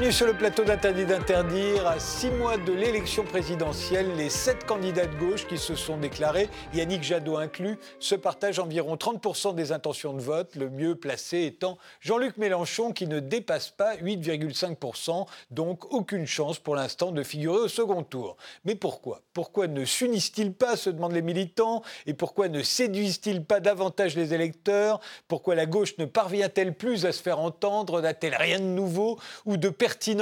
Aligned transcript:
Bienvenue 0.00 0.16
sur 0.16 0.26
le 0.28 0.32
plateau 0.32 0.64
d'Interdit 0.64 1.04
d'interdire. 1.04 1.86
À 1.86 2.00
six 2.00 2.30
mois 2.30 2.56
de 2.56 2.72
l'élection 2.72 3.22
présidentielle, 3.22 4.16
les 4.16 4.30
sept 4.30 4.64
candidats 4.64 5.04
de 5.04 5.14
gauche 5.16 5.46
qui 5.46 5.58
se 5.58 5.74
sont 5.74 5.98
déclarés, 5.98 6.48
Yannick 6.72 7.02
Jadot 7.02 7.36
inclus, 7.36 7.76
se 7.98 8.14
partagent 8.14 8.60
environ 8.60 8.96
30% 8.96 9.54
des 9.54 9.72
intentions 9.72 10.14
de 10.14 10.22
vote, 10.22 10.56
le 10.56 10.70
mieux 10.70 10.94
placé 10.94 11.42
étant 11.42 11.76
Jean-Luc 12.00 12.38
Mélenchon 12.38 12.92
qui 12.92 13.08
ne 13.08 13.20
dépasse 13.20 13.68
pas 13.68 13.94
8,5%, 13.96 15.26
donc 15.50 15.92
aucune 15.92 16.26
chance 16.26 16.58
pour 16.58 16.76
l'instant 16.76 17.12
de 17.12 17.22
figurer 17.22 17.58
au 17.58 17.68
second 17.68 18.02
tour. 18.02 18.38
Mais 18.64 18.76
pourquoi? 18.76 19.20
Pourquoi 19.34 19.66
ne 19.66 19.84
s'unissent-ils 19.84 20.54
pas, 20.54 20.76
se 20.76 20.88
demandent 20.88 21.12
les 21.12 21.20
militants, 21.20 21.82
et 22.06 22.14
pourquoi 22.14 22.48
ne 22.48 22.62
séduisent-ils 22.62 23.44
pas 23.44 23.60
davantage 23.60 24.16
les 24.16 24.32
électeurs? 24.32 24.98
Pourquoi 25.28 25.56
la 25.56 25.66
gauche 25.66 25.98
ne 25.98 26.06
parvient-elle 26.06 26.72
plus 26.72 27.04
à 27.04 27.12
se 27.12 27.20
faire 27.20 27.38
entendre? 27.38 28.00
N'a-t-elle 28.00 28.34
rien 28.34 28.60
de 28.60 28.64
nouveau? 28.64 29.18
Ou 29.44 29.58
de 29.58 29.68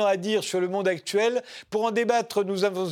à 0.06 0.16
dire 0.16 0.45
sur 0.45 0.60
le 0.60 0.68
monde 0.68 0.88
actuel. 0.88 1.42
Pour 1.70 1.84
en 1.84 1.90
débattre, 1.90 2.45
nous 2.45 2.64
avons, 2.64 2.88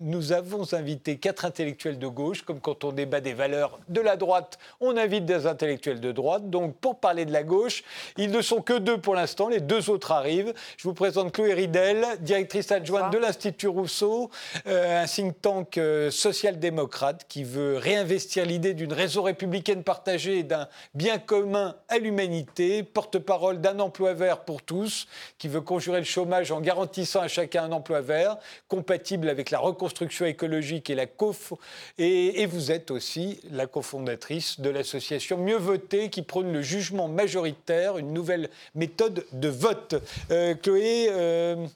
nous 0.00 0.32
avons 0.32 0.72
invité 0.72 1.16
quatre 1.16 1.44
intellectuels 1.44 1.98
de 1.98 2.06
gauche, 2.06 2.42
comme 2.42 2.60
quand 2.60 2.84
on 2.84 2.92
débat 2.92 3.20
des 3.20 3.34
valeurs 3.34 3.78
de 3.88 4.00
la 4.00 4.16
droite, 4.16 4.58
on 4.80 4.96
invite 4.96 5.24
des 5.24 5.46
intellectuels 5.46 6.00
de 6.00 6.12
droite. 6.12 6.50
Donc 6.50 6.76
pour 6.76 6.98
parler 6.98 7.24
de 7.24 7.32
la 7.32 7.42
gauche, 7.42 7.84
ils 8.16 8.30
ne 8.30 8.42
sont 8.42 8.60
que 8.60 8.78
deux 8.78 8.98
pour 8.98 9.14
l'instant, 9.14 9.48
les 9.48 9.60
deux 9.60 9.90
autres 9.90 10.12
arrivent. 10.12 10.54
Je 10.76 10.84
vous 10.84 10.94
présente 10.94 11.32
Chloé 11.32 11.54
Ridel, 11.54 12.04
directrice 12.20 12.70
adjointe 12.72 13.12
de 13.12 13.18
l'Institut 13.18 13.68
Rousseau, 13.68 14.30
euh, 14.66 15.02
un 15.02 15.06
think 15.06 15.40
tank 15.40 15.78
euh, 15.78 16.10
social-démocrate 16.10 17.26
qui 17.28 17.44
veut 17.44 17.76
réinvestir 17.76 18.44
l'idée 18.46 18.74
d'une 18.74 18.92
raison 18.92 19.22
républicaine 19.22 19.82
partagée 19.82 20.38
et 20.38 20.42
d'un 20.42 20.68
bien 20.94 21.18
commun 21.18 21.76
à 21.88 21.98
l'humanité, 21.98 22.82
porte-parole 22.82 23.60
d'un 23.60 23.78
emploi 23.80 24.14
vert 24.14 24.40
pour 24.40 24.62
tous, 24.62 25.06
qui 25.38 25.48
veut 25.48 25.60
conjurer 25.60 25.98
le 25.98 26.04
chômage 26.14 26.52
en 26.52 26.60
garantissant 26.60 27.20
à 27.20 27.28
chacun 27.28 27.64
un 27.64 27.72
emploi 27.72 28.00
vert, 28.00 28.36
compatible 28.68 29.28
avec 29.28 29.50
la 29.50 29.58
reconstruction 29.58 30.26
écologique 30.26 30.88
et 30.88 30.94
la 30.94 31.06
COF. 31.06 31.52
Et, 31.98 32.46
vous 32.46 32.70
êtes 32.70 32.90
aussi 32.90 33.40
la 33.50 33.66
cofondatrice 33.66 34.60
de 34.60 34.70
l'association 34.70 35.38
Mieux 35.38 35.56
voter 35.56 36.10
qui 36.10 36.22
prône 36.22 36.52
le 36.52 36.62
jugement 36.62 37.08
majoritaire, 37.08 37.98
une 37.98 38.12
nouvelle 38.12 38.48
méthode 38.74 39.24
de 39.32 39.48
vote. 39.48 39.96
Euh, 40.30 40.54
Chloé, 40.54 41.08
euh, 41.10 41.66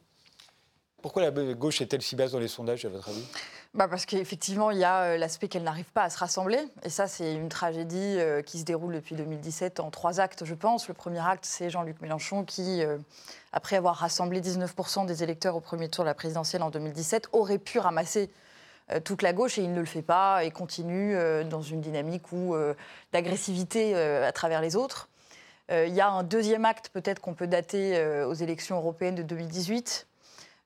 pourquoi 1.08 1.22
la 1.22 1.54
gauche 1.54 1.80
est-elle 1.80 2.02
si 2.02 2.16
basse 2.16 2.32
dans 2.32 2.38
les 2.38 2.48
sondages, 2.48 2.84
à 2.84 2.90
votre 2.90 3.08
avis? 3.08 3.24
Bah 3.72 3.88
parce 3.88 4.04
qu'effectivement, 4.04 4.70
il 4.70 4.76
y 4.76 4.84
a 4.84 5.04
euh, 5.04 5.16
l'aspect 5.16 5.48
qu'elle 5.48 5.62
n'arrive 5.62 5.90
pas 5.94 6.02
à 6.02 6.10
se 6.10 6.18
rassembler. 6.18 6.58
Et 6.82 6.90
ça, 6.90 7.06
c'est 7.06 7.32
une 7.32 7.48
tragédie 7.48 7.96
euh, 7.96 8.42
qui 8.42 8.58
se 8.58 8.64
déroule 8.64 8.92
depuis 8.92 9.14
2017 9.14 9.80
en 9.80 9.90
trois 9.90 10.20
actes, 10.20 10.44
je 10.44 10.52
pense. 10.52 10.86
Le 10.86 10.92
premier 10.92 11.26
acte, 11.26 11.46
c'est 11.46 11.70
Jean-Luc 11.70 12.02
Mélenchon 12.02 12.44
qui, 12.44 12.82
euh, 12.82 12.98
après 13.54 13.76
avoir 13.76 13.96
rassemblé 13.96 14.42
19% 14.42 15.06
des 15.06 15.22
électeurs 15.22 15.56
au 15.56 15.60
premier 15.60 15.88
tour 15.88 16.04
de 16.04 16.10
la 16.10 16.14
présidentielle 16.14 16.62
en 16.62 16.68
2017, 16.68 17.30
aurait 17.32 17.56
pu 17.56 17.78
ramasser 17.78 18.28
toute 19.04 19.22
la 19.22 19.32
gauche 19.32 19.56
et 19.56 19.62
il 19.62 19.72
ne 19.72 19.80
le 19.80 19.86
fait 19.86 20.02
pas 20.02 20.44
et 20.44 20.50
continue 20.50 21.14
dans 21.44 21.60
une 21.60 21.82
dynamique 21.82 22.22
d'agressivité 23.12 23.94
à 23.94 24.32
travers 24.32 24.62
les 24.62 24.76
autres. 24.76 25.10
Il 25.70 25.92
y 25.92 26.00
a 26.00 26.08
un 26.08 26.22
deuxième 26.22 26.64
acte 26.64 26.88
peut-être 26.88 27.20
qu'on 27.20 27.34
peut 27.34 27.46
dater 27.46 28.02
aux 28.24 28.32
élections 28.32 28.76
européennes 28.78 29.14
de 29.14 29.22
2018 29.22 30.07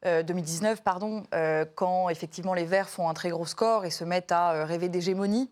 2019, 0.04 0.78
euh, 0.78 0.82
pardon, 0.82 1.22
euh, 1.34 1.64
quand 1.74 2.08
effectivement 2.08 2.54
les 2.54 2.64
Verts 2.64 2.88
font 2.88 3.08
un 3.08 3.14
très 3.14 3.30
gros 3.30 3.46
score 3.46 3.84
et 3.84 3.90
se 3.90 4.04
mettent 4.04 4.32
à 4.32 4.52
euh, 4.52 4.64
rêver 4.64 4.88
d'hégémonie. 4.88 5.50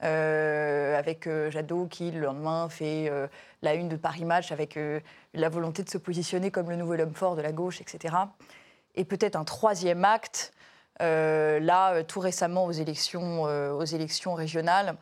avec 0.00 1.28
Jadot 1.50 1.86
qui, 1.86 2.10
le 2.10 2.20
lendemain, 2.20 2.68
fait 2.70 3.12
la 3.60 3.74
une 3.74 3.88
de 3.88 3.96
Paris 3.96 4.24
Match 4.24 4.50
avec 4.50 4.78
la 5.34 5.48
volonté 5.50 5.82
de 5.82 5.90
se 5.90 5.98
positionner 5.98 6.50
comme 6.50 6.70
le 6.70 6.76
nouvel 6.76 7.02
homme 7.02 7.14
fort 7.14 7.36
de 7.36 7.42
la 7.42 7.52
gauche, 7.52 7.82
etc. 7.82 8.16
Et 8.94 9.04
peut-être 9.04 9.36
un 9.36 9.44
troisième 9.44 10.06
acte, 10.06 10.54
là, 11.00 12.02
tout 12.04 12.20
récemment 12.20 12.64
aux 12.64 12.72
élections, 12.72 13.42
aux 13.42 13.84
élections 13.84 14.32
régionales, 14.32 14.96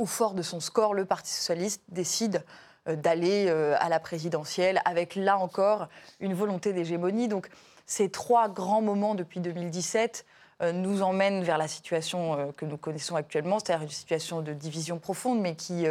où, 0.00 0.06
fort 0.06 0.34
de 0.34 0.42
son 0.42 0.58
score, 0.58 0.94
le 0.94 1.04
Parti 1.04 1.30
socialiste 1.30 1.82
décide 1.88 2.42
d'aller 2.86 3.48
à 3.78 3.88
la 3.88 4.00
présidentielle 4.00 4.80
avec, 4.84 5.14
là 5.14 5.38
encore, 5.38 5.86
une 6.18 6.34
volonté 6.34 6.72
d'hégémonie. 6.72 7.28
Donc, 7.28 7.48
ces 7.86 8.10
trois 8.10 8.48
grands 8.48 8.82
moments 8.82 9.14
depuis 9.14 9.40
2017 9.40 10.24
euh, 10.62 10.72
nous 10.72 11.02
emmènent 11.02 11.42
vers 11.42 11.58
la 11.58 11.68
situation 11.68 12.38
euh, 12.38 12.52
que 12.56 12.64
nous 12.64 12.76
connaissons 12.76 13.16
actuellement, 13.16 13.58
c'est-à-dire 13.58 13.82
une 13.84 13.90
situation 13.90 14.40
de 14.40 14.52
division 14.52 14.98
profonde, 14.98 15.40
mais 15.40 15.56
qui, 15.56 15.86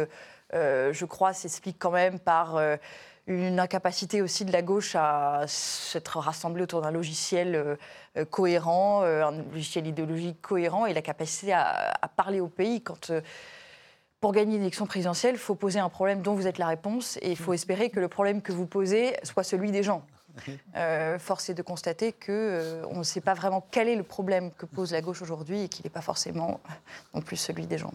euh, 0.54 0.92
je 0.92 1.04
crois, 1.04 1.32
s'explique 1.32 1.76
quand 1.78 1.90
même 1.90 2.18
par 2.18 2.60
une 3.26 3.58
incapacité 3.58 4.22
aussi 4.22 4.44
de 4.44 4.52
la 4.52 4.62
gauche 4.62 4.94
à 4.96 5.44
s'être 5.46 6.18
rassemblée 6.18 6.62
autour 6.62 6.82
d'un 6.82 6.90
logiciel 6.90 7.78
cohérent, 8.30 9.02
un 9.02 9.42
logiciel 9.52 9.86
idéologique 9.86 10.40
cohérent, 10.42 10.86
et 10.86 10.92
la 10.92 11.02
capacité 11.02 11.52
à, 11.52 11.94
à 12.00 12.08
parler 12.08 12.40
au 12.40 12.48
pays 12.48 12.82
quand 12.82 13.12
pour 14.20 14.32
gagner 14.32 14.56
une 14.56 14.62
élection 14.62 14.86
présidentielle, 14.86 15.34
il 15.34 15.38
faut 15.38 15.54
poser 15.54 15.80
un 15.80 15.90
problème 15.90 16.22
dont 16.22 16.34
vous 16.34 16.46
êtes 16.46 16.56
la 16.56 16.68
réponse 16.68 17.18
et 17.20 17.30
il 17.30 17.36
faut 17.36 17.52
espérer 17.52 17.90
que 17.90 18.00
le 18.00 18.08
problème 18.08 18.40
que 18.40 18.52
vous 18.52 18.66
posez 18.66 19.14
soit 19.22 19.42
celui 19.42 19.70
des 19.70 19.82
gens. 19.82 20.02
Euh, 20.76 21.18
force 21.18 21.48
est 21.50 21.54
de 21.54 21.62
constater 21.62 22.12
qu'on 22.12 22.32
euh, 22.32 22.84
on 22.90 22.98
ne 22.98 23.02
sait 23.04 23.20
pas 23.20 23.34
vraiment 23.34 23.64
quel 23.70 23.88
est 23.88 23.94
le 23.94 24.02
problème 24.02 24.50
que 24.50 24.66
pose 24.66 24.90
la 24.92 25.00
gauche 25.00 25.22
aujourd'hui 25.22 25.62
et 25.62 25.68
qu'il 25.68 25.84
n'est 25.84 25.90
pas 25.90 26.00
forcément 26.00 26.60
non 27.14 27.20
plus 27.20 27.36
celui 27.36 27.66
des 27.66 27.78
gens. 27.78 27.92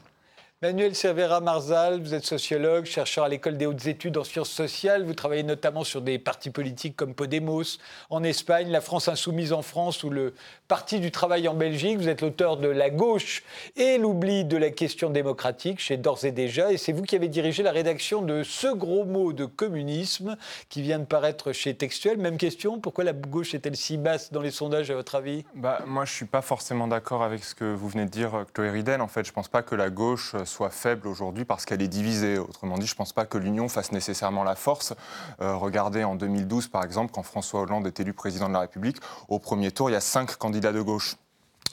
Manuel 0.61 0.93
Cervera 0.93 1.39
Marzal, 1.39 2.01
vous 2.01 2.13
êtes 2.13 2.25
sociologue, 2.25 2.83
chercheur 2.83 3.23
à 3.23 3.29
l'école 3.29 3.55
des 3.55 3.65
hautes 3.65 3.87
études 3.87 4.17
en 4.17 4.25
sciences 4.25 4.49
sociales. 4.49 5.05
Vous 5.05 5.13
travaillez 5.13 5.43
notamment 5.43 5.85
sur 5.85 6.01
des 6.01 6.19
partis 6.19 6.49
politiques 6.49 6.97
comme 6.97 7.13
Podemos 7.13 7.63
en 8.09 8.25
Espagne, 8.25 8.69
la 8.69 8.81
France 8.81 9.07
insoumise 9.07 9.53
en 9.53 9.61
France 9.61 10.03
ou 10.03 10.09
le 10.09 10.33
Parti 10.67 10.99
du 10.99 11.11
travail 11.11 11.47
en 11.47 11.53
Belgique. 11.53 11.97
Vous 11.97 12.09
êtes 12.09 12.21
l'auteur 12.21 12.57
de 12.57 12.67
La 12.67 12.89
gauche 12.89 13.41
et 13.77 13.97
l'oubli 13.97 14.43
de 14.43 14.57
la 14.57 14.69
question 14.69 15.09
démocratique 15.09 15.79
chez 15.79 15.95
D'ores 15.95 16.25
et 16.25 16.31
déjà. 16.33 16.73
Et 16.73 16.77
c'est 16.77 16.91
vous 16.91 17.03
qui 17.03 17.15
avez 17.15 17.29
dirigé 17.29 17.63
la 17.63 17.71
rédaction 17.71 18.21
de 18.21 18.43
ce 18.43 18.67
gros 18.67 19.05
mot 19.05 19.31
de 19.31 19.45
communisme 19.45 20.35
qui 20.67 20.81
vient 20.81 20.99
de 20.99 21.05
paraître 21.05 21.53
chez 21.53 21.73
Textuel. 21.73 22.17
Même 22.17 22.37
question, 22.37 22.81
pourquoi 22.81 23.05
la 23.05 23.13
gauche 23.13 23.55
est-elle 23.55 23.77
si 23.77 23.97
basse 23.97 24.33
dans 24.33 24.41
les 24.41 24.51
sondages 24.51 24.91
à 24.91 24.95
votre 24.95 25.15
avis? 25.15 25.45
Bah, 25.55 25.79
Moi, 25.87 26.03
je 26.03 26.11
ne 26.11 26.15
suis 26.17 26.25
pas 26.25 26.41
forcément 26.41 26.89
d'accord 26.89 27.23
avec 27.23 27.45
ce 27.45 27.55
que 27.55 27.73
vous 27.73 27.87
venez 27.87 28.03
de 28.03 28.11
dire, 28.11 28.45
Chloé 28.53 28.71
Ridel. 28.71 28.99
En 28.99 29.07
fait, 29.07 29.23
je 29.23 29.31
ne 29.31 29.35
pense 29.35 29.47
pas 29.47 29.63
que 29.63 29.73
la 29.73 29.89
gauche 29.89 30.35
soit 30.49 30.69
faible 30.69 31.07
aujourd'hui 31.07 31.45
parce 31.45 31.65
qu'elle 31.65 31.81
est 31.81 31.87
divisée. 31.87 32.37
Autrement 32.37 32.77
dit, 32.77 32.87
je 32.87 32.93
ne 32.93 32.97
pense 32.97 33.13
pas 33.13 33.25
que 33.25 33.37
l'union 33.37 33.69
fasse 33.69 33.91
nécessairement 33.91 34.43
la 34.43 34.55
force. 34.55 34.93
Euh, 35.41 35.55
regardez 35.55 36.03
en 36.03 36.15
2012, 36.15 36.67
par 36.67 36.83
exemple, 36.83 37.11
quand 37.13 37.23
François 37.23 37.61
Hollande 37.61 37.87
est 37.87 37.99
élu 37.99 38.13
président 38.13 38.49
de 38.49 38.53
la 38.53 38.61
République, 38.61 38.97
au 39.27 39.39
premier 39.39 39.71
tour, 39.71 39.89
il 39.89 39.93
y 39.93 39.95
a 39.95 40.01
cinq 40.01 40.35
candidats 40.37 40.73
de 40.73 40.81
gauche. 40.81 41.15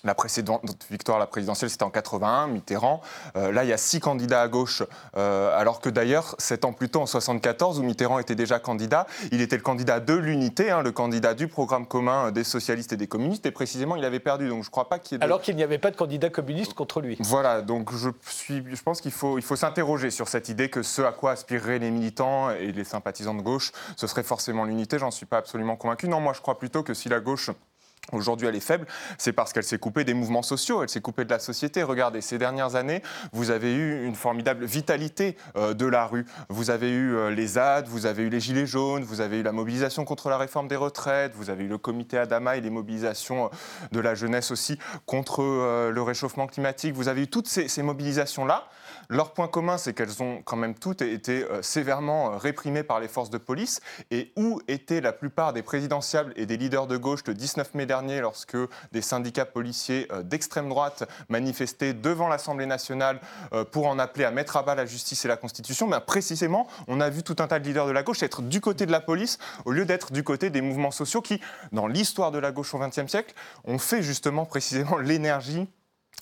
La 0.05 0.15
précédente 0.15 0.63
victoire 0.91 1.17
à 1.17 1.21
la 1.21 1.27
présidentielle, 1.27 1.71
c'était 1.71 1.83
en 1.83 1.91
81, 1.91 2.49
Mitterrand. 2.49 3.01
Euh, 3.37 3.53
là, 3.53 3.65
il 3.65 3.71
y 3.71 3.73
a 3.73 3.77
six 3.77 4.01
candidats 4.01 4.43
à 4.43 4.49
gauche, 4.49 4.83
euh, 5.17 5.59
alors 5.59 5.81
que 5.81 5.89
d'ailleurs, 5.89 6.35
sept 6.39 6.65
ans 6.65 6.73
plus 6.73 6.89
tôt, 6.89 7.01
en 7.01 7.07
74, 7.07 7.79
où 7.79 7.83
Mitterrand 7.83 8.19
était 8.19 8.35
déjà 8.35 8.59
candidat, 8.59 9.07
il 9.33 9.41
était 9.41 9.57
le 9.57 9.63
candidat 9.63 10.01
de 10.01 10.15
l'unité, 10.15 10.71
hein, 10.71 10.83
le 10.83 10.93
candidat 10.93 11.35
du 11.35 11.49
programme 11.49 11.87
commun 11.87 12.31
des 12.31 12.45
socialistes 12.45 12.93
et 12.93 12.97
des 12.97 13.07
communistes, 13.07 13.47
et 13.47 13.51
précisément, 13.51 13.97
il 13.97 14.05
avait 14.05 14.21
perdu. 14.21 14.49
Donc, 14.49 14.65
je 14.65 14.71
crois 14.71 14.89
pas 14.89 14.99
qu'il 14.99 15.17
y 15.17 15.21
ait. 15.21 15.25
Alors 15.25 15.41
qu'il 15.41 15.57
n'y 15.57 15.63
avait 15.63 15.79
pas 15.79 15.91
de 15.91 15.97
candidat 15.97 16.31
communiste 16.31 16.75
contre 16.75 17.01
lui. 17.01 17.17
Voilà. 17.21 17.63
Donc, 17.63 17.93
je 17.93 18.11
suis, 18.29 18.63
je 18.73 18.83
pense 18.83 19.01
qu'il 19.01 19.13
faut, 19.13 19.39
il 19.39 19.43
faut 19.43 19.57
s'interroger 19.57 20.11
sur 20.11 20.29
cette 20.29 20.49
idée 20.49 20.69
que 20.69 20.83
ce 20.83 21.03
à 21.03 21.13
quoi 21.13 21.33
aspireraient 21.33 21.79
les 21.79 21.91
militants 21.91 22.51
et 22.51 22.73
les 22.73 22.85
sympathisants 22.85 23.35
de 23.35 23.43
gauche, 23.43 23.73
ce 23.97 24.07
serait 24.07 24.23
forcément 24.23 24.65
l'unité. 24.65 24.99
J'en 24.99 25.11
suis 25.11 25.27
pas 25.27 25.39
absolument 25.39 25.77
convaincu. 25.77 26.09
Non, 26.09 26.21
moi, 26.21 26.33
je 26.33 26.41
crois 26.41 26.59
plutôt 26.59 26.83
que 26.83 26.95
si 26.95 27.09
la 27.09 27.21
gauche 27.21 27.51
Aujourd'hui, 28.13 28.47
elle 28.47 28.55
est 28.55 28.61
faible, 28.61 28.87
c'est 29.19 29.33
parce 29.33 29.53
qu'elle 29.53 29.65
s'est 29.65 29.81
coupée 29.81 30.05
des 30.05 30.15
mouvements 30.15 30.43
sociaux, 30.43 30.81
elle 30.81 30.89
s'est 30.89 31.01
coupée 31.01 31.25
de 31.25 31.31
la 31.31 31.41
société. 31.41 31.83
Regardez, 31.83 32.21
ces 32.21 32.39
dernières 32.39 32.77
années, 32.77 33.03
vous 33.33 33.51
avez 33.51 33.75
eu 33.75 34.05
une 34.07 34.15
formidable 34.15 34.65
vitalité 34.65 35.37
euh, 35.57 35.75
de 35.75 35.87
la 35.87 36.07
rue. 36.07 36.25
Vous 36.49 36.71
avez 36.71 36.89
eu 36.89 37.17
euh, 37.17 37.31
les 37.31 37.47
ZAD, 37.49 37.89
vous 37.89 38.07
avez 38.07 38.23
eu 38.23 38.29
les 38.29 38.39
Gilets 38.39 38.67
jaunes, 38.67 39.03
vous 39.03 39.21
avez 39.21 39.41
eu 39.41 39.43
la 39.43 39.51
mobilisation 39.51 40.05
contre 40.05 40.29
la 40.29 40.39
réforme 40.39 40.69
des 40.69 40.77
retraites, 40.77 41.33
vous 41.35 41.51
avez 41.51 41.65
eu 41.65 41.69
le 41.69 41.79
comité 41.79 42.17
Adama 42.17 42.57
et 42.57 42.61
les 42.61 42.71
mobilisations 42.71 43.47
euh, 43.47 43.49
de 43.91 43.99
la 43.99 44.15
jeunesse 44.15 44.53
aussi 44.53 44.79
contre 45.05 45.43
le 45.91 46.03
réchauffement 46.03 46.47
climatique. 46.47 46.95
Vous 46.95 47.09
avez 47.09 47.23
eu 47.23 47.29
toutes 47.29 47.49
ces 47.49 47.83
mobilisations-là. 47.83 48.69
Leur 49.09 49.33
point 49.33 49.49
commun, 49.49 49.79
c'est 49.79 49.95
qu'elles 49.95 50.23
ont 50.23 50.43
quand 50.45 50.57
même 50.57 50.75
toutes 50.75 51.03
été 51.03 51.45
euh, 51.45 51.63
sévèrement 51.63 52.33
euh, 52.33 52.37
réprimées 52.37 52.83
par 52.83 52.99
les 52.99 53.09
forces 53.09 53.31
de 53.31 53.39
police. 53.39 53.81
Et 54.11 54.33
où 54.37 54.61
étaient 54.69 55.01
la 55.01 55.13
plupart 55.13 55.53
des 55.53 55.63
présidentiables 55.63 56.33
et 56.37 56.47
des 56.47 56.57
leaders 56.57 56.87
de 56.87 56.97
gauche 56.97 57.21
le 57.27 57.35
19 57.35 57.75
mai 57.75 57.87
dernier, 57.87 58.21
lorsque 58.21 58.57
des 58.93 59.03
syndicats 59.03 59.45
policiers 59.45 60.09
euh, 60.13 60.23
d'extrême 60.23 60.69
droite 60.69 61.09
manifestaient 61.29 61.95
devant 61.95 62.29
l'Assemblée 62.29 62.67
nationale 62.67 63.21
pour 63.71 63.87
en 63.87 63.99
appeler 63.99 64.25
à 64.25 64.31
mettre 64.31 64.57
à 64.57 64.63
bas 64.63 64.75
la 64.75 64.87
justice 64.87 65.25
et 65.25 65.29
la 65.29 65.37
Constitution? 65.37 65.89
Ben, 65.89 66.01
Précisément, 66.01 66.67
on 66.89 67.01
a 67.01 67.11
vu 67.11 67.23
tout 67.23 67.37
un 67.39 67.47
tas 67.47 67.59
de 67.59 67.65
leaders 67.65 67.87
de 67.87 67.93
la 67.93 68.03
gauche 68.03 68.23
être 68.23 68.43
du 68.43 68.61
côté 68.61 68.87
de 68.87 68.93
la 68.93 69.01
police 69.01 69.39
au 69.65 69.73
lieu 69.73 69.85
d'être 69.85 70.13
du 70.13 70.23
côté 70.23 70.51
des 70.51 70.61
mouvements 70.61 70.91
sociaux 70.91 71.23
qui, 71.23 71.41
dans 71.73 71.87
l'histoire 71.87 72.33
de 72.33 72.39
la 72.39 72.53
gauche 72.53 72.75
au 72.75 72.79
XXe 72.79 73.07
siècle, 73.07 73.35
ont 73.65 73.79
fait 73.79 74.03
justement 74.03 74.47
précisément 74.47 74.97
l'énergie 74.99 75.69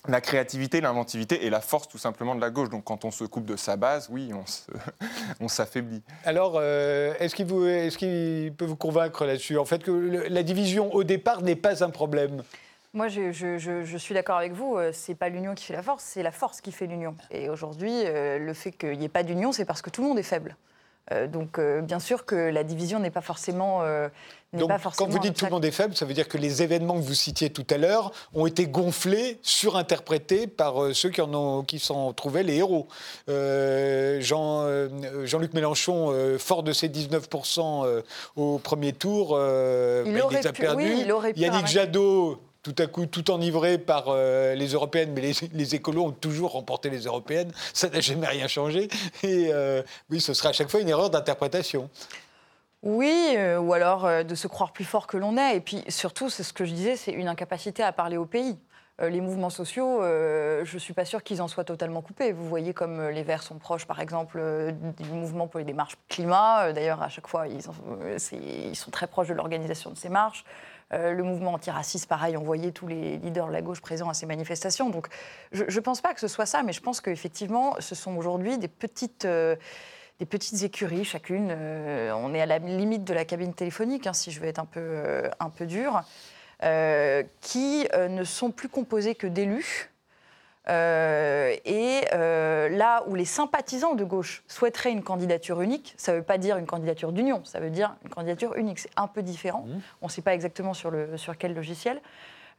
la 0.07 0.21
créativité, 0.21 0.81
l'inventivité 0.81 1.45
et 1.45 1.49
la 1.49 1.61
force 1.61 1.87
tout 1.87 1.97
simplement 1.97 2.35
de 2.35 2.41
la 2.41 2.49
gauche. 2.49 2.69
Donc 2.69 2.83
quand 2.83 3.05
on 3.05 3.11
se 3.11 3.23
coupe 3.23 3.45
de 3.45 3.55
sa 3.55 3.75
base, 3.75 4.07
oui, 4.11 4.31
on 5.39 5.47
s'affaiblit. 5.47 6.01
Alors, 6.25 6.53
euh, 6.57 7.13
est-ce 7.19 7.35
qu'il 7.97 8.53
peut 8.53 8.65
vous 8.65 8.75
convaincre 8.75 9.25
là-dessus? 9.25 9.57
En 9.57 9.65
fait, 9.65 9.83
que 9.83 9.91
la 9.91 10.43
division 10.43 10.93
au 10.93 11.03
départ 11.03 11.41
n'est 11.41 11.55
pas 11.55 11.83
un 11.83 11.89
problème 11.89 12.43
moi, 12.95 13.09
je, 13.09 13.97
suis 13.97 14.13
d'accord 14.13 14.37
avec 14.37 14.53
vous. 14.53 14.77
Euh, 14.77 14.91
c'est 14.93 15.15
pas 15.15 15.27
l'union 15.27 15.53
qui 15.53 15.65
fait 15.65 15.73
la 15.73 15.83
force, 15.83 16.01
c'est 16.01 16.23
la 16.23 16.31
force 16.31 16.61
qui 16.61 16.71
fait 16.71 16.87
l'union. 16.87 17.13
Et 17.29 17.49
aujourd'hui, 17.49 17.91
euh, 17.91 18.39
le 18.39 18.53
fait 18.53 18.71
qu'il 18.71 18.97
n'y 18.97 19.03
ait 19.03 19.09
pas 19.09 19.23
d'union, 19.23 19.51
c'est 19.51 19.65
parce 19.65 19.81
que 19.81 19.89
tout 19.89 20.01
le 20.01 20.07
monde 20.07 20.17
est 20.17 20.23
faible. 20.23 20.55
Euh, 21.11 21.27
donc, 21.27 21.59
bien 21.59 21.99
sûr 21.99 22.25
que 22.25 22.35
la 22.35 22.63
division 22.63 22.99
n'est 22.99 23.11
pas 23.11 23.21
forcément. 23.21 23.81
donc, 24.53 24.69
pas 24.69 24.79
forcément 24.79 25.07
quand 25.07 25.13
vous 25.13 25.19
dites 25.19 25.35
tout 25.35 25.45
le 25.45 25.51
monde 25.51 25.65
est 25.65 25.71
faible, 25.71 25.95
ça 25.95 26.05
veut 26.05 26.13
dire 26.13 26.27
que 26.27 26.37
les 26.37 26.63
événements 26.63 26.95
que 26.95 27.05
vous 27.05 27.13
citiez 27.13 27.49
tout 27.49 27.65
à 27.69 27.77
l'heure 27.77 28.11
ont 28.33 28.47
été 28.47 28.67
gonflés, 28.67 29.37
surinterprétés 29.41 30.47
par 30.47 30.93
ceux 30.93 31.09
qui 31.09 31.21
en 31.21 31.33
ont, 31.33 31.63
qui 31.63 31.79
s'en 31.79 32.13
trouvaient 32.13 32.43
les 32.43 32.55
héros. 32.55 32.87
Jean, 33.27 34.67
Jean-Luc 35.25 35.53
Mélenchon, 35.53 36.37
fort 36.39 36.63
de 36.63 36.73
ses 36.73 36.89
19% 36.89 38.01
au 38.35 38.57
premier 38.59 38.93
tour, 38.93 39.37
il, 40.05 40.13
bah, 40.13 40.27
les 40.31 40.47
a 40.47 40.53
perdus. 40.53 40.95
Yannick 41.35 41.67
Jadot 41.67 42.39
tout 42.65 42.75
à 42.79 42.87
coup 42.87 43.05
tout 43.05 43.29
enivré 43.29 43.77
par 43.77 44.05
euh, 44.07 44.55
les 44.55 44.69
européennes, 44.69 45.13
mais 45.13 45.21
les, 45.21 45.75
écolos 45.75 46.05
ont 46.05 46.11
toujours 46.11 46.53
remporté 46.53 46.89
les 46.89 47.01
européennes, 47.01 47.51
ça 47.73 47.89
n'a 47.89 47.99
jamais 47.99 48.25
rien 48.25 48.47
changé. 48.47 48.87
Et 49.21 49.49
euh, 49.53 49.83
oui, 50.09 50.19
ce 50.19 50.33
sera 50.33 50.49
à 50.49 50.51
chaque 50.51 50.71
fois 50.71 50.79
une 50.79 50.89
erreur 50.89 51.11
d'interprétation. 51.11 51.91
Oui, 52.81 53.35
euh, 53.37 53.59
ou 53.59 53.73
alors 53.73 54.09
de 54.23 54.35
se 54.35 54.47
croire 54.47 54.73
plus 54.73 54.83
fort 54.83 55.05
que 55.05 55.17
l'on 55.17 55.37
est. 55.37 55.57
Et 55.57 55.59
puis 55.59 55.83
surtout, 55.89 56.31
c'est 56.31 56.41
ce 56.41 56.53
que 56.53 56.65
je 56.65 56.73
disais, 56.73 56.95
c'est 56.95 57.11
une 57.11 57.27
incapacité 57.27 57.83
à 57.83 57.91
parler 57.91 58.17
au 58.17 58.25
pays. 58.25 58.57
les 58.99 59.21
mouvements 59.21 59.51
sociaux, 59.51 59.99
je 60.01 60.73
ne 60.73 60.79
suis 60.79 60.93
pas 60.93 61.05
sûre 61.05 61.21
qu'ils 61.21 61.43
en 61.43 61.47
soient 61.47 61.65
totalement 61.65 62.01
coupés. 62.01 62.31
Vous 62.31 62.47
voyez 62.47 62.73
comme 62.73 63.09
les 63.09 63.23
Verts 63.23 63.43
sont 63.43 63.59
proches, 63.59 63.85
par 63.85 63.99
exemple, 63.99 64.41
du 64.97 65.09
mouvement 65.09 65.47
pour 65.47 65.59
les 65.59 65.65
démarches 65.65 65.97
climat. 66.09 66.73
D'ailleurs, 66.73 67.03
à 67.03 67.09
chaque 67.09 67.27
fois, 67.27 67.45
ils, 67.47 67.61
sont 67.61 68.91
très 68.91 69.05
proches 69.05 69.27
de 69.27 69.35
l'organisation 69.35 69.91
de 69.91 69.97
ces 69.97 70.09
marches. 70.09 70.45
Euh, 70.93 71.13
le 71.13 71.23
mouvement 71.23 71.53
antiraciste, 71.53 72.07
pareil, 72.07 72.37
on 72.37 72.43
voyait 72.43 72.71
tous 72.71 72.87
les 72.87 73.17
leaders 73.17 73.47
de 73.47 73.51
la 73.53 73.61
gauche 73.61 73.81
présents 73.81 74.09
à 74.09 74.13
ces 74.13 74.25
manifestations. 74.25 74.89
Donc 74.89 75.07
je 75.51 75.63
ne 75.63 75.79
pense 75.79 76.01
pas 76.01 76.13
que 76.13 76.19
ce 76.19 76.27
soit 76.27 76.45
ça, 76.45 76.61
mais 76.63 76.73
je 76.73 76.81
pense 76.81 77.01
qu'effectivement, 77.01 77.75
ce 77.79 77.95
sont 77.95 78.15
aujourd'hui 78.17 78.57
des 78.57 78.67
petites... 78.67 79.25
Euh, 79.25 79.55
des 80.17 80.25
petites 80.25 80.63
écuries 80.63 81.03
chacune. 81.03 81.49
Euh, 81.51 82.13
on 82.15 82.33
est 82.33 82.39
à 82.39 82.45
la 82.45 82.59
limite 82.59 83.03
de 83.03 83.13
la 83.13 83.25
cabine 83.25 83.53
téléphonique, 83.53 84.07
hein, 84.07 84.13
si 84.13 84.31
je 84.31 84.39
veux 84.39 84.47
être 84.47 84.59
un 84.59 84.65
peu, 84.65 85.29
un 85.41 85.49
peu 85.49 85.65
dur, 85.65 86.03
qui 87.41 87.85
ne 87.93 88.23
sont 88.23 88.51
plus 88.51 88.69
composées 88.69 89.15
que 89.15 89.27
d'élus, 89.27 89.91
euh, 90.67 91.55
et 91.63 92.01
euh, 92.13 92.69
là 92.69 93.03
où 93.07 93.15
les 93.15 93.25
sympathisants 93.25 93.93
de 93.93 94.03
gauche 94.03 94.43
souhaiteraient 94.47 94.91
une 94.91 95.03
candidature 95.03 95.61
unique, 95.61 95.93
ça 95.97 96.11
ne 96.11 96.17
veut 96.17 96.23
pas 96.23 96.37
dire 96.37 96.57
une 96.57 96.65
candidature 96.65 97.11
d'union, 97.11 97.43
ça 97.43 97.59
veut 97.59 97.69
dire 97.69 97.95
une 98.03 98.09
candidature 98.09 98.55
unique. 98.55 98.79
C'est 98.79 98.91
un 98.95 99.07
peu 99.07 99.21
différent. 99.21 99.65
Mmh. 99.67 99.79
On 100.01 100.05
ne 100.07 100.11
sait 100.11 100.21
pas 100.21 100.33
exactement 100.33 100.73
sur, 100.73 100.89
le, 100.89 101.17
sur 101.17 101.37
quel 101.37 101.53
logiciel. 101.53 102.01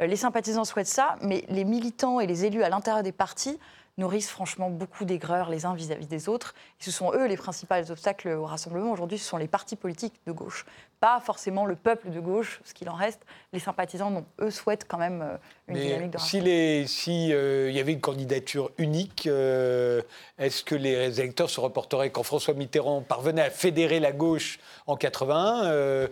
Euh, 0.01 0.07
les 0.07 0.17
sympathisants 0.17 0.65
souhaitent 0.65 0.87
ça, 0.87 1.17
mais 1.21 1.45
les 1.49 1.65
militants 1.65 2.21
et 2.21 2.27
les 2.27 2.45
élus 2.45 2.63
à 2.63 2.69
l'intérieur 2.69 3.03
des 3.03 3.13
partis 3.13 3.59
nourrissent 3.99 4.31
franchement 4.31 4.69
beaucoup 4.71 5.05
d'aigreur 5.05 5.49
les 5.49 5.65
uns 5.65 5.75
vis-à-vis 5.75 6.07
des 6.07 6.29
autres. 6.29 6.55
Et 6.81 6.85
ce 6.85 6.91
sont 6.91 7.13
eux 7.15 7.27
les 7.27 7.37
principaux 7.37 7.91
obstacles 7.91 8.29
au 8.29 8.45
rassemblement. 8.45 8.93
Aujourd'hui, 8.93 9.19
ce 9.19 9.25
sont 9.25 9.39
les 9.39 9.49
partis 9.49 9.77
politiques 9.77 10.21
de 10.27 10.33
gauche, 10.33 10.67
pas 11.01 11.21
forcément 11.21 11.67
le 11.67 11.77
peuple 11.77 12.11
de 12.11 12.21
gauche, 12.21 12.61
ce 12.65 12.73
qu'il 12.73 12.89
en 12.89 12.95
reste. 12.95 13.21
Les 13.53 13.59
sympathisants, 13.59 14.11
non, 14.11 14.25
eux 14.41 14.51
souhaitent 14.51 14.87
quand 14.89 14.99
même 14.99 15.23
euh, 15.23 15.37
une 15.69 15.79
dynamique 15.79 16.11
de. 16.13 16.19
S'il 16.19 16.45
euh, 17.33 17.71
y 17.71 17.81
avait 17.81 17.93
une 17.93 18.01
candidature 18.01 18.71
unique, 18.79 19.27
euh, 19.27 20.03
est-ce 20.39 20.65
que 20.65 20.75
les 20.75 21.21
électeurs 21.21 21.51
se 21.51 21.61
reporteraient 21.61 22.11
quand 22.11 22.23
François 22.23 22.55
Mitterrand 22.55 23.03
parvenait 23.03 23.43
à 23.43 23.51
fédérer 23.51 24.01
la 24.01 24.13
gauche 24.13 24.59
en 24.87 24.97
81 24.97 26.09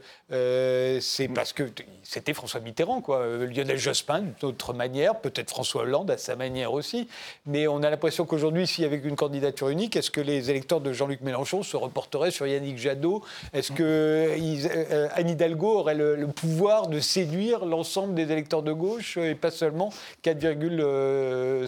C'est 1.00 1.28
parce 1.28 1.52
que 1.52 1.64
c'était 2.02 2.34
François 2.34 2.60
Mitterrand, 2.60 3.00
quoi. 3.00 3.26
Lionel 3.26 3.78
Jospin, 3.78 4.20
d'une 4.20 4.48
autre 4.48 4.74
manière, 4.74 5.20
peut-être 5.20 5.50
François 5.50 5.82
Hollande 5.82 6.10
à 6.10 6.18
sa 6.18 6.36
manière 6.36 6.72
aussi. 6.72 7.08
Mais 7.46 7.66
on 7.66 7.82
a 7.82 7.90
l'impression 7.90 8.26
qu'aujourd'hui, 8.26 8.66
s'il 8.66 8.84
y 8.84 8.86
avait 8.86 8.98
une 8.98 9.16
candidature 9.16 9.68
unique, 9.68 9.96
est-ce 9.96 10.10
que 10.10 10.20
les 10.20 10.50
électeurs 10.50 10.80
de 10.80 10.92
Jean-Luc 10.92 11.20
Mélenchon 11.22 11.62
se 11.62 11.76
reporteraient 11.76 12.30
sur 12.30 12.46
Yannick 12.46 12.78
Jadot? 12.78 13.22
Est-ce 13.52 13.72
que 13.72 14.34
euh, 14.74 15.08
Anne 15.14 15.30
Hidalgo 15.30 15.78
aurait 15.78 15.94
le, 15.94 16.26
pouvoir 16.26 16.88
de 16.88 17.00
séduire 17.00 17.64
l'ensemble 17.64 18.14
des 18.14 18.30
électeurs 18.30 18.62
de 18.62 18.72
gauche 18.72 19.16
et 19.16 19.34
pas 19.34 19.50
seulement 19.50 19.90
4,5% 20.24 20.84
euh, 20.84 21.66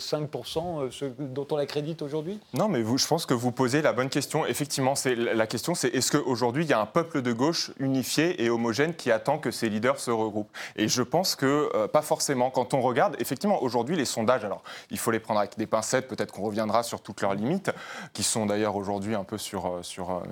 ceux 0.90 1.14
dont 1.18 1.46
on 1.50 1.56
l'accrédite 1.56 2.02
aujourd'hui? 2.02 2.38
Non, 2.54 2.68
mais 2.68 2.82
je 2.84 3.06
pense 3.06 3.26
que 3.26 3.34
vous 3.34 3.52
posez 3.52 3.82
la 3.82 3.92
bonne 3.92 4.08
question. 4.08 4.46
Effectivement, 4.46 4.94
la 5.06 5.46
question, 5.46 5.74
c'est 5.74 5.88
est-ce 5.88 6.16
qu'aujourd'hui, 6.16 6.64
il 6.64 6.70
y 6.70 6.72
a 6.72 6.80
un 6.80 6.86
peuple 6.86 7.22
de 7.22 7.32
gauche 7.32 7.70
unifié 7.78 8.42
et 8.42 8.50
homogène 8.50 8.94
qui 8.94 9.10
attend 9.10 9.38
que 9.38 9.50
ses 9.50 9.68
leaders 9.68 10.00
se 10.00 10.10
regroupent? 10.10 10.50
Et 10.76 10.88
je 10.88 11.02
pense 11.02 11.36
que 11.36 11.70
euh, 11.74 11.88
pas 11.88 12.02
forcément. 12.02 12.50
Quand 12.50 12.74
on 12.74 12.80
regarde, 12.80 13.16
effectivement, 13.18 13.62
aujourd'hui, 13.62 13.96
les 13.96 14.04
sondages, 14.04 14.44
alors 14.44 14.62
il 14.90 14.98
faut 14.98 15.10
les 15.10 15.20
prendre 15.20 15.40
avec 15.40 15.56
des 15.56 15.66
pincettes, 15.66 16.08
peut-être 16.08 16.32
qu'on 16.32 16.42
reviendra 16.42 16.82
sur 16.82 17.00
toutes 17.00 17.20
leurs 17.20 17.34
limites, 17.34 17.70
qui 18.12 18.22
sont 18.22 18.46
d'ailleurs 18.46 18.76
aujourd'hui 18.76 19.14
un 19.14 19.24
peu 19.24 19.38
sur, 19.38 19.78
sur, 19.82 20.22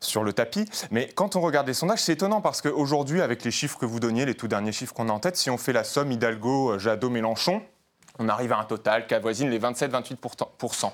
sur 0.00 0.22
le 0.22 0.32
tapis. 0.32 0.66
Mais 0.90 1.08
quand 1.08 1.36
on 1.36 1.40
regarde 1.40 1.66
les 1.66 1.74
sondages, 1.74 2.00
c'est 2.00 2.11
étonnant 2.12 2.40
parce 2.40 2.62
qu'aujourd'hui, 2.62 3.20
avec 3.20 3.44
les 3.44 3.50
chiffres 3.50 3.78
que 3.78 3.86
vous 3.86 4.00
donniez, 4.00 4.24
les 4.24 4.34
tout 4.34 4.48
derniers 4.48 4.72
chiffres 4.72 4.94
qu'on 4.94 5.08
a 5.08 5.12
en 5.12 5.18
tête, 5.18 5.36
si 5.36 5.50
on 5.50 5.58
fait 5.58 5.72
la 5.72 5.84
somme 5.84 6.12
Hidalgo, 6.12 6.78
Jadot, 6.78 7.10
Mélenchon, 7.10 7.62
on 8.18 8.28
arrive 8.28 8.52
à 8.52 8.58
un 8.58 8.64
total 8.64 9.06
qui 9.06 9.14
avoisine 9.14 9.48
les 9.48 9.58
27-28%. 9.58 10.90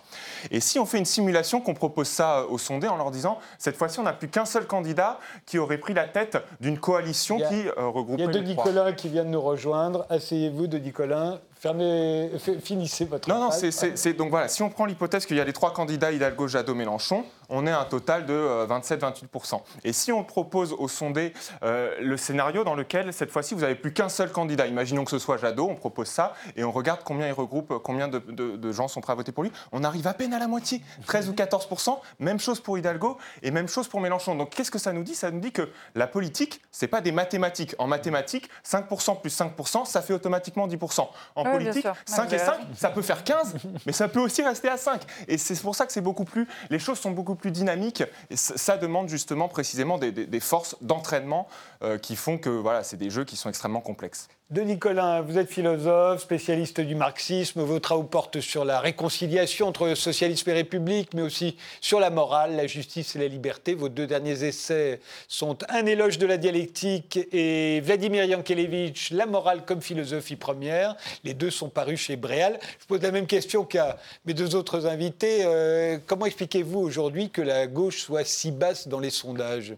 Et 0.53 0.61
si 0.61 0.79
on 0.79 0.87
fait 0.87 0.99
une 0.99 1.05
simulation, 1.05 1.61
qu'on 1.61 1.75
propose 1.75 2.07
ça 2.07 2.45
aux 2.47 2.59
sondés 2.59 2.87
en 2.87 2.97
leur 2.97 3.11
disant, 3.11 3.39
cette 3.59 3.77
fois-ci, 3.77 3.99
on 3.99 4.05
n'a 4.05 4.13
plus 4.13 4.29
qu'un 4.29 4.45
seul 4.45 4.67
candidat 4.67 5.19
qui 5.45 5.59
aurait 5.59 5.79
pris 5.79 5.95
la 5.95 6.07
tête 6.07 6.39
d'une 6.61 6.79
coalition 6.79 7.39
qui 7.39 7.69
regroupe. 7.77 8.21
Il 8.21 8.25
y 8.25 8.29
a 8.29 8.31
Denis 8.31 8.57
Colin 8.57 8.93
qui 8.93 9.09
vient 9.09 9.25
de 9.25 9.31
nous 9.31 9.41
rejoindre. 9.41 10.07
Asseyez-vous, 10.11 10.69
Denis 10.69 10.93
Colin. 10.93 11.41
Fermez, 11.57 12.31
finissez 12.63 13.05
votre. 13.05 13.29
Non, 13.29 13.41
non, 13.41 13.51
c'est 13.51 14.13
donc 14.13 14.31
voilà. 14.31 14.47
Si 14.47 14.63
on 14.63 14.71
prend 14.71 14.85
l'hypothèse 14.85 15.27
qu'il 15.27 15.37
y 15.37 15.41
a 15.41 15.45
les 15.45 15.53
trois 15.53 15.73
candidats 15.73 16.13
Hidalgo, 16.13 16.47
Jadot, 16.47 16.77
Mélenchon, 16.77 17.25
on 17.49 17.67
est 17.67 17.71
à 17.71 17.81
un 17.81 17.85
total 17.85 18.27
de 18.27 18.67
27-28%. 18.67 19.55
Euh, 19.55 19.59
Et 19.85 19.93
si 19.93 20.13
on 20.13 20.25
propose 20.25 20.73
au 20.73 20.89
sondé 20.89 21.33
euh, 21.63 21.97
le 22.01 22.17
scénario 22.17 22.65
dans 22.65 22.75
lequel 22.75 23.13
cette 23.13 23.31
fois-ci 23.31 23.55
vous 23.55 23.63
n'avez 23.63 23.75
plus 23.75 23.93
qu'un 23.93 24.09
seul 24.09 24.31
candidat, 24.31 24.67
imaginons 24.67 25.05
que 25.05 25.11
ce 25.11 25.19
soit 25.19 25.39
Jadot, 25.39 25.69
on 25.69 25.75
propose 25.75 26.09
ça 26.09 26.35
et 26.57 26.65
on 26.65 26.73
regarde 26.73 27.01
combien 27.05 27.27
il 27.27 27.33
regroupe, 27.33 27.75
combien 27.83 28.09
de, 28.09 28.73
gens 28.73 28.89
sont 28.89 29.01
prêts 29.01 29.13
à 29.13 29.17
voter 29.17 29.33
pour 29.33 29.45
lui, 29.45 29.53
on 29.73 29.83
arrive 29.83 30.07
à 30.07 30.15
peine 30.15 30.35
à 30.35 30.39
la 30.39 30.47
moitié, 30.47 30.83
13 31.07 31.31
ou 31.31 31.33
14%. 31.33 31.99
Même 32.19 32.39
chose 32.39 32.61
pour 32.61 32.77
Hidalgo 32.77 33.17
et 33.43 33.51
même 33.51 33.69
chose 33.69 33.89
pour 33.89 34.01
Mélenchon. 34.01 34.35
Donc 34.35 34.51
qu'est-ce 34.51 34.71
que 34.71 34.79
ça 34.79 34.93
nous 34.93 35.03
dit? 35.03 35.15
Ça 35.15 35.31
nous 35.31 35.41
dit 35.41 35.53
que 35.53 35.71
la 35.95 36.07
politique, 36.07 36.61
c'est 36.71 36.87
pas 36.87 37.01
des 37.01 37.13
mathématiques. 37.13 37.75
En 37.79 37.87
mathématiques, 37.87 38.49
5% 38.67 39.21
plus 39.21 39.37
5%, 39.37 39.87
ça 39.87 40.03
fait 40.03 40.13
automatiquement 40.13 40.69
10%. 40.69 41.09
En 41.35 41.45
politique, 41.45 41.87
5 42.05 42.33
et 42.33 42.39
5, 42.39 42.55
ça 42.75 42.91
peut 42.91 43.03
faire 43.03 43.25
15, 43.25 43.55
mais 43.87 43.93
ça 43.93 44.09
peut 44.09 44.21
aussi 44.21 44.43
rester 44.43 44.69
à 44.69 44.77
5. 44.77 45.01
Et 45.29 45.39
c'est 45.39 45.61
pour 45.61 45.75
ça 45.75 45.87
que 45.87 45.93
c'est 45.93 46.01
beaucoup 46.01 46.25
plus, 46.25 46.47
les 46.71 46.79
choses 46.79 46.99
sont 46.99 47.11
beaucoup 47.11 47.35
plus 47.35 47.38
dynamiques. 47.47 48.03
Et 48.31 48.37
ça 48.37 48.77
demande 48.77 49.09
justement 49.09 49.49
précisément 49.49 49.99
des, 49.99 50.41
forces 50.41 50.77
d'entraînement 50.81 51.49
euh, 51.83 51.99
qui 51.99 52.17
font 52.17 52.39
que 52.39 52.51
voilà, 52.51 52.83
c'est 52.83 52.97
des 52.97 53.11
jeux 53.11 53.25
qui 53.25 53.37
sont 53.37 53.49
extrêmement 53.49 53.81
complexes. 53.81 54.29
Denis 54.51 54.79
Collin, 54.79 55.21
vous 55.21 55.37
êtes 55.37 55.51
philosophe, 55.51 56.23
spécialiste 56.23 56.81
du 56.81 56.95
marxisme. 56.95 57.61
Vos 57.61 57.81
travaux 57.81 58.05
portent 58.05 58.41
sur 58.41 58.65
la 58.65 58.81
réconciliation 58.81 59.69
entre 59.69 59.95
socialisme 59.95 60.49
et 60.49 60.55
république, 60.55 61.13
mais 61.13 61.21
aussi 61.21 61.59
sur 61.83 62.01
la 62.01 62.09
morale, 62.09 62.57
la 62.57 62.67
justice 62.67 63.15
et 63.15 63.19
la 63.19 63.29
liberté. 63.29 63.75
Vos 63.75 63.91
deux 63.91 64.07
derniers 64.07 64.45
essais 64.45 65.01
sont 65.29 65.59
Un 65.69 65.85
éloge 65.85 66.17
de 66.17 66.27
la 66.27 66.39
dialectique 66.39 67.19
et 67.31 67.83
Vladimir 67.83 68.25
Yankelevitch, 68.25 69.11
La 69.11 69.27
morale 69.27 69.67
comme 69.67 69.83
philosophie 69.83 70.37
première. 70.37 70.97
Les 71.25 71.35
deux 71.35 71.51
sont 71.51 71.69
parus 71.69 72.01
chez 72.01 72.17
Bréal. 72.17 72.59
Je 72.81 72.87
pose 72.87 73.03
la 73.03 73.11
même 73.11 73.27
question 73.27 73.65
qu'à 73.65 73.99
mes 74.25 74.33
deux 74.33 74.55
autres 74.55 74.87
invités. 74.87 75.45
Euh, 75.45 75.99
comment 76.07 76.25
expliquez-vous 76.25 76.81
aujourd'hui 76.81 77.29
que 77.29 77.43
la 77.43 77.67
gauche 77.67 77.99
soit 77.99 78.25
si 78.25 78.51
basse 78.51 78.89
dans 78.89 79.01
les 79.01 79.11
sondages? 79.11 79.75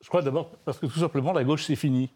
Je 0.00 0.08
crois 0.08 0.22
d'abord 0.22 0.48
parce 0.64 0.78
que 0.78 0.86
tout 0.86 1.00
simplement 1.00 1.34
la 1.34 1.44
gauche 1.44 1.64
c'est 1.66 1.76
fini. 1.76 2.08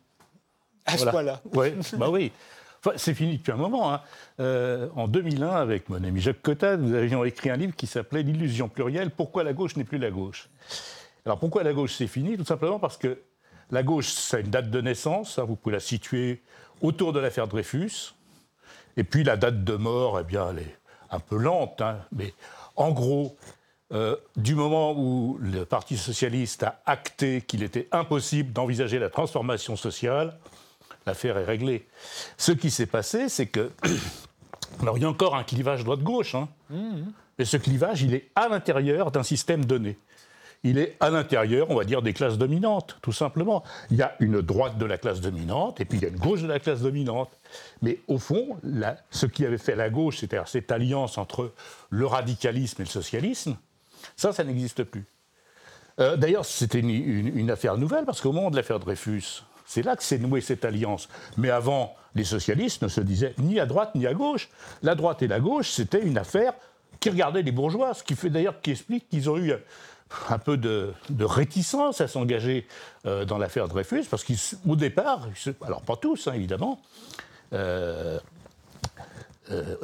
À 0.86 0.98
ce 0.98 1.06
point-là 1.06 1.40
ouais, 1.54 1.74
bah 1.96 2.10
oui. 2.10 2.32
Enfin, 2.80 2.96
c'est 2.96 3.14
fini 3.14 3.38
depuis 3.38 3.52
un 3.52 3.56
moment. 3.56 3.92
Hein. 3.92 4.00
Euh, 4.40 4.88
en 4.94 5.08
2001, 5.08 5.48
avec 5.48 5.88
mon 5.88 6.02
ami 6.02 6.20
Jacques 6.20 6.42
Cottade, 6.42 6.80
nous 6.80 6.94
avions 6.94 7.24
écrit 7.24 7.50
un 7.50 7.56
livre 7.56 7.74
qui 7.74 7.86
s'appelait 7.86 8.22
L'illusion 8.22 8.68
plurielle 8.68 9.10
Pourquoi 9.10 9.44
la 9.44 9.52
gauche 9.52 9.76
n'est 9.76 9.84
plus 9.84 9.98
la 9.98 10.10
gauche? 10.10 10.48
Alors 11.24 11.40
pourquoi 11.40 11.64
la 11.64 11.72
gauche 11.72 11.94
c'est 11.94 12.06
fini? 12.06 12.36
Tout 12.36 12.44
simplement 12.44 12.78
parce 12.78 12.96
que 12.96 13.18
la 13.70 13.82
gauche, 13.82 14.08
ça 14.08 14.36
a 14.36 14.40
une 14.40 14.50
date 14.50 14.70
de 14.70 14.80
naissance. 14.80 15.38
Hein. 15.38 15.44
vous 15.44 15.56
pouvez 15.56 15.74
la 15.74 15.80
situer 15.80 16.42
autour 16.80 17.12
de 17.12 17.18
l'affaire 17.18 17.48
Dreyfus. 17.48 18.14
Et 18.96 19.04
puis 19.04 19.24
la 19.24 19.36
date 19.36 19.64
de 19.64 19.74
mort, 19.74 20.20
eh 20.20 20.24
bien, 20.24 20.50
elle 20.50 20.60
est 20.60 20.78
un 21.10 21.18
peu 21.18 21.36
lente. 21.36 21.80
Hein. 21.80 21.98
mais 22.12 22.32
en 22.76 22.92
gros, 22.92 23.36
euh, 23.92 24.16
du 24.36 24.54
moment 24.54 24.92
où 24.96 25.38
le 25.40 25.64
Parti 25.64 25.96
socialiste 25.96 26.62
a 26.64 26.80
acté 26.86 27.40
qu'il 27.40 27.62
était 27.62 27.88
impossible 27.92 28.52
d'envisager 28.52 28.98
la 28.98 29.10
transformation 29.10 29.76
sociale, 29.76 30.38
l'affaire 31.06 31.38
est 31.38 31.44
réglée. 31.44 31.86
Ce 32.36 32.52
qui 32.52 32.70
s'est 32.70 32.86
passé, 32.86 33.28
c'est 33.28 33.46
que 33.46 33.70
Alors 34.80 34.98
il 34.98 35.02
y 35.02 35.06
a 35.06 35.08
encore 35.08 35.36
un 35.36 35.44
clivage 35.44 35.84
droite-gauche, 35.84 36.34
hein. 36.34 36.48
mais 37.38 37.44
ce 37.44 37.56
clivage, 37.56 38.02
il 38.02 38.14
est 38.14 38.30
à 38.34 38.48
l'intérieur 38.48 39.10
d'un 39.10 39.22
système 39.22 39.64
donné. 39.64 39.98
Il 40.64 40.78
est 40.78 40.96
à 41.00 41.10
l'intérieur, 41.10 41.70
on 41.70 41.76
va 41.76 41.84
dire, 41.84 42.02
des 42.02 42.12
classes 42.12 42.38
dominantes, 42.38 42.98
tout 43.00 43.12
simplement. 43.12 43.62
Il 43.90 43.96
y 43.96 44.02
a 44.02 44.16
une 44.20 44.40
droite 44.40 44.78
de 44.78 44.84
la 44.84 44.98
classe 44.98 45.20
dominante 45.20 45.80
et 45.80 45.84
puis 45.84 45.98
il 45.98 46.02
y 46.02 46.06
a 46.06 46.08
une 46.08 46.18
gauche 46.18 46.42
de 46.42 46.48
la 46.48 46.58
classe 46.58 46.80
dominante. 46.80 47.30
Mais 47.82 48.00
au 48.08 48.18
fond, 48.18 48.56
ce 49.10 49.26
qui 49.26 49.46
avait 49.46 49.58
fait 49.58 49.76
la 49.76 49.90
gauche, 49.90 50.18
c'est-à-dire 50.18 50.48
cette 50.48 50.72
alliance 50.72 51.18
entre 51.18 51.52
le 51.90 52.06
radicalisme 52.06 52.82
et 52.82 52.84
le 52.84 52.90
socialisme, 52.90 53.56
ça, 54.16 54.32
ça 54.32 54.44
n'existe 54.44 54.82
plus. 54.82 55.04
Euh, 56.00 56.16
d'ailleurs, 56.16 56.44
c'était 56.44 56.80
une, 56.80 57.50
affaire 57.50 57.78
nouvelle 57.78 58.04
parce 58.04 58.20
qu'au 58.20 58.32
moment 58.32 58.50
de 58.50 58.56
l'affaire 58.56 58.80
Dreyfus, 58.80 59.44
c'est 59.66 59.82
là 59.82 59.96
que 59.96 60.02
s'est 60.02 60.18
nouée 60.18 60.40
cette 60.40 60.64
alliance. 60.64 61.08
Mais 61.36 61.50
avant, 61.50 61.94
les 62.14 62.24
socialistes 62.24 62.82
ne 62.82 62.88
se 62.88 63.00
disaient 63.00 63.34
ni 63.38 63.60
à 63.60 63.66
droite 63.66 63.94
ni 63.94 64.06
à 64.06 64.14
gauche. 64.14 64.48
La 64.82 64.94
droite 64.94 65.22
et 65.22 65.28
la 65.28 65.40
gauche, 65.40 65.70
c'était 65.70 66.02
une 66.02 66.18
affaire 66.18 66.54
qui 67.00 67.10
regardait 67.10 67.42
les 67.42 67.52
bourgeois, 67.52 67.92
ce 67.94 68.02
qui 68.02 68.16
fait 68.16 68.30
d'ailleurs 68.30 68.60
qui 68.60 68.70
explique 68.70 69.08
qu'ils 69.08 69.28
ont 69.28 69.36
eu 69.36 69.52
un 70.30 70.38
peu 70.38 70.56
de, 70.56 70.94
réticence 71.20 72.00
à 72.00 72.08
s'engager 72.08 72.66
euh, 73.06 73.24
dans 73.24 73.38
l'affaire 73.38 73.68
Dreyfus, 73.68 74.04
parce 74.08 74.24
qu'au 74.24 74.76
départ, 74.76 75.28
alors 75.62 75.82
pas 75.82 75.96
tous 75.96 76.28
hein, 76.28 76.32
évidemment, 76.32 76.80
euh, 77.52 78.18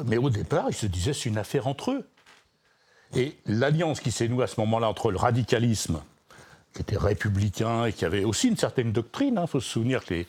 mais 0.05 0.17
au 0.17 0.29
départ, 0.29 0.65
ils 0.69 0.75
se 0.75 0.85
disaient 0.85 1.13
c'est 1.13 1.29
une 1.29 1.37
affaire 1.37 1.67
entre 1.67 1.91
eux. 1.91 2.07
Et 3.15 3.37
l'alliance 3.45 3.99
qui 3.99 4.11
s'est 4.11 4.27
nouée 4.27 4.43
à 4.43 4.47
ce 4.47 4.59
moment-là 4.61 4.89
entre 4.89 5.11
le 5.11 5.17
radicalisme, 5.17 6.01
qui 6.73 6.81
était 6.81 6.97
républicain 6.97 7.85
et 7.85 7.93
qui 7.93 8.05
avait 8.05 8.23
aussi 8.23 8.47
une 8.47 8.57
certaine 8.57 8.91
doctrine, 8.91 9.35
il 9.35 9.37
hein, 9.37 9.47
faut 9.47 9.59
se 9.59 9.69
souvenir 9.69 10.03
que 10.03 10.25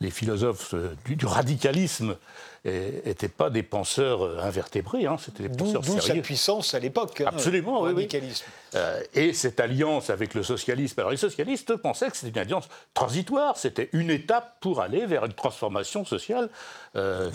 les, 0.00 0.10
philosophes 0.10 0.74
euh, 0.74 0.94
du, 1.06 1.24
radicalisme 1.24 2.16
n'étaient 2.64 3.28
pas 3.28 3.48
des 3.48 3.62
penseurs 3.62 4.24
euh, 4.24 4.40
invertébrés, 4.42 5.06
hein, 5.06 5.16
c'était 5.18 5.48
des 5.48 5.56
penseurs 5.56 5.82
D'où 5.82 6.00
sa 6.00 6.14
puissance 6.16 6.74
à 6.74 6.80
l'époque. 6.80 7.20
Hein, 7.20 7.28
Absolument, 7.28 7.82
oui. 7.82 7.94
Radicalisme. 7.94 8.44
Euh, 8.74 9.00
et 9.14 9.32
cette 9.32 9.60
alliance 9.60 10.10
avec 10.10 10.34
le 10.34 10.42
socialisme. 10.42 11.00
Alors 11.00 11.12
les 11.12 11.16
socialistes 11.16 11.76
pensaient 11.76 12.10
que 12.10 12.16
c'était 12.16 12.32
une 12.32 12.38
alliance 12.38 12.68
transitoire, 12.92 13.56
c'était 13.56 13.88
une 13.92 14.10
étape 14.10 14.56
pour 14.60 14.82
aller 14.82 15.06
vers 15.06 15.24
une 15.24 15.32
transformation 15.32 16.04
sociale 16.04 16.50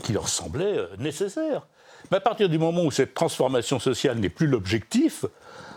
qui 0.04 0.14
leur 0.14 0.28
semblait 0.28 0.76
nécessaire. 0.98 1.68
Mais 2.10 2.18
à 2.18 2.22
partir 2.22 2.50
du 2.50 2.58
moment 2.58 2.84
où 2.84 2.92
cette 2.92 3.14
transformation 3.14 3.80
sociale 3.80 4.18
n'est 4.18 4.30
plus 4.30 4.48
l'objectif, 4.48 5.26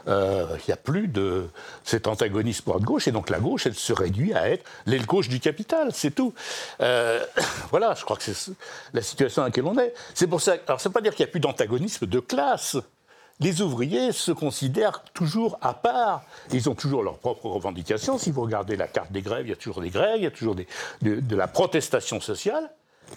euh, 0.08 0.46
il 0.58 0.64
n'y 0.68 0.72
a 0.74 0.76
plus 0.76 1.08
de 1.08 1.48
cet 1.84 2.06
antagonisme 2.06 2.64
droite-gauche, 2.66 3.08
et 3.08 3.12
donc 3.12 3.30
la 3.30 3.40
gauche, 3.40 3.66
elle 3.66 3.74
se 3.74 3.92
réduit 3.92 4.34
à 4.34 4.50
être 4.50 4.64
l'aile 4.86 5.06
gauche 5.06 5.28
du 5.28 5.40
capital, 5.40 5.90
c'est 5.92 6.10
tout. 6.10 6.34
Euh, 6.80 7.24
voilà, 7.70 7.94
je 7.94 8.04
crois 8.04 8.16
que 8.16 8.22
c'est 8.22 8.52
la 8.92 9.02
situation 9.02 9.42
à 9.42 9.46
laquelle 9.46 9.64
on 9.64 9.78
est. 9.78 9.94
C'est 10.14 10.26
pour 10.26 10.40
ça. 10.40 10.56
Alors, 10.66 10.80
ça 10.80 10.88
ne 10.88 10.90
veut 10.90 10.94
pas 10.94 11.00
dire 11.00 11.14
qu'il 11.14 11.24
n'y 11.24 11.30
a 11.30 11.32
plus 11.32 11.40
d'antagonisme 11.40 12.06
de 12.06 12.20
classe. 12.20 12.76
Les 13.40 13.62
ouvriers 13.62 14.12
se 14.12 14.30
considèrent 14.30 15.02
toujours 15.12 15.58
à 15.60 15.74
part. 15.74 16.22
Ils 16.52 16.70
ont 16.70 16.76
toujours 16.76 17.02
leurs 17.02 17.18
propres 17.18 17.46
revendications. 17.46 18.16
Si 18.16 18.30
vous 18.30 18.42
regardez 18.42 18.76
la 18.76 18.86
carte 18.86 19.10
des 19.10 19.22
grèves, 19.22 19.46
il 19.46 19.50
y 19.50 19.52
a 19.52 19.56
toujours 19.56 19.80
des 19.80 19.90
grèves, 19.90 20.18
il 20.18 20.22
y 20.22 20.26
a 20.26 20.30
toujours 20.30 20.54
de, 20.54 20.64
de 21.02 21.36
la 21.36 21.48
protestation 21.48 22.20
sociale 22.20 22.70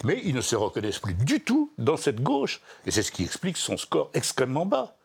mais 0.04 0.20
ils 0.24 0.34
ne 0.34 0.40
se 0.40 0.56
reconnaissent 0.56 0.98
plus 0.98 1.14
du 1.14 1.40
tout 1.40 1.72
dans 1.78 1.96
cette 1.96 2.22
gauche. 2.22 2.60
Et 2.86 2.90
c'est 2.90 3.02
ce 3.02 3.10
qui 3.10 3.24
explique 3.24 3.56
son 3.56 3.76
score 3.76 4.10
extrêmement 4.14 4.66
bas. 4.66 4.97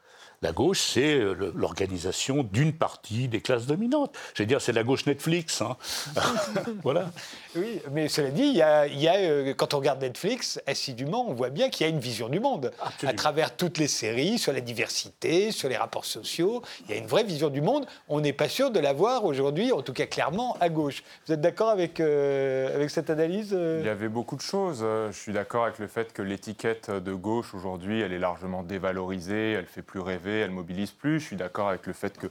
La 0.44 0.52
gauche, 0.52 0.82
c'est 0.82 1.16
euh, 1.16 1.54
l'organisation 1.56 2.44
d'une 2.44 2.74
partie 2.74 3.30
des 3.30 3.40
classes 3.40 3.66
dominantes. 3.66 4.14
Je 4.36 4.44
veux 4.44 4.46
dire, 4.46 4.60
c'est 4.60 4.74
la 4.74 4.84
gauche 4.84 5.06
Netflix. 5.06 5.62
Hein. 5.62 5.78
voilà. 6.84 7.12
Oui, 7.56 7.80
mais 7.94 8.10
cela 8.10 8.30
dit, 8.30 8.44
il 8.44 8.56
y 8.58 8.62
a, 8.62 8.84
euh, 8.84 9.54
quand 9.54 9.74
on 9.74 9.78
regarde 9.78 10.02
Netflix, 10.02 10.60
assidûment, 10.68 11.30
on 11.30 11.34
voit 11.34 11.50
bien 11.50 11.70
qu'il 11.70 11.88
y 11.88 11.90
a 11.90 11.94
une 11.94 12.02
vision 12.02 12.28
du 12.28 12.42
monde. 12.42 12.74
À 13.08 13.14
travers 13.14 13.56
toutes 13.56 13.78
les 13.78 13.88
séries, 13.88 14.38
sur 14.38 14.52
la 14.52 14.60
diversité, 14.60 15.52
sur 15.52 15.70
les 15.70 15.78
rapports 15.78 16.04
sociaux, 16.04 16.62
il 16.84 16.92
y 16.94 16.98
a 16.98 16.98
une 16.98 17.08
vraie 17.08 17.24
vision 17.24 17.50
du 17.50 17.62
monde. 17.62 17.86
On 18.10 18.20
n'est 18.20 18.34
pas 18.34 18.50
sûr 18.50 18.70
de 18.70 18.82
l'avoir 18.82 19.24
aujourd'hui, 19.24 19.72
en 19.72 19.82
tout 19.82 19.94
cas 19.94 20.08
clairement, 20.08 20.58
à 20.60 20.68
gauche. 20.68 21.06
Vous 21.26 21.32
êtes 21.32 21.42
d'accord 21.42 21.70
avec, 21.70 22.02
euh, 22.02 22.76
avec 22.76 22.90
cette 22.90 23.10
analyse 23.10 23.58
Il 23.80 23.86
y 23.86 23.90
avait 23.90 24.10
beaucoup 24.10 24.36
de 24.36 24.42
choses. 24.42 24.80
Je 24.82 25.18
suis 25.18 25.32
d'accord 25.32 25.64
avec 25.64 25.80
le 25.80 25.88
fait 25.88 26.12
que 26.12 26.22
l'étiquette 26.22 26.92
de 26.92 27.14
gauche, 27.14 27.54
aujourd'hui, 27.54 28.02
elle 28.02 28.12
est 28.12 28.20
largement 28.20 28.62
dévalorisée, 28.62 29.54
elle 29.54 29.68
fait 29.68 29.82
plus 29.82 30.02
rêver 30.02 30.33
elle 30.40 30.52
mobilise 30.52 30.92
plus. 30.92 31.20
Je 31.20 31.26
suis 31.26 31.36
d'accord 31.36 31.70
avec 31.70 31.86
le 31.88 31.94
fait 31.94 32.18
qu'il 32.18 32.30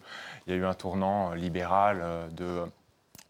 y 0.49 0.53
a 0.53 0.57
eu 0.57 0.65
un 0.65 0.75
tournant 0.75 1.33
libéral 1.33 2.01
euh, 2.03 2.29
de 2.29 2.65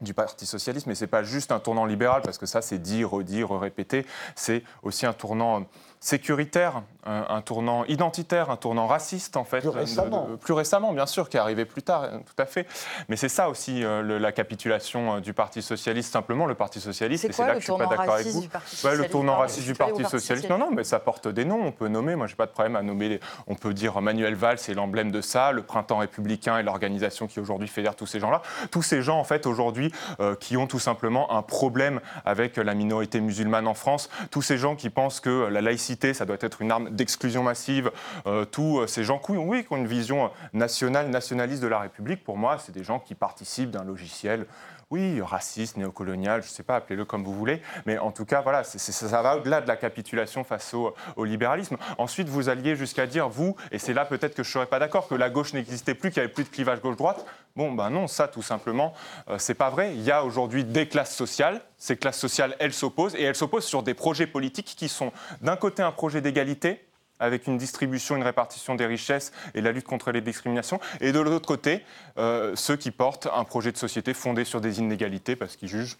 du 0.02 0.14
Parti 0.14 0.46
socialiste, 0.46 0.86
mais 0.86 0.94
ce 0.94 1.04
n'est 1.04 1.08
pas 1.08 1.22
juste 1.22 1.52
un 1.52 1.60
tournant 1.60 1.86
libéral, 1.86 2.22
parce 2.22 2.36
que 2.36 2.46
ça, 2.46 2.60
c'est 2.60 2.78
dit, 2.78 3.04
redit, 3.04 3.44
répété, 3.44 4.04
c'est 4.34 4.64
aussi 4.82 5.06
un 5.06 5.12
tournant 5.12 5.64
sécuritaire, 6.00 6.82
un, 7.04 7.40
tournant 7.40 7.84
identitaire, 7.86 8.50
un 8.50 8.56
tournant 8.56 8.86
raciste 8.86 9.36
en 9.36 9.44
fait. 9.44 9.60
Plus 9.60 9.68
récemment. 9.68 10.28
plus 10.40 10.52
récemment, 10.52 10.92
bien 10.92 11.06
sûr, 11.06 11.28
qui 11.28 11.36
est 11.36 11.40
arrivé 11.40 11.64
plus 11.64 11.82
tard, 11.82 12.08
tout 12.24 12.42
à 12.42 12.46
fait. 12.46 12.66
Mais 13.08 13.16
c'est 13.16 13.28
ça 13.28 13.48
aussi 13.48 13.84
euh, 13.84 14.18
la 14.18 14.32
capitulation 14.32 15.16
euh, 15.16 15.20
du 15.20 15.32
Parti 15.32 15.62
socialiste. 15.62 16.12
Simplement, 16.12 16.46
le 16.46 16.54
Parti 16.54 16.80
socialiste, 16.80 17.24
et 17.24 17.32
c'est 17.32 17.46
là 17.46 17.54
que 17.54 17.60
je 17.60 17.64
suis 17.64 17.72
pas 17.76 17.86
d'accord 17.86 18.14
avec 18.14 18.26
vous. 18.28 18.44
le 18.84 19.08
tournant 19.08 19.36
raciste 19.36 19.66
du 19.66 19.74
Parti 19.74 20.04
socialiste. 20.04 20.48
Non, 20.48 20.58
non, 20.58 20.70
mais 20.70 20.84
ça 20.84 21.00
porte 21.00 21.28
des 21.28 21.44
noms. 21.44 21.60
On 21.64 21.72
peut 21.72 21.88
nommer. 21.88 22.14
Moi, 22.14 22.26
j'ai 22.26 22.36
pas 22.36 22.46
de 22.46 22.52
problème 22.52 22.76
à 22.76 22.82
nommer. 22.82 23.20
On 23.46 23.54
peut 23.54 23.74
dire 23.74 24.00
Manuel 24.00 24.34
Valls, 24.34 24.58
c'est 24.58 24.74
l'emblème 24.74 25.10
de 25.10 25.20
ça. 25.20 25.52
Le 25.52 25.62
Printemps 25.62 25.98
républicain 25.98 26.58
et 26.58 26.62
l'organisation 26.62 27.26
qui 27.26 27.40
aujourd'hui 27.40 27.68
fédère 27.68 27.96
tous 27.96 28.06
ces 28.06 28.20
gens-là. 28.20 28.42
Tous 28.70 28.82
ces 28.82 29.02
gens, 29.02 29.18
en 29.18 29.24
fait, 29.24 29.46
aujourd'hui, 29.46 29.92
euh, 30.20 30.36
qui 30.36 30.56
ont 30.56 30.66
tout 30.66 30.78
simplement 30.78 31.32
un 31.32 31.42
problème 31.42 32.00
avec 32.24 32.56
la 32.56 32.74
minorité 32.74 33.20
musulmane 33.20 33.66
en 33.66 33.74
France. 33.74 34.08
Tous 34.30 34.42
ces 34.42 34.56
gens 34.56 34.76
qui 34.76 34.90
pensent 34.90 35.20
que 35.20 35.46
la 35.46 35.60
laïcité 35.60 36.12
ça 36.14 36.24
doit 36.24 36.36
être 36.40 36.62
une 36.62 36.70
arme 36.70 36.90
d'exclusion 36.92 37.42
massive. 37.42 37.90
Euh, 38.26 38.44
tous 38.44 38.80
euh, 38.80 38.86
ces 38.86 39.04
gens 39.04 39.18
qui 39.18 39.32
ont 39.32 39.76
une 39.76 39.86
vision 39.86 40.30
nationale, 40.52 41.08
nationaliste 41.08 41.62
de 41.62 41.68
la 41.68 41.80
République, 41.80 42.24
pour 42.24 42.36
moi, 42.36 42.58
c'est 42.58 42.72
des 42.72 42.84
gens 42.84 42.98
qui 42.98 43.14
participent 43.14 43.70
d'un 43.70 43.84
logiciel 43.84 44.46
oui, 44.92 45.22
raciste, 45.22 45.78
néocolonial, 45.78 46.42
je 46.42 46.48
ne 46.48 46.52
sais 46.52 46.62
pas, 46.62 46.76
appelez-le 46.76 47.06
comme 47.06 47.24
vous 47.24 47.32
voulez, 47.32 47.62
mais 47.86 47.96
en 47.96 48.12
tout 48.12 48.26
cas, 48.26 48.42
voilà, 48.42 48.62
ça 48.62 49.22
va 49.22 49.38
au-delà 49.38 49.62
de 49.62 49.66
la 49.66 49.76
capitulation 49.76 50.44
face 50.44 50.74
au, 50.74 51.24
libéralisme. 51.24 51.78
Ensuite, 51.96 52.28
vous 52.28 52.50
alliez 52.50 52.76
jusqu'à 52.76 53.06
dire, 53.06 53.30
vous, 53.30 53.56
et 53.70 53.78
c'est 53.78 53.94
là 53.94 54.04
peut-être 54.04 54.34
que 54.34 54.42
je 54.42 54.48
ne 54.50 54.52
serais 54.52 54.66
pas 54.66 54.78
d'accord, 54.78 55.08
que 55.08 55.14
la 55.14 55.30
gauche 55.30 55.54
n'existait 55.54 55.94
plus, 55.94 56.10
qu'il 56.10 56.20
n'y 56.20 56.26
avait 56.26 56.34
plus 56.34 56.44
de 56.44 56.50
clivage 56.50 56.82
gauche-droite. 56.82 57.24
Bon, 57.56 57.72
ben 57.72 57.88
non, 57.88 58.06
ça, 58.06 58.28
tout 58.28 58.42
simplement, 58.42 58.92
euh, 59.30 59.38
c'est 59.38 59.54
pas 59.54 59.70
vrai. 59.70 59.94
Il 59.94 60.02
y 60.02 60.10
a 60.10 60.24
aujourd'hui 60.24 60.62
des 60.62 60.86
classes 60.86 61.14
sociales. 61.14 61.62
Ces 61.78 61.96
classes 61.96 62.18
sociales, 62.18 62.54
elles 62.58 62.74
s'opposent, 62.74 63.14
et 63.14 63.22
elles 63.22 63.34
s'opposent 63.34 63.64
sur 63.64 63.82
des 63.82 63.94
projets 63.94 64.26
politiques 64.26 64.74
qui 64.76 64.90
sont, 64.90 65.10
d'un 65.40 65.56
côté, 65.56 65.82
un 65.82 65.92
projet 65.92 66.20
d'égalité, 66.20 66.84
avec 67.18 67.46
une 67.46 67.56
distribution, 67.56 68.16
une 68.16 68.22
répartition 68.22 68.74
des 68.74 68.86
richesses 68.86 69.32
et 69.54 69.60
la 69.60 69.72
lutte 69.72 69.86
contre 69.86 70.12
les 70.12 70.20
discriminations. 70.20 70.80
Et 71.00 71.12
de 71.12 71.20
l'autre 71.20 71.46
côté, 71.46 71.84
euh, 72.18 72.56
ceux 72.56 72.76
qui 72.76 72.90
portent 72.90 73.28
un 73.32 73.44
projet 73.44 73.72
de 73.72 73.76
société 73.76 74.14
fondé 74.14 74.44
sur 74.44 74.60
des 74.60 74.78
inégalités 74.78 75.36
parce 75.36 75.56
qu'ils 75.56 75.68
jugent 75.68 75.98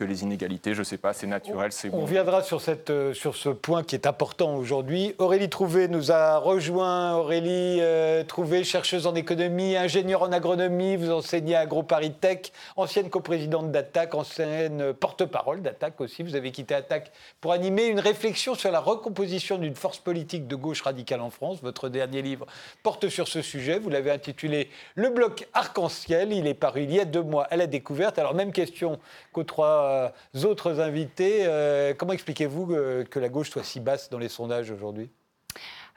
que 0.00 0.04
les 0.06 0.22
inégalités, 0.22 0.72
je 0.72 0.78
ne 0.78 0.84
sais 0.84 0.96
pas, 0.96 1.12
c'est 1.12 1.26
naturel, 1.26 1.72
c'est 1.72 1.90
On 1.92 2.06
viendra 2.06 2.42
sur, 2.42 2.62
cette, 2.62 2.88
euh, 2.88 3.12
sur 3.12 3.36
ce 3.36 3.50
point 3.50 3.82
qui 3.82 3.94
est 3.94 4.06
important 4.06 4.56
aujourd'hui. 4.56 5.14
Aurélie 5.18 5.50
Trouvé 5.50 5.88
nous 5.88 6.10
a 6.10 6.38
rejoint. 6.38 7.16
Aurélie 7.16 7.80
euh, 7.82 8.24
Trouvé, 8.24 8.64
chercheuse 8.64 9.06
en 9.06 9.14
économie, 9.14 9.76
ingénieure 9.76 10.22
en 10.22 10.32
agronomie, 10.32 10.96
vous 10.96 11.10
enseignez 11.10 11.54
à 11.54 11.60
AgroParisTech, 11.60 12.50
ancienne 12.76 13.10
coprésidente 13.10 13.72
d'Attac, 13.72 14.14
ancienne 14.14 14.94
porte-parole 14.94 15.60
d'Attac 15.60 16.00
aussi. 16.00 16.22
Vous 16.22 16.34
avez 16.34 16.50
quitté 16.50 16.74
Attac 16.74 17.12
pour 17.42 17.52
animer 17.52 17.84
une 17.84 18.00
réflexion 18.00 18.54
sur 18.54 18.70
la 18.70 18.80
recomposition 18.80 19.58
d'une 19.58 19.74
force 19.74 19.98
politique 19.98 20.48
de 20.48 20.56
gauche 20.56 20.80
radicale 20.80 21.20
en 21.20 21.28
France. 21.28 21.58
Votre 21.60 21.90
dernier 21.90 22.22
livre 22.22 22.46
porte 22.82 23.10
sur 23.10 23.28
ce 23.28 23.42
sujet. 23.42 23.78
Vous 23.78 23.90
l'avez 23.90 24.10
intitulé 24.10 24.70
Le 24.94 25.10
bloc 25.10 25.46
arc-en-ciel. 25.52 26.32
Il 26.32 26.46
est 26.46 26.54
paru 26.54 26.84
il 26.84 26.94
y 26.94 27.00
a 27.00 27.04
deux 27.04 27.22
mois 27.22 27.44
à 27.50 27.56
la 27.56 27.66
découverte. 27.66 28.18
Alors, 28.18 28.34
même 28.34 28.52
question 28.52 28.98
qu'aux 29.34 29.44
trois 29.44 29.89
euh, 29.90 30.44
autres 30.44 30.80
invités. 30.80 31.40
Euh, 31.46 31.94
comment 31.94 32.12
expliquez-vous 32.12 32.66
que 32.66 33.18
la 33.18 33.28
gauche 33.28 33.50
soit 33.50 33.64
si 33.64 33.80
basse 33.80 34.10
dans 34.10 34.18
les 34.18 34.28
sondages 34.28 34.70
aujourd'hui? 34.70 35.10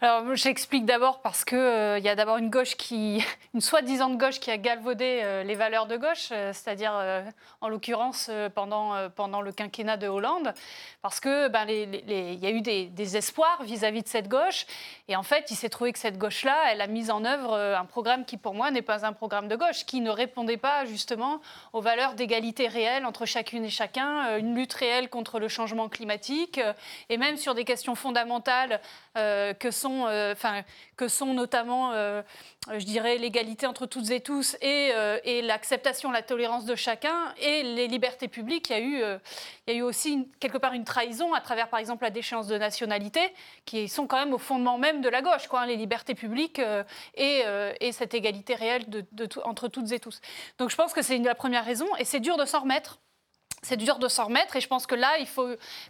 Alors, 0.04 0.36
j'explique 0.36 0.84
d'abord 0.84 1.22
parce 1.22 1.46
qu'il 1.46 1.58
euh, 1.58 1.98
y 1.98 2.10
a 2.10 2.16
d'abord 2.16 2.36
une 2.36 2.50
gauche 2.50 2.76
qui, 2.76 3.24
une 3.54 3.62
soi-disant 3.62 4.14
gauche 4.16 4.42
qui 4.42 4.52
a 4.52 4.58
galvaudé 4.58 5.22
euh, 5.24 5.44
les 5.44 5.56
valeurs 5.56 5.86
de 5.86 5.96
gauche, 5.96 6.28
euh, 6.34 6.52
c'est-à-dire, 6.52 6.92
en 7.62 7.70
l'occurrence, 7.70 8.30
pendant, 8.54 9.10
pendant 9.12 9.40
le 9.40 9.54
quinquennat 9.54 9.96
de 9.96 10.10
Hollande, 10.10 10.54
parce 11.02 11.22
que 11.22 11.48
ben, 11.48 11.66
il 11.70 12.36
y 12.36 12.46
a 12.46 12.50
eu 12.50 12.60
des, 12.60 13.16
espoirs 13.16 13.64
vis-à-vis 13.64 14.04
de 14.04 14.10
cette 14.10 14.28
gauche, 14.28 14.66
et 15.08 15.16
en 15.16 15.24
fait, 15.24 15.52
il 15.52 15.56
s'est 15.56 15.70
trouvé 15.70 15.94
que 15.94 16.00
cette 16.00 16.18
gauche-là, 16.18 16.58
elle 16.70 16.82
a 16.82 16.88
mis 16.88 17.10
en 17.10 17.24
œuvre 17.24 17.58
un 17.58 17.86
programme 17.86 18.26
qui, 18.26 18.36
pour 18.36 18.56
moi, 18.56 18.72
n'est 18.72 18.82
pas 18.82 19.06
un 19.06 19.14
programme 19.14 19.48
de 19.48 19.56
gauche, 19.56 19.86
qui 19.86 20.02
ne 20.02 20.10
répondait 20.10 20.58
pas 20.58 20.84
justement 20.84 21.40
aux 21.72 21.82
valeurs 21.82 22.16
d'égalité 22.16 22.68
réelle 22.68 23.06
entre 23.06 23.26
chacune 23.26 23.64
et 23.64 23.70
chacun, 23.70 24.38
une 24.38 24.54
lutte 24.54 24.74
réelle 24.74 25.10
contre 25.10 25.40
le 25.40 25.48
changement 25.48 25.88
climatique, 25.88 26.60
et 27.08 27.18
même 27.18 27.38
sur 27.38 27.56
des 27.56 27.64
questions 27.64 27.96
fondamentales 27.96 28.82
que 29.16 29.72
sont 29.72 29.93
enfin, 30.02 30.64
que 30.98 31.08
sont 31.08 31.34
notamment, 31.34 31.92
je 31.94 32.86
dirais, 32.86 33.18
l'égalité 33.18 33.66
entre 33.68 33.86
toutes 33.86 34.10
et 34.12 34.22
tous 34.22 34.56
et, 34.62 35.42
l'acceptation, 35.44 36.12
la 36.12 36.22
tolérance 36.22 36.66
de 36.66 36.76
chacun 36.76 37.34
et 37.42 37.64
les 37.64 37.88
libertés 37.88 38.28
publiques. 38.28 38.70
Il 38.70 38.74
y 38.74 38.76
a 38.76 38.82
eu, 38.82 39.20
il 39.68 39.74
y 39.74 39.78
a 39.78 39.80
eu 39.80 39.82
aussi 39.82 40.28
quelque 40.40 40.58
part 40.58 40.74
une 40.74 40.84
trahison 40.84 41.34
à 41.34 41.42
travers, 41.42 41.70
par 41.70 41.80
exemple, 41.80 42.04
la 42.04 42.10
déchéance 42.10 42.48
de 42.48 42.58
nationalité, 42.58 43.22
qui 43.66 43.88
sont 43.88 44.08
quand 44.08 44.18
même 44.18 44.34
au 44.34 44.38
fondement 44.38 44.78
même 44.78 45.02
de 45.02 45.10
la 45.10 45.22
gauche, 45.22 45.48
quoi, 45.48 45.62
hein, 45.62 45.66
les 45.66 45.78
libertés 45.78 46.16
publiques 46.16 46.62
et, 47.16 47.44
et, 47.80 47.92
cette 47.92 48.14
égalité 48.14 48.56
réelle 48.56 48.86
entre 49.46 49.68
toutes 49.68 49.92
et 49.92 50.00
tous. 50.00 50.22
Donc 50.58 50.70
je 50.70 50.76
pense 50.76 50.94
que 50.94 51.02
c'est 51.02 51.18
la 51.18 51.36
première 51.36 51.66
raison, 51.66 51.88
et 51.98 52.06
c'est 52.06 52.20
dur 52.20 52.38
de 52.38 52.46
s'en 52.46 52.62
remettre 52.62 53.00
c'est 53.64 53.78
dur 53.78 53.98
de 53.98 54.08
s'en 54.08 54.26
remettre. 54.26 54.56
Et 54.56 54.62
je 54.62 54.68
pense 54.68 54.86
que 54.86 54.96
là, 54.96 55.18
il 55.20 55.28
faut, 55.28 55.48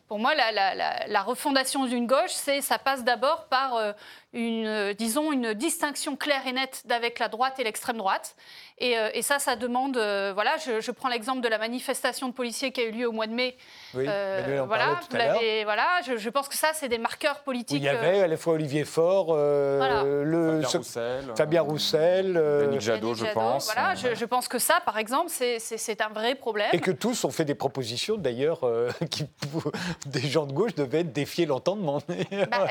pour 0.08 0.20
moi, 0.20 0.34
la, 0.36 1.22
refondation 1.24 1.86
d'une 1.86 2.08
gauche, 2.08 2.32
c'est, 2.32 2.62
ça 2.62 2.78
passe 2.78 3.04
d'abord 3.04 3.46
par 3.46 3.76
euh, 3.76 3.92
une, 4.34 4.94
disons, 4.94 5.32
une 5.32 5.54
distinction 5.54 6.16
claire 6.16 6.46
et 6.48 6.52
nette 6.52 6.84
d'avec 6.86 7.20
la 7.20 7.28
droite 7.28 7.60
et 7.60 7.64
l'extrême 7.64 7.98
droite. 7.98 8.36
Et, 8.80 8.98
euh, 8.98 9.10
ça, 9.22 9.40
ça 9.40 9.56
demande, 9.56 9.96
euh, 9.96 10.32
voilà, 10.34 10.56
je, 10.58 10.92
prends 10.92 11.08
l'exemple 11.08 11.42
de 11.42 11.48
la 11.48 11.58
manifestation 11.58 12.28
de 12.28 12.34
policiers 12.34 12.72
qui 12.72 12.82
a 12.82 12.86
eu 12.86 12.92
lieu 12.92 13.08
au 13.08 13.12
mois 13.12 13.28
de 13.28 13.34
mai. 13.34 13.56
Oui, 13.94 14.06
voilà, 14.06 15.00
tout 15.10 15.16
à 15.16 15.64
voilà, 15.64 15.88
je, 16.06 16.30
pense 16.30 16.50
que 16.50 16.56
ça, 16.56 16.70
c'est 16.74 16.90
des 16.90 16.98
marqueurs 16.98 17.40
politiques. 17.42 17.78
il 17.78 17.84
y 17.84 17.90
avait 17.90 18.22
à 18.22 18.28
la 18.28 18.38
fois 18.38 18.54
Olivier 18.54 18.84
Faure, 18.84 19.36
le 19.36 20.62
Fabien 20.62 20.68
Roussel, 20.68 21.36
Fabien 21.38 21.62
Roussel, 21.62 22.80
Jadot, 22.80 23.14
je 23.16 23.26
pense. 23.26 23.72
Voilà, 23.74 23.96
je, 23.96 24.26
pense 24.26 24.48
que 24.48 24.60
ça, 24.60 24.82
par 24.86 24.98
exemple, 24.98 25.30
c'est 25.30 26.02
un 26.02 26.10
vrai 26.10 26.36
problème. 26.36 26.70
Et 26.74 26.80
que 26.80 26.92
tous 26.92 27.24
ont 27.24 27.32
fait 27.32 27.46
des 27.46 27.56
propositions, 27.56 28.18
d'ailleurs, 28.18 28.64
euh, 28.64 28.90
qui 29.10 29.26
des 30.06 30.22
gens 30.22 30.46
de 30.46 30.54
gauche 30.54 30.76
devaient 30.76 31.04
défier 31.04 31.46
l'entendement. 31.46 32.02
Bah, 32.08 32.68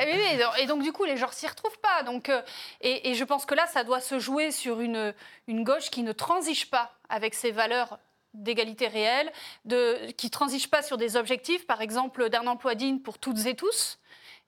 et 0.59 0.65
donc 0.65 0.83
du 0.83 0.91
coup, 0.91 1.05
les 1.05 1.17
gens 1.17 1.31
s'y 1.31 1.47
retrouvent 1.53 1.79
pas. 1.79 2.03
Donc, 2.03 2.29
euh, 2.29 2.41
et, 2.81 3.13
je 3.13 3.23
pense 3.23 3.45
que 3.45 3.55
là, 3.55 3.65
ça 3.67 3.83
doit 3.83 4.01
se 4.01 4.19
jouer 4.19 4.51
sur 4.51 4.81
une, 4.81 5.13
une 5.47 5.63
gauche 5.63 5.89
qui 5.89 6.03
ne 6.03 6.11
transige 6.11 6.69
pas 6.69 6.93
avec 7.09 7.33
ses 7.33 7.51
valeurs 7.51 7.99
d'égalité 8.33 8.87
réelle, 8.87 9.31
de, 9.65 10.11
qui 10.11 10.29
transige 10.29 10.69
pas 10.69 10.81
sur 10.81 10.97
des 10.97 11.15
objectifs, 11.15 11.67
par 11.67 11.81
exemple 11.81 12.29
d'un 12.29 12.47
emploi 12.47 12.75
digne 12.75 12.99
pour 12.99 13.19
toutes 13.19 13.45
et 13.45 13.55
tous, 13.55 13.99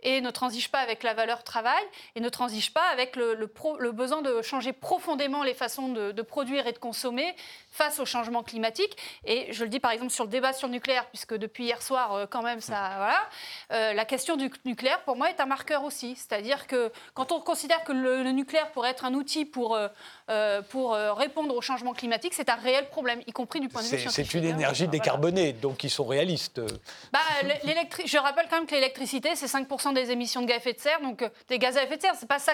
et 0.06 0.22
ne 0.22 0.30
transige 0.30 0.70
pas 0.70 0.80
avec 0.80 1.02
la 1.04 1.14
valeur 1.16 1.44
travail 1.44 1.84
et 2.16 2.22
ne 2.22 2.30
transige 2.30 2.72
pas 2.72 2.88
avec 2.94 3.16
le, 3.16 3.34
le, 3.34 3.92
besoin 3.92 4.22
de 4.22 4.42
changer 4.44 4.72
profondément 4.72 5.44
les 5.44 5.56
façons 5.56 5.90
de, 5.90 6.22
produire 6.22 6.68
et 6.68 6.72
de 6.72 6.78
consommer 6.78 7.36
face 7.72 8.00
au 8.00 8.06
changement 8.06 8.44
climatique. 8.44 8.96
Et 9.26 9.52
je 9.52 9.64
le 9.64 9.70
dis 9.70 9.80
par 9.80 9.92
exemple 9.92 10.12
sur 10.12 10.24
le 10.24 10.30
débat 10.30 10.54
sur 10.54 10.68
le 10.68 10.74
nucléaire, 10.74 11.08
puisque 11.08 11.34
depuis 11.34 11.66
hier 11.66 11.82
soir, 11.82 12.14
euh, 12.14 12.26
quand 12.30 12.44
même, 12.44 12.62
ça. 12.62 12.92
Voilà. 12.98 13.20
Euh, 13.72 13.94
la 13.94 14.06
question 14.06 14.38
du 14.38 14.52
nucléaire, 14.64 15.02
pour 15.02 15.16
moi, 15.16 15.30
est 15.30 15.40
un 15.40 15.48
marqueur 15.48 15.84
aussi. 15.84 16.16
C'est-à-dire 16.16 16.68
que 16.68 16.92
quand 17.16 17.32
on 17.32 17.40
considère 17.40 17.84
que 17.84 17.92
le, 17.92 18.32
nucléaire 18.32 18.70
pourrait 18.72 18.92
être 18.92 19.06
un 19.06 19.14
outil 19.14 19.46
pour, 19.46 19.76
euh, 19.76 20.62
pour 20.70 20.94
répondre 20.94 21.56
au 21.56 21.62
changement 21.62 21.94
climatique, 21.94 22.34
c'est 22.36 22.50
un 22.50 22.56
réel 22.56 22.90
problème, 22.90 23.22
y 23.26 23.32
compris 23.32 23.60
du 23.60 23.70
point 23.70 23.82
de 23.82 23.88
vue 23.88 23.98
scientifique. 23.98 24.32
C'est 24.32 24.38
une 24.38 24.46
hein. 24.46 24.56
énergie 24.56 24.88
décarbonée, 24.88 25.54
donc 25.54 25.84
ils 25.84 25.90
sont 25.90 26.06
réalistes. 26.06 26.62
Bah, 27.12 27.20
je 28.06 28.18
rappelle 28.18 28.46
quand 28.50 28.58
même 28.58 28.68
que 28.68 28.76
l'électricité, 28.76 29.36
c'est 29.36 29.48
5% 29.48 29.95
des 29.96 30.12
émissions 30.12 30.42
de 30.42 30.48
gaz 30.48 30.56
à 30.56 30.58
effet 30.58 30.74
de 30.74 30.80
serre, 30.80 31.02
donc 31.02 31.24
des 31.48 31.60
gaz 31.60 31.78
à 31.78 31.84
effet 31.84 31.98
de 31.98 32.02
serre, 32.02 32.16
c'est 32.16 32.28
pas 32.28 32.40
ça. 32.40 32.54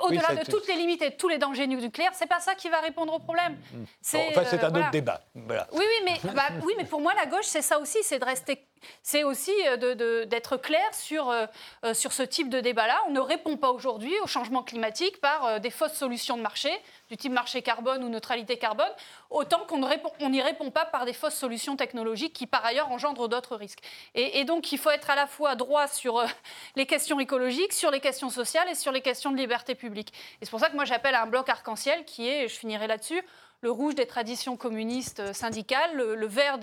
Au-delà 0.00 0.34
de 0.34 0.50
toutes 0.50 0.66
les 0.68 0.74
limites 0.74 1.02
et 1.02 1.16
tous 1.16 1.28
les 1.28 1.38
dangers 1.38 1.66
nucléaires, 1.66 2.12
c'est 2.14 2.26
pas 2.26 2.40
ça 2.40 2.54
qui 2.54 2.68
va 2.68 2.80
répondre 2.80 3.12
au 3.12 3.18
problème. 3.18 3.58
Mm. 3.72 3.84
C'est 4.00 4.32
c'est 4.44 4.64
un 4.64 4.74
autre 4.74 4.90
débat. 4.90 5.20
Oui, 5.34 5.44
oui, 5.72 5.84
mais, 6.04 6.32
bah, 6.32 6.48
oui, 6.62 6.74
mais 6.76 6.84
pour 6.84 7.00
moi, 7.00 7.12
la 7.14 7.26
gauche, 7.26 7.46
c'est 7.46 7.62
ça 7.62 7.78
aussi, 7.78 7.98
c'est 8.02 8.18
de 8.18 8.24
rester 8.24 8.67
c'est 9.02 9.24
aussi 9.24 9.52
euh, 9.66 10.24
d'être 10.24 10.56
clair 10.56 10.92
sur, 10.92 11.30
euh, 11.30 11.46
euh, 11.84 11.94
sur 11.94 12.12
ce 12.12 12.22
type 12.22 12.48
de 12.48 12.60
débat-là. 12.60 13.00
On 13.08 13.10
ne 13.10 13.20
répond 13.20 13.56
pas 13.56 13.70
aujourd'hui 13.70 14.12
au 14.22 14.26
changement 14.26 14.62
climatique 14.62 15.20
par 15.20 15.60
des 15.60 15.70
fausses 15.70 15.94
solutions 15.94 16.36
de 16.36 16.42
marché, 16.42 16.70
du 17.08 17.16
type 17.16 17.32
marché 17.32 17.62
carbone 17.62 18.04
ou 18.04 18.08
neutralité 18.08 18.58
carbone, 18.58 18.90
autant 19.30 19.60
qu'on 19.66 20.28
n'y 20.28 20.42
répond 20.42 20.70
pas 20.70 20.84
par 20.84 21.04
des 21.04 21.12
fausses 21.12 21.34
solutions 21.34 21.76
technologiques 21.76 22.32
qui, 22.32 22.46
par 22.46 22.64
ailleurs, 22.64 22.90
engendrent 22.90 23.28
d'autres 23.28 23.56
risques. 23.56 23.80
Et, 24.14 24.44
donc, 24.44 24.72
il 24.72 24.78
faut 24.78 24.90
être 24.90 25.10
à 25.10 25.14
la 25.14 25.26
fois 25.26 25.54
droit 25.54 25.86
sur 25.86 26.24
les 26.76 26.86
questions 26.86 27.20
écologiques, 27.20 27.72
sur 27.72 27.90
les 27.90 28.00
questions 28.00 28.30
sociales 28.30 28.68
et 28.68 28.74
sur 28.74 28.92
les 28.92 29.00
questions 29.00 29.30
de 29.30 29.36
liberté 29.36 29.74
publique. 29.74 30.12
Et 30.40 30.44
c'est 30.44 30.50
pour 30.50 30.60
ça 30.60 30.70
que 30.70 30.76
moi, 30.76 30.84
j'appelle 30.84 31.14
à 31.14 31.22
un 31.22 31.26
bloc 31.26 31.48
arc-en-ciel 31.48 32.04
qui 32.04 32.28
est, 32.28 32.48
je 32.48 32.54
finirai 32.54 32.86
là-dessus, 32.86 33.22
le 33.60 33.70
rouge 33.70 33.94
des 33.94 34.06
traditions 34.06 34.56
communistes 34.56 35.20
euh, 35.20 35.32
syndicales, 35.32 35.96
le, 35.96 36.26
vert 36.26 36.58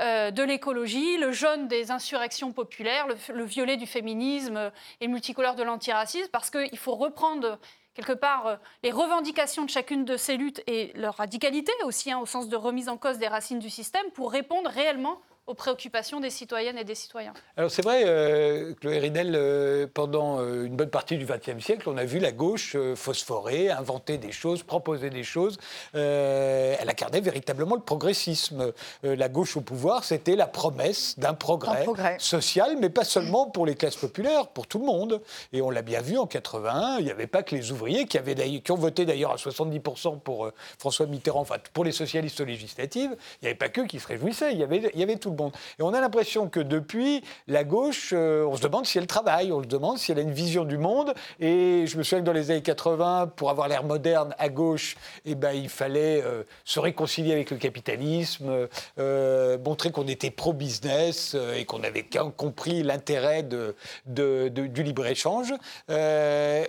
euh, 0.00 0.30
de 0.30 0.42
l'écologie, 0.42 1.18
le 1.18 1.32
jaune 1.32 1.68
des 1.68 1.90
insurrections 1.90 2.52
populaires, 2.52 3.06
le, 3.06 3.44
violet 3.44 3.76
du 3.76 3.86
féminisme 3.86 4.56
euh, 4.56 4.70
et 5.00 5.08
multicolore 5.08 5.54
de 5.54 5.62
l'antiracisme, 5.62 6.28
parce 6.32 6.50
qu'il 6.50 6.78
faut 6.78 6.96
reprendre 6.96 7.58
quelque 7.94 8.12
part 8.12 8.58
les 8.82 8.90
revendications 8.90 9.64
de 9.64 9.70
chacune 9.70 10.04
de 10.04 10.16
ces 10.16 10.36
luttes 10.36 10.62
et 10.66 10.92
leur 10.96 11.14
radicalité 11.14 11.72
aussi, 11.84 12.10
hein, 12.10 12.18
au 12.18 12.26
sens 12.26 12.48
de 12.48 12.56
remise 12.56 12.88
en 12.88 12.98
cause 12.98 13.18
des 13.18 13.28
racines 13.28 13.58
du 13.58 13.70
système, 13.70 14.04
pour 14.12 14.32
répondre 14.32 14.68
réellement 14.68 15.20
aux 15.46 15.54
préoccupations 15.54 16.18
des 16.18 16.30
citoyennes 16.30 16.76
et 16.76 16.82
des 16.84 16.96
citoyens. 16.96 17.32
Alors 17.56 17.70
c'est 17.70 17.82
vrai, 17.82 18.02
euh, 18.04 18.74
Chloé 18.80 18.98
Rinel, 18.98 19.32
euh, 19.34 19.86
pendant 19.92 20.40
euh, 20.40 20.64
une 20.64 20.74
bonne 20.74 20.90
partie 20.90 21.16
du 21.18 21.24
XXe 21.24 21.64
siècle, 21.64 21.88
on 21.88 21.96
a 21.96 22.04
vu 22.04 22.18
la 22.18 22.32
gauche 22.32 22.74
euh, 22.74 22.96
phosphorer, 22.96 23.70
inventer 23.70 24.18
des 24.18 24.32
choses, 24.32 24.64
proposer 24.64 25.08
des 25.08 25.22
choses. 25.22 25.58
elle 25.94 26.88
incarnait 26.88 27.20
véritablement 27.20 27.76
le 27.76 27.80
progressisme. 27.80 28.72
la 29.02 29.28
gauche 29.28 29.56
au 29.56 29.60
pouvoir, 29.60 30.02
c'était 30.04 30.34
la 30.34 30.46
promesse 30.46 31.18
d'un 31.18 31.34
progrès, 31.34 31.84
progrès, 31.84 32.16
social, 32.18 32.76
mais 32.80 32.90
pas 32.90 33.04
seulement 33.04 33.46
pour 33.46 33.66
les 33.66 33.74
classes 33.74 33.96
populaires, 33.96 34.48
pour 34.48 34.66
tout 34.66 34.78
le 34.78 34.84
monde. 34.84 35.20
Et 35.52 35.62
on 35.62 35.70
l'a 35.70 35.82
bien 35.82 36.00
vu 36.00 36.18
en 36.18 36.26
81, 36.26 36.98
il 36.98 37.04
n'y 37.04 37.10
avait 37.10 37.26
pas 37.26 37.42
que 37.42 37.54
les 37.54 37.70
ouvriers 37.70 38.06
qui, 38.06 38.18
avaient 38.18 38.34
qui 38.60 38.72
ont 38.72 38.76
voté 38.76 39.04
d'ailleurs 39.04 39.32
à 39.32 39.36
70% 39.36 40.20
pour 40.20 40.50
François 40.78 41.06
Mitterrand, 41.06 41.40
enfin 41.40 41.56
pour 41.72 41.84
les 41.84 41.92
socialistes 41.92 42.40
législatives, 42.40 43.16
il 43.40 43.44
n'y 43.44 43.48
avait 43.48 43.54
pas 43.54 43.68
que 43.68 43.82
qui 43.82 44.00
se 44.00 44.08
réjouissaient, 44.08 44.52
il 44.52 44.58
y 44.58 44.64
avait, 44.64 44.90
il 44.92 45.00
y 45.00 45.02
avait 45.02 45.16
tout 45.16 45.30
le 45.30 45.35
et 45.78 45.82
on 45.82 45.92
a 45.92 46.00
l'impression 46.00 46.48
que 46.48 46.60
depuis, 46.60 47.22
la 47.46 47.64
gauche, 47.64 48.10
euh, 48.12 48.44
on 48.46 48.56
se 48.56 48.62
demande 48.62 48.86
si 48.86 48.98
elle 48.98 49.06
travaille, 49.06 49.52
on 49.52 49.62
se 49.62 49.68
demande 49.68 49.98
si 49.98 50.12
elle 50.12 50.18
a 50.18 50.22
une 50.22 50.32
vision 50.32 50.64
du 50.64 50.78
monde. 50.78 51.14
Et 51.40 51.86
je 51.86 51.96
me 51.96 52.02
souviens 52.02 52.20
que 52.20 52.26
dans 52.26 52.32
les 52.32 52.50
années 52.50 52.62
80, 52.62 53.32
pour 53.36 53.50
avoir 53.50 53.68
l'air 53.68 53.84
moderne 53.84 54.34
à 54.38 54.48
gauche, 54.48 54.96
eh 55.24 55.34
ben, 55.34 55.52
il 55.52 55.68
fallait 55.68 56.22
euh, 56.22 56.42
se 56.64 56.80
réconcilier 56.80 57.32
avec 57.32 57.50
le 57.50 57.56
capitalisme, 57.56 58.68
euh, 58.98 59.58
montrer 59.64 59.90
qu'on 59.90 60.08
était 60.08 60.30
pro-business 60.30 61.36
et 61.56 61.64
qu'on 61.64 61.82
avait 61.82 62.06
compris 62.36 62.82
l'intérêt 62.82 63.42
du 63.42 64.82
libre-échange. 64.82 65.52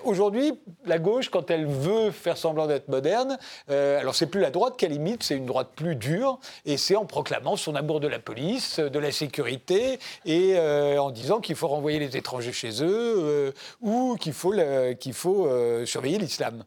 Aujourd'hui, 0.04 0.54
la 0.86 1.00
gauche, 1.00 1.30
quand 1.30 1.50
elle 1.52 1.66
veut 1.66 2.12
faire 2.12 2.38
semblant 2.38 2.68
d'être 2.68 2.88
moderne, 2.88 3.38
alors 3.68 4.16
c'est 4.16 4.28
plus 4.28 4.42
la 4.42 4.52
droite 4.52 4.76
qu'elle 4.78 4.94
imite, 4.94 5.24
c'est 5.24 5.36
une 5.36 5.46
droite 5.46 5.70
plus 5.76 5.96
dure, 5.96 6.40
et 6.66 6.78
c'est 6.78 6.96
en 6.96 7.06
proclamant 7.06 7.56
son 7.56 7.76
amour 7.76 8.00
de 8.00 8.08
la 8.08 8.20
police 8.20 8.57
de 8.80 9.00
la 9.00 9.12
sécurité, 9.12 10.00
et 10.26 10.54
euh, 10.56 11.02
en 11.02 11.12
disant 11.12 11.40
qu'il 11.40 11.56
faut 11.56 11.68
renvoyer 11.68 12.00
les 12.00 12.18
étrangers 12.18 12.52
chez 12.52 12.84
eux 12.84 13.16
euh, 13.18 13.52
ou 13.82 14.18
qu'il 14.20 14.34
faut, 14.34 14.54
euh, 14.54 15.86
surveiller 15.86 16.18
l'islam. 16.18 16.64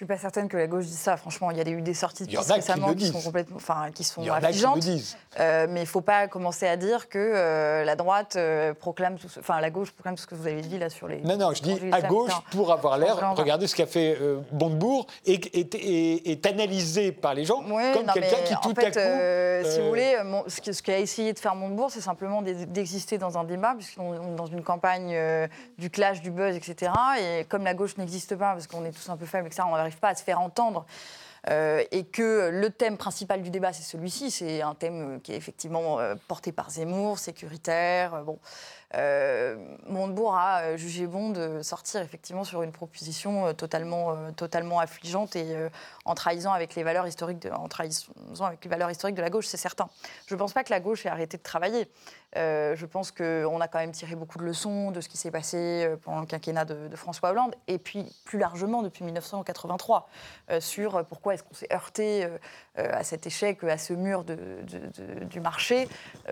Suis 0.00 0.06
pas 0.06 0.16
certaine 0.16 0.48
que 0.48 0.56
la 0.56 0.66
gauche 0.66 0.86
dise 0.86 0.98
ça. 0.98 1.18
Franchement, 1.18 1.50
il 1.50 1.58
y 1.58 1.60
a 1.60 1.68
eu 1.68 1.82
des 1.82 1.92
sorties 1.92 2.24
de 2.24 2.34
récemment 2.34 2.94
qui, 2.94 3.08
sont 3.08 3.20
complètement, 3.20 3.56
enfin, 3.56 3.90
qui 3.94 4.02
sont 4.02 4.26
affligeantes. 4.30 4.82
Euh, 5.38 5.66
mais 5.68 5.82
il 5.82 5.86
faut 5.86 6.00
pas 6.00 6.26
commencer 6.26 6.66
à 6.66 6.78
dire 6.78 7.10
que 7.10 7.18
euh, 7.18 7.84
la 7.84 7.96
droite 7.96 8.36
euh, 8.36 8.72
proclame, 8.72 9.18
tout 9.18 9.28
ce, 9.28 9.40
enfin 9.40 9.60
la 9.60 9.68
gauche 9.68 9.90
proclame 9.90 10.14
tout 10.14 10.22
ce 10.22 10.26
que 10.26 10.34
vous 10.34 10.46
avez 10.46 10.62
dit 10.62 10.78
là 10.78 10.88
sur 10.88 11.06
les. 11.06 11.20
Non, 11.20 11.36
non, 11.36 11.52
je 11.52 11.60
dis 11.60 11.78
à 11.92 12.00
gauche 12.00 12.32
pour 12.50 12.72
avoir 12.72 12.96
l'air. 12.96 13.34
Regardez 13.36 13.66
ce 13.66 13.76
qu'a 13.76 13.84
fait 13.84 14.16
Montebourg 14.52 15.06
et 15.26 15.38
est, 16.32 16.46
analysé 16.46 17.12
par 17.12 17.34
les 17.34 17.44
gens 17.44 17.60
comme 17.60 18.06
quelqu'un 18.14 18.38
qui 18.46 18.54
tout 18.62 18.74
fait, 18.74 18.96
à 18.96 19.62
coup. 19.62 19.68
si 19.68 19.80
vous 19.82 19.88
voulez, 19.88 20.16
ce, 20.46 20.72
ce 20.72 20.82
qu'a 20.82 20.98
essayé 20.98 21.34
de 21.34 21.38
faire 21.38 21.54
Montebourg, 21.54 21.90
c'est 21.90 22.00
simplement 22.00 22.40
d'exister 22.40 23.18
dans 23.18 23.36
un 23.36 23.44
débat 23.44 23.74
puisqu'on 23.76 24.14
est 24.14 24.34
dans 24.34 24.46
une 24.46 24.62
campagne 24.62 25.14
du 25.76 25.90
clash, 25.90 26.22
du 26.22 26.30
buzz, 26.30 26.56
etc. 26.56 26.90
Et 27.20 27.44
comme 27.44 27.64
la 27.64 27.74
gauche 27.74 27.98
n'existe 27.98 28.34
pas 28.34 28.52
parce 28.52 28.66
qu'on 28.66 28.86
est 28.86 28.92
tous 28.92 29.10
un 29.10 29.18
peu 29.18 29.26
faibles, 29.26 29.48
etc. 29.48 29.64
On 29.70 29.89
pas 29.96 30.10
à 30.10 30.14
se 30.14 30.22
faire 30.22 30.40
entendre. 30.40 30.86
Euh, 31.48 31.82
et 31.90 32.04
que 32.04 32.50
le 32.50 32.70
thème 32.70 32.98
principal 32.98 33.40
du 33.42 33.50
débat, 33.50 33.72
c'est 33.72 33.82
celui-ci. 33.82 34.30
C'est 34.30 34.60
un 34.60 34.74
thème 34.74 35.20
qui 35.22 35.32
est 35.32 35.36
effectivement 35.36 35.98
euh, 35.98 36.14
porté 36.28 36.52
par 36.52 36.70
Zemmour, 36.70 37.18
sécuritaire. 37.18 38.22
bon. 38.24 38.38
Euh, 38.96 39.56
Montebourg 39.86 40.34
a 40.36 40.76
jugé 40.76 41.06
bon 41.06 41.30
de 41.30 41.62
sortir 41.62 42.00
effectivement 42.00 42.44
sur 42.44 42.62
une 42.62 42.72
proposition 42.72 43.54
totalement, 43.54 44.32
totalement 44.32 44.80
affligeante 44.80 45.36
et 45.36 45.56
en 46.04 46.14
trahissant 46.14 46.52
avec 46.52 46.74
les 46.74 46.82
valeurs 46.82 47.06
historiques 47.06 47.40
de, 47.40 47.50
en 47.50 47.68
trahissant 47.68 48.12
avec 48.40 48.64
les 48.64 48.70
valeurs 48.70 48.90
historiques 48.90 49.16
de 49.16 49.22
la 49.22 49.30
gauche, 49.30 49.46
c'est 49.46 49.56
certain. 49.56 49.88
Je 50.26 50.34
ne 50.34 50.38
pense 50.38 50.52
pas 50.52 50.64
que 50.64 50.70
la 50.70 50.80
gauche 50.80 51.06
ait 51.06 51.10
arrêté 51.10 51.36
de 51.36 51.42
travailler. 51.42 51.88
Euh, 52.36 52.76
je 52.76 52.86
pense 52.86 53.10
qu'on 53.10 53.60
a 53.60 53.68
quand 53.68 53.80
même 53.80 53.90
tiré 53.90 54.14
beaucoup 54.14 54.38
de 54.38 54.44
leçons 54.44 54.92
de 54.92 55.00
ce 55.00 55.08
qui 55.08 55.16
s'est 55.16 55.32
passé 55.32 55.56
euh, 55.84 55.96
pendant 55.96 56.20
le 56.20 56.26
quinquennat 56.26 56.64
de, 56.64 56.94
François 56.94 57.30
Hollande, 57.30 57.54
et 57.66 57.78
puis 57.78 58.06
plus 58.24 58.38
largement 58.38 58.82
depuis 58.82 59.04
1983, 59.04 60.08
euh, 60.50 60.60
sur 60.60 60.90
pourquoi 60.90 61.20
pourquoi 61.20 61.34
est-ce 61.34 61.42
qu'on 61.42 61.54
s'est 61.54 61.70
heurté 61.70 62.26
à 62.76 63.04
cet 63.04 63.26
échec, 63.26 63.62
à 63.64 63.76
ce 63.76 63.92
mur 63.92 64.24
du 64.24 65.38
marché 65.40 65.86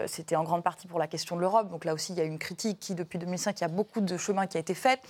C'était 0.07 0.35
en 0.35 0.45
grande 0.45 0.63
partie 0.63 0.87
pour 0.87 0.99
la 0.99 1.07
question 1.07 1.37
de 1.37 1.43
l'Europe. 1.43 1.69
Donc 1.69 1.85
là 1.85 1.93
aussi, 1.93 2.15
il 2.15 2.19
y 2.19 2.23
a 2.23 2.25
une 2.25 2.39
qui, 2.55 2.95
depuis 2.95 3.19
2005, 3.19 3.61
il 3.61 3.63
y 3.63 3.65
a 3.65 3.69
beaucoup 3.69 4.01
de 4.01 4.17
chemin 4.17 4.47
qui 4.47 4.57
a 4.57 4.61
été 4.61 4.75
fait. 4.75 5.01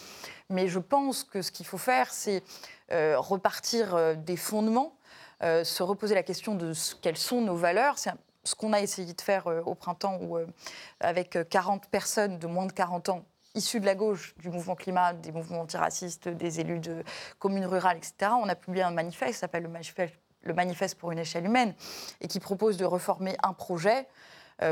Mais 0.51 0.69
je 0.69 0.79
pense 0.79 1.25
que 1.25 1.43
ce 1.43 1.51
qu'il 1.51 1.67
faut 1.67 1.79
faire, 1.79 2.13
c'est 2.13 2.43
repartir 2.91 4.17
des 4.17 4.37
fondements, 4.37 4.97
se 5.41 5.83
reposer 5.83 6.15
la 6.15 6.23
question 6.23 6.55
de 6.55 6.73
quelles 7.03 7.19
sont 7.19 7.41
nos 7.41 7.57
valeurs. 7.57 7.99
C'est 7.99 8.13
ce 8.45 8.55
qu'on 8.55 8.73
a 8.73 8.81
essayé 8.81 9.13
de 9.13 9.21
faire 9.21 9.47
au 9.67 9.75
printemps, 9.75 10.19
avec 11.01 11.39
40 11.51 11.87
personnes 11.89 12.39
de 12.39 12.47
moins 12.47 12.67
de 12.67 12.73
40 12.73 13.11
ans 13.11 13.25
issus 13.55 13.81
de 13.81 13.87
la 13.87 13.95
gauche, 13.95 14.35
du 14.39 14.49
mouvement 14.49 14.75
climat, 14.75 15.13
des 15.13 15.33
mouvements 15.33 15.61
antiracistes, 15.61 16.29
des 16.29 16.61
élus 16.61 16.81
de 16.81 17.03
communes 17.39 17.67
rurales, 17.67 17.97
etc., 17.99 18.33
on 18.41 18.49
a 18.49 18.55
publié 18.55 18.85
un 18.85 18.91
manifeste 18.91 19.33
qui 19.33 19.39
s'appelle 19.39 19.65
le 20.43 20.55
manifeste, 20.55 20.95
pour 20.95 21.13
une 21.13 21.19
échelle 21.19 21.45
humaine 21.45 21.75
et 22.21 22.29
qui 22.29 22.41
propose 22.41 22.77
de 22.77 22.85
reformer 22.85 23.37
un 23.43 23.53
projet 23.53 24.01
euh, 24.01 24.03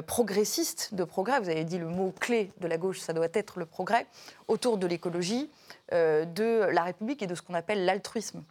progressiste 0.06 0.94
de 0.94 1.04
progrès. 1.04 1.38
Vous 1.40 1.48
avez 1.48 1.64
dit 1.64 1.78
le 1.78 1.86
mot 1.86 2.12
clé 2.18 2.50
de 2.60 2.66
la 2.66 2.76
gauche, 2.76 2.98
ça 2.98 3.12
doit 3.12 3.28
être 3.32 3.58
le 3.58 3.66
progrès, 3.66 4.06
autour 4.48 4.78
de 4.78 4.86
l'écologie, 4.86 5.50
euh, 5.92 6.24
de 6.24 6.66
la 6.72 6.82
République 6.82 7.22
et 7.22 7.26
de 7.26 7.34
ce 7.34 7.42
qu'on 7.42 7.54
appelle 7.54 7.84
l'altruisme. 7.84 8.42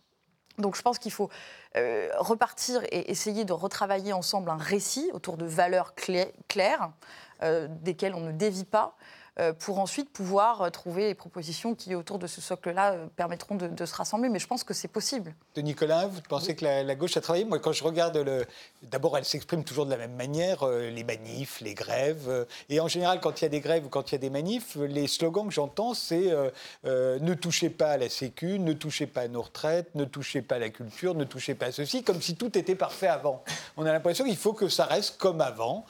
Donc 0.57 0.77
je 0.77 0.81
pense 0.81 0.99
qu'il 0.99 1.11
faut 1.11 1.29
euh, 1.75 2.09
repartir 2.17 2.81
et 2.85 3.11
essayer 3.11 3.43
de 3.43 3.51
retravailler 3.51 4.13
ensemble 4.13 4.49
un 4.49 4.57
récit 4.57 5.09
autour 5.13 5.35
de 5.35 5.45
valeurs 5.45 5.93
claires, 5.95 6.91
desquelles 7.81 8.15
on 8.15 8.21
ne 8.21 8.31
dévie 8.31 8.63
pas, 8.63 8.95
euh, 8.95 9.24
pour 9.59 9.79
ensuite 9.79 10.09
pouvoir 10.11 10.61
euh, 10.61 10.69
trouver 10.69 11.07
les 11.07 11.15
propositions 11.15 11.75
qui, 11.75 11.95
autour 11.95 12.19
de 12.19 12.27
ce 12.27 12.41
socle-là, 12.41 12.93
euh, 12.93 13.05
permettront 13.15 13.55
de, 13.55 13.85
se 13.85 13.95
rassembler. 13.95 14.29
Mais 14.29 14.39
je 14.39 14.47
pense 14.47 14.63
que 14.63 14.73
c'est 14.73 14.87
possible. 14.87 15.33
De 15.55 15.61
Nicolas, 15.61 16.07
vous 16.07 16.21
pensez 16.27 16.55
que 16.55 16.63
la, 16.63 16.95
gauche 16.95 17.17
a 17.17 17.21
travaillé? 17.21 17.45
Moi, 17.45 17.59
quand 17.59 17.73
je 17.73 17.83
regarde 17.83 18.17
le. 18.17 18.45
D'abord, 18.83 19.17
elle 19.17 19.25
s'exprime 19.25 19.63
toujours 19.63 19.85
de 19.85 19.91
la 19.91 19.97
même 19.97 20.15
manière, 20.15 20.65
les 20.67 21.03
manifs, 21.03 21.59
les 21.61 21.73
grèves. 21.73 22.45
et 22.69 22.79
en 22.79 22.87
général, 22.87 23.19
quand 23.19 23.41
il 23.41 23.45
y 23.45 23.47
a 23.47 23.49
des 23.49 23.59
grèves 23.59 23.85
ou 23.85 23.89
quand 23.89 24.11
il 24.11 24.13
y 24.13 24.15
a 24.15 24.19
des 24.19 24.29
manifs, 24.29 24.75
les 24.75 25.07
slogans 25.07 25.47
que 25.47 25.53
j'entends, 25.53 25.93
c'est 25.93 26.31
ne 26.83 27.33
touchez 27.33 27.69
pas 27.69 27.91
à 27.91 27.97
la 27.97 28.09
Sécu, 28.09 28.59
ne 28.59 28.73
touchez 28.73 29.07
pas 29.07 29.21
à 29.21 29.27
nos 29.27 29.41
retraites, 29.41 29.93
ne 29.95 30.05
touchez 30.05 30.41
pas 30.41 30.55
à 30.55 30.59
la 30.59 30.69
culture, 30.69 31.15
ne 31.15 31.23
touchez 31.23 31.55
pas 31.55 31.67
à 31.67 31.71
ceci, 31.71 32.03
comme 32.03 32.21
si 32.21 32.35
tout 32.35 32.57
était 32.57 32.75
parfait 32.75 33.07
avant. 33.07 33.43
On 33.75 33.85
a 33.85 33.91
l'impression 33.91 34.25
qu'il 34.25 34.37
faut 34.37 34.53
que 34.53 34.69
ça 34.69 34.85
reste 34.85 35.17
comme 35.17 35.41
avant, 35.41 35.85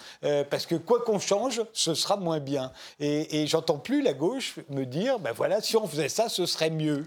parce 0.49 0.65
que 0.65 0.75
quoi 0.75 1.01
qu'on 1.01 1.19
change, 1.19 1.62
ce 1.73 1.93
sera 1.93 2.15
moins 2.17 2.39
bien. 2.39 2.71
Et, 2.99 3.35
et 3.35 3.35
j'entends 3.48 3.78
plus 3.78 4.02
la 4.02 4.13
gauche 4.13 4.56
me 4.69 4.86
dire, 4.86 5.19
ben 5.19 5.32
voilà, 5.32 5.62
si 5.62 5.76
on 5.78 5.88
faisait 5.88 6.10
ça, 6.10 6.30
ce 6.30 6.45
serait 6.45 6.69
mieux. 6.69 7.06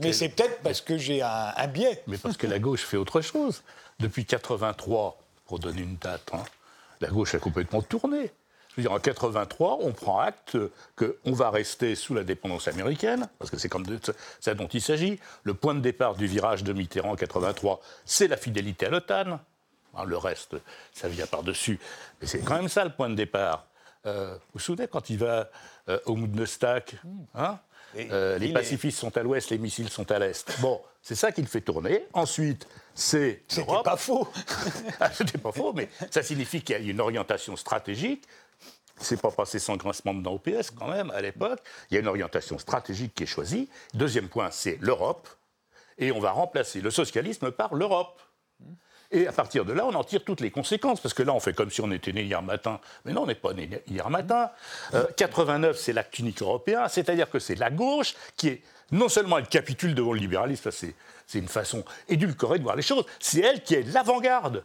Mais, 0.00 0.12
c'est 0.12 0.28
peut-être 0.30 0.60
parce 0.62 0.80
que 0.80 0.98
j'ai 0.98 1.22
un, 1.22 1.66
biais. 1.68 2.02
Mais 2.06 2.18
parce 2.18 2.36
que 2.36 2.46
la 2.46 2.58
gauche 2.58 2.82
fait 2.82 2.96
autre 2.96 3.20
chose. 3.20 3.62
Depuis 3.98 4.24
83, 4.24 5.18
pour 5.46 5.58
donner 5.58 5.82
une 5.82 5.96
date, 5.96 6.30
hein, 6.32 6.42
la 7.00 7.08
gauche 7.08 7.34
a 7.34 7.38
complètement 7.38 7.82
tourné. 7.82 8.32
Je 8.70 8.76
veux 8.76 8.82
dire, 8.82 8.92
en 8.92 9.00
83, 9.00 9.78
on 9.82 9.92
prend 9.92 10.20
acte 10.20 10.56
qu'on 10.96 11.32
va 11.32 11.50
rester 11.50 11.94
sous 11.96 12.14
la 12.14 12.22
dépendance 12.22 12.68
américaine, 12.68 13.28
parce 13.38 13.50
que 13.50 13.58
c'est 13.58 13.68
comme 13.68 13.84
ça 14.40 14.54
dont 14.54 14.68
il 14.68 14.80
s'agit. 14.80 15.18
Le 15.42 15.54
point 15.54 15.74
de 15.74 15.80
départ 15.80 16.14
du 16.14 16.26
virage 16.26 16.62
de 16.62 16.72
Mitterrand 16.72 17.12
en 17.12 17.16
83, 17.16 17.80
c'est 18.04 18.28
la 18.28 18.36
fidélité 18.36 18.86
à 18.86 18.90
l'OTAN. 18.90 19.40
Hein, 19.96 20.04
le 20.04 20.16
reste, 20.16 20.56
ça 20.92 21.08
vient 21.08 21.26
par-dessus. 21.26 21.80
Mais 22.20 22.28
c'est 22.28 22.40
quand 22.40 22.54
même 22.54 22.68
ça 22.68 22.84
le 22.84 22.90
point 22.90 23.10
de 23.10 23.16
départ. 23.16 23.66
Euh, 24.06 24.34
vous 24.34 24.40
vous 24.54 24.60
souvenez 24.60 24.88
quand 24.88 25.10
il 25.10 25.18
va 25.18 25.50
euh, 25.88 25.98
au 26.06 26.16
Moudnestak 26.16 26.96
hein 27.34 27.58
euh, 27.96 28.38
Les 28.38 28.52
pacifistes 28.52 28.98
sont 28.98 29.14
à 29.16 29.22
l'ouest, 29.22 29.50
les 29.50 29.58
missiles 29.58 29.90
sont 29.90 30.10
à 30.10 30.18
l'est. 30.18 30.50
Bon, 30.60 30.80
c'est 31.02 31.14
ça 31.14 31.32
qu'il 31.32 31.46
fait 31.46 31.60
tourner. 31.60 32.06
Ensuite, 32.14 32.66
c'est 32.94 33.42
C'était 33.48 33.82
pas 33.84 33.96
faux. 33.96 34.26
Ah, 35.00 35.10
c'était 35.12 35.38
pas 35.38 35.52
faux, 35.52 35.72
mais 35.74 35.88
ça 36.10 36.22
signifie 36.22 36.62
qu'il 36.62 36.82
y 36.82 36.88
a 36.88 36.90
une 36.90 37.00
orientation 37.00 37.56
stratégique. 37.56 38.24
C'est 38.98 39.20
pas 39.20 39.30
passé 39.30 39.58
sans 39.58 39.76
grincement 39.76 40.12
dedans 40.12 40.32
au 40.32 40.38
PS 40.38 40.70
quand 40.70 40.88
même 40.88 41.10
à 41.10 41.20
l'époque. 41.20 41.60
Il 41.90 41.94
y 41.94 41.96
a 41.96 42.00
une 42.00 42.08
orientation 42.08 42.58
stratégique 42.58 43.14
qui 43.14 43.22
est 43.22 43.26
choisie. 43.26 43.68
Deuxième 43.94 44.28
point, 44.28 44.50
c'est 44.50 44.78
l'Europe. 44.80 45.28
Et 45.96 46.12
on 46.12 46.20
va 46.20 46.32
remplacer 46.32 46.80
le 46.80 46.90
socialisme 46.90 47.50
par 47.50 47.74
l'Europe. 47.74 48.20
Et 49.12 49.26
à 49.26 49.32
partir 49.32 49.64
de 49.64 49.72
là, 49.72 49.84
on 49.86 49.94
en 49.94 50.04
tire 50.04 50.22
toutes 50.24 50.40
les 50.40 50.50
conséquences, 50.50 51.00
parce 51.00 51.14
que 51.14 51.22
là, 51.22 51.32
on 51.32 51.40
fait 51.40 51.52
comme 51.52 51.70
si 51.70 51.80
on 51.80 51.90
était 51.90 52.12
né 52.12 52.22
hier 52.22 52.42
matin. 52.42 52.80
Mais 53.04 53.12
non, 53.12 53.22
on 53.22 53.26
n'est 53.26 53.34
pas 53.34 53.52
né 53.52 53.68
hier 53.88 54.08
matin. 54.08 54.50
89, 55.16 55.70
euh, 55.70 55.78
c'est 55.78 55.92
l'acte 55.92 56.18
unique 56.18 56.42
européen, 56.42 56.86
c'est-à-dire 56.88 57.28
que 57.28 57.40
c'est 57.40 57.56
la 57.56 57.70
gauche 57.70 58.14
qui 58.36 58.48
est 58.48 58.62
non 58.92 59.08
seulement 59.08 59.38
elle 59.38 59.48
capitule 59.48 59.94
devant 59.94 60.12
le 60.12 60.20
libéralisme, 60.20 60.70
c'est, 60.70 60.94
une 61.34 61.48
façon 61.48 61.84
édulcorée 62.08 62.58
de 62.58 62.64
voir 62.64 62.74
les 62.74 62.82
choses, 62.82 63.04
c'est 63.20 63.40
elle 63.40 63.62
qui 63.62 63.74
est 63.74 63.82
l'avant-garde. 63.92 64.64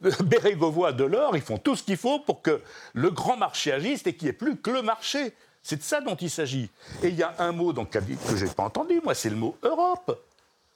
Bérégovoy, 0.20 0.92
Delors, 0.92 1.36
ils 1.36 1.42
font 1.42 1.58
tout 1.58 1.74
ce 1.74 1.82
qu'il 1.82 1.96
faut 1.96 2.20
pour 2.20 2.40
que 2.42 2.62
le 2.92 3.10
grand 3.10 3.36
marché 3.36 3.72
agisse 3.72 4.06
et 4.06 4.14
qu'il 4.14 4.26
n'y 4.26 4.30
ait 4.30 4.34
plus 4.34 4.56
que 4.56 4.70
le 4.70 4.82
marché. 4.82 5.32
C'est 5.62 5.76
de 5.76 5.82
ça 5.82 6.00
dont 6.00 6.14
il 6.14 6.30
s'agit. 6.30 6.70
Et 7.02 7.08
il 7.08 7.16
y 7.16 7.22
a 7.22 7.34
un 7.38 7.50
mot 7.52 7.72
donc, 7.72 7.90
que 7.90 7.98
je 8.36 8.44
n'ai 8.44 8.50
pas 8.50 8.64
entendu, 8.64 9.00
moi, 9.02 9.14
c'est 9.14 9.30
le 9.30 9.36
mot 9.36 9.56
Europe. 9.62 10.20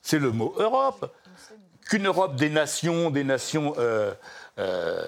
C'est 0.01 0.19
le 0.19 0.33
mot 0.33 0.55
Europe 0.57 1.13
qu'une 1.89 2.07
Europe 2.07 2.37
des 2.37 2.51
nations, 2.51 3.11
des 3.11 3.25
nations 3.25 3.75
euh, 3.79 4.13
euh, 4.59 5.03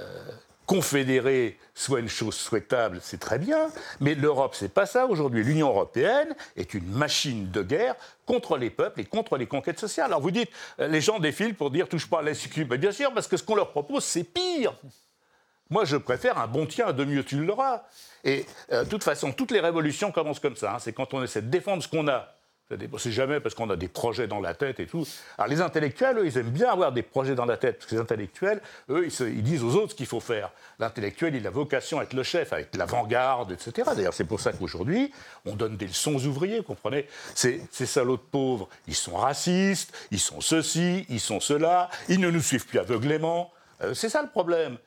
confédérées 0.66 1.58
soit 1.74 2.00
une 2.00 2.08
chose 2.08 2.34
souhaitable, 2.34 3.00
c'est 3.02 3.20
très 3.20 3.38
bien, 3.38 3.70
mais 4.00 4.14
l'Europe, 4.14 4.54
c'est 4.54 4.72
pas 4.72 4.86
ça 4.86 5.06
aujourd'hui. 5.06 5.44
L'Union 5.44 5.68
européenne 5.68 6.34
est 6.56 6.74
une 6.74 6.86
machine 6.86 7.50
de 7.50 7.62
guerre 7.62 7.96
contre 8.24 8.56
les 8.56 8.70
peuples 8.70 9.00
et 9.00 9.04
contre 9.04 9.36
les 9.36 9.46
conquêtes 9.46 9.78
sociales. 9.78 10.06
Alors 10.06 10.20
vous 10.20 10.30
dites, 10.30 10.48
euh, 10.80 10.88
les 10.88 11.02
gens 11.02 11.18
défilent 11.18 11.54
pour 11.54 11.70
dire 11.70 11.86
touche 11.86 12.08
pas 12.08 12.20
à 12.20 12.22
la 12.22 12.34
sécurité. 12.34 12.78
bien 12.78 12.92
sûr, 12.92 13.12
parce 13.12 13.28
que 13.28 13.36
ce 13.36 13.42
qu'on 13.42 13.56
leur 13.56 13.70
propose, 13.70 14.04
c'est 14.04 14.24
pire. 14.24 14.74
Moi, 15.68 15.84
je 15.84 15.96
préfère 15.96 16.38
un 16.38 16.48
bon 16.48 16.66
tien 16.66 16.92
de 16.92 17.04
mieux 17.04 17.22
tu 17.22 17.44
l'auras. 17.44 17.82
Et 18.24 18.44
de 18.72 18.82
toute 18.84 19.04
façon, 19.04 19.30
toutes 19.30 19.52
les 19.52 19.60
révolutions 19.60 20.10
commencent 20.10 20.40
comme 20.40 20.56
ça. 20.56 20.74
Hein. 20.74 20.78
C'est 20.80 20.92
quand 20.92 21.14
on 21.14 21.22
essaie 21.22 21.42
de 21.42 21.46
défendre 21.48 21.80
ce 21.80 21.86
qu'on 21.86 22.08
a 22.08 22.34
c'est 22.98 23.12
jamais 23.12 23.40
parce 23.40 23.54
qu'on 23.54 23.68
a 23.70 23.76
des 23.76 23.88
projets 23.88 24.26
dans 24.26 24.40
la 24.40 24.54
tête 24.54 24.78
et 24.80 24.86
tout. 24.86 25.06
Alors 25.38 25.48
les 25.48 25.60
intellectuels, 25.60 26.18
eux, 26.18 26.26
ils 26.26 26.38
aiment 26.38 26.50
bien 26.50 26.70
avoir 26.70 26.92
des 26.92 27.02
projets 27.02 27.34
dans 27.34 27.44
la 27.44 27.56
tête, 27.56 27.78
parce 27.78 27.90
que 27.90 27.94
les 27.96 28.00
intellectuels, 28.00 28.60
eux, 28.90 29.08
ils, 29.08 29.42
disent 29.42 29.64
aux 29.64 29.74
autres 29.74 29.90
ce 29.90 29.94
qu'il 29.96 30.06
faut 30.06 30.20
faire. 30.20 30.50
L'intellectuel, 30.78 31.34
il 31.34 31.46
a 31.46 31.50
vocation 31.50 31.98
à 31.98 32.04
être 32.04 32.12
le 32.12 32.22
chef, 32.22 32.52
à 32.52 32.60
être 32.60 32.76
l'avant-garde, 32.76 33.52
etc. 33.52 33.90
D'ailleurs, 33.94 34.14
c'est 34.14 34.24
pour 34.24 34.40
ça 34.40 34.52
qu'aujourd'hui, 34.52 35.12
on 35.46 35.56
donne 35.56 35.76
des 35.76 35.86
leçons 35.86 36.14
aux 36.14 36.26
ouvriers, 36.26 36.58
vous 36.58 36.64
comprenez? 36.64 37.06
Ces, 37.34 37.60
ces 37.70 37.86
salauds 37.86 38.16
de 38.16 38.22
pauvres, 38.22 38.68
ils 38.86 38.94
sont 38.94 39.16
racistes, 39.16 39.92
ils 40.10 40.20
sont 40.20 40.40
ceci, 40.40 41.06
ils 41.08 41.20
sont 41.20 41.40
cela, 41.40 41.90
ils 42.08 42.20
ne 42.20 42.30
nous 42.30 42.42
suivent 42.42 42.66
plus 42.66 42.78
aveuglément. 42.78 43.52
Euh, 43.82 43.94
c'est 43.94 44.08
ça 44.08 44.22
le 44.22 44.28
problème. 44.28 44.78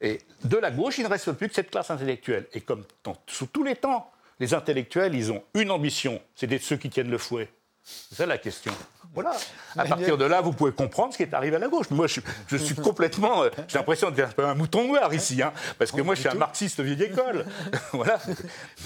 Et 0.00 0.20
de 0.44 0.56
la 0.56 0.70
gauche, 0.70 0.98
il 0.98 1.04
ne 1.04 1.08
reste 1.08 1.32
plus 1.32 1.48
que 1.48 1.54
cette 1.54 1.70
classe 1.70 1.90
intellectuelle. 1.90 2.46
Et 2.52 2.60
comme 2.60 2.84
sous 3.26 3.46
tous 3.46 3.62
les 3.62 3.76
temps, 3.76 4.10
les 4.42 4.54
intellectuels, 4.54 5.14
ils 5.14 5.30
ont 5.30 5.44
une 5.54 5.70
ambition, 5.70 6.20
c'est 6.34 6.48
d'être 6.48 6.64
ceux 6.64 6.76
qui 6.76 6.90
tiennent 6.90 7.12
le 7.12 7.18
fouet. 7.18 7.48
C'est 7.84 8.16
ça 8.16 8.26
la 8.26 8.38
question. 8.38 8.72
Voilà. 9.14 9.32
À 9.76 9.84
partir 9.84 10.16
de 10.16 10.24
là, 10.24 10.40
vous 10.40 10.52
pouvez 10.52 10.72
comprendre 10.72 11.12
ce 11.12 11.18
qui 11.18 11.22
est 11.22 11.34
arrivé 11.34 11.56
à 11.56 11.58
la 11.58 11.68
gauche. 11.68 11.90
Moi, 11.90 12.06
je, 12.06 12.56
suis 12.56 12.74
complètement. 12.82 13.42
Euh, 13.42 13.50
j'ai 13.68 13.78
l'impression 13.78 14.10
d'être 14.10 14.42
un 14.42 14.54
mouton 14.54 14.88
noir 14.88 15.12
ici, 15.12 15.42
hein, 15.42 15.52
parce 15.78 15.92
que 15.92 16.00
moi, 16.00 16.14
je 16.14 16.20
suis 16.20 16.28
un 16.30 16.34
marxiste 16.34 16.80
vieille 16.80 17.02
école. 17.02 17.44
voilà. 17.92 18.18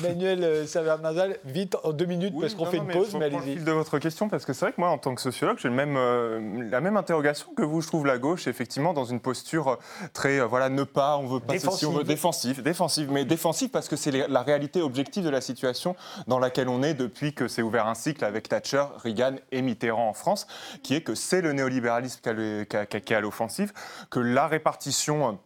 Manuel 0.02 0.42
euh, 0.42 0.66
Saver-Nazal, 0.66 1.38
vite, 1.44 1.76
en 1.84 1.92
deux 1.92 2.06
minutes, 2.06 2.34
parce 2.40 2.54
qu'on 2.54 2.66
fait 2.66 2.78
une 2.78 2.88
pause, 2.88 3.14
mais, 3.14 3.26
allez-y. 3.26 3.56
de 3.56 3.72
votre 3.72 3.98
question, 4.00 4.28
parce 4.28 4.44
que 4.44 4.52
c'est 4.52 4.64
vrai 4.64 4.72
que 4.72 4.80
moi, 4.80 4.90
en 4.90 4.98
tant 4.98 5.14
que 5.14 5.20
sociologue, 5.20 5.58
j'ai 5.60 5.70
même, 5.70 5.96
euh, 5.96 6.68
la 6.70 6.80
même 6.80 6.96
interrogation 6.96 7.48
que 7.56 7.62
vous. 7.62 7.80
Je 7.80 7.86
trouve 7.86 8.06
la 8.06 8.18
gauche, 8.18 8.48
effectivement, 8.48 8.94
dans 8.94 9.04
une 9.04 9.20
posture 9.20 9.78
très. 10.12 10.40
voilà, 10.40 10.70
ne 10.70 10.82
pas, 10.82 11.18
on 11.18 11.26
veut 11.26 11.40
pas 11.40 11.52
défensive. 11.52 11.88
on 11.88 11.92
veut 11.92 12.04
défensif. 12.04 12.62
Défensive, 12.62 13.12
mais 13.12 13.24
défensive 13.24 13.70
parce 13.70 13.88
que 13.88 13.94
c'est 13.94 14.10
la 14.28 14.42
réalité 14.42 14.82
objective 14.82 15.22
de 15.22 15.30
la 15.30 15.40
situation 15.40 15.94
dans 16.26 16.40
laquelle 16.40 16.68
on 16.68 16.82
est 16.82 16.94
depuis 16.94 17.32
que 17.32 17.46
s'est 17.46 17.62
ouvert 17.62 17.86
un 17.86 17.94
cycle 17.94 18.24
avec 18.24 18.48
Thatcher, 18.48 18.85
Reagan 18.96 19.36
et 19.52 19.62
Mitterrand 19.62 20.08
en 20.08 20.14
France, 20.14 20.46
qui 20.82 20.94
est 20.94 21.02
que 21.02 21.14
c'est 21.14 21.40
le 21.40 21.52
néolibéralisme 21.52 22.20
qui 22.20 22.28
est 22.28 23.12
à 23.12 23.20
l'offensive, 23.20 23.72
que 24.10 24.20
la 24.20 24.46
répartition 24.46 25.38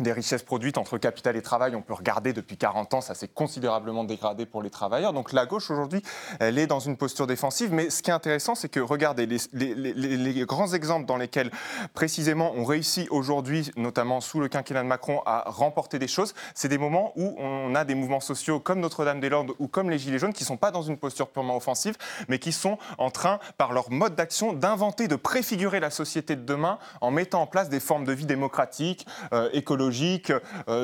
des 0.00 0.12
richesses 0.12 0.42
produites 0.42 0.76
entre 0.76 0.98
capital 0.98 1.36
et 1.36 1.42
travail, 1.42 1.76
on 1.76 1.82
peut 1.82 1.94
regarder 1.94 2.32
depuis 2.32 2.56
40 2.56 2.94
ans, 2.94 3.00
ça 3.00 3.14
s'est 3.14 3.28
considérablement 3.28 4.02
dégradé 4.02 4.44
pour 4.44 4.60
les 4.60 4.70
travailleurs. 4.70 5.12
Donc 5.12 5.32
la 5.32 5.46
gauche 5.46 5.70
aujourd'hui, 5.70 6.02
elle 6.40 6.58
est 6.58 6.66
dans 6.66 6.80
une 6.80 6.96
posture 6.96 7.28
défensive. 7.28 7.72
Mais 7.72 7.90
ce 7.90 8.02
qui 8.02 8.10
est 8.10 8.14
intéressant, 8.14 8.56
c'est 8.56 8.68
que 8.68 8.80
regardez 8.80 9.26
les, 9.52 10.44
grands 10.46 10.72
exemples 10.72 11.06
dans 11.06 11.16
lesquels 11.16 11.52
précisément 11.94 12.52
on 12.56 12.64
réussit 12.64 13.06
aujourd'hui, 13.12 13.70
notamment 13.76 14.20
sous 14.20 14.40
le 14.40 14.48
quinquennat 14.48 14.82
de 14.82 14.88
Macron, 14.88 15.22
à 15.26 15.44
remporter 15.46 16.00
des 16.00 16.08
choses, 16.08 16.34
c'est 16.54 16.68
des 16.68 16.78
moments 16.78 17.12
où 17.14 17.36
on 17.38 17.76
a 17.76 17.84
des 17.84 17.94
mouvements 17.94 18.18
sociaux 18.18 18.58
comme 18.58 18.80
Notre-Dame-des-Landes 18.80 19.52
ou 19.60 19.68
comme 19.68 19.90
les 19.90 19.98
Gilets 20.00 20.18
jaunes 20.18 20.32
qui 20.32 20.42
ne 20.42 20.48
sont 20.48 20.56
pas 20.56 20.72
dans 20.72 20.82
une 20.82 20.98
posture 20.98 21.28
purement 21.28 21.56
offensive, 21.56 21.94
mais 22.26 22.40
qui 22.40 22.50
sont 22.50 22.78
en 22.98 23.12
train, 23.12 23.38
par 23.58 23.72
leur 23.72 23.92
mode 23.92 24.16
d'action, 24.16 24.54
d'inventer, 24.54 25.06
de 25.06 25.16
préfigurer 25.16 25.78
la 25.78 25.90
société 25.90 26.34
de 26.34 26.42
demain 26.42 26.80
en 27.00 27.12
mettant 27.12 27.42
en 27.42 27.46
place 27.46 27.68
des 27.68 27.80
formes 27.80 28.04
de 28.04 28.12
vie 28.12 28.26
démocratiques, 28.26 29.06
euh, 29.32 29.48
écologiques, 29.52 29.83
écologiques, 29.84 30.32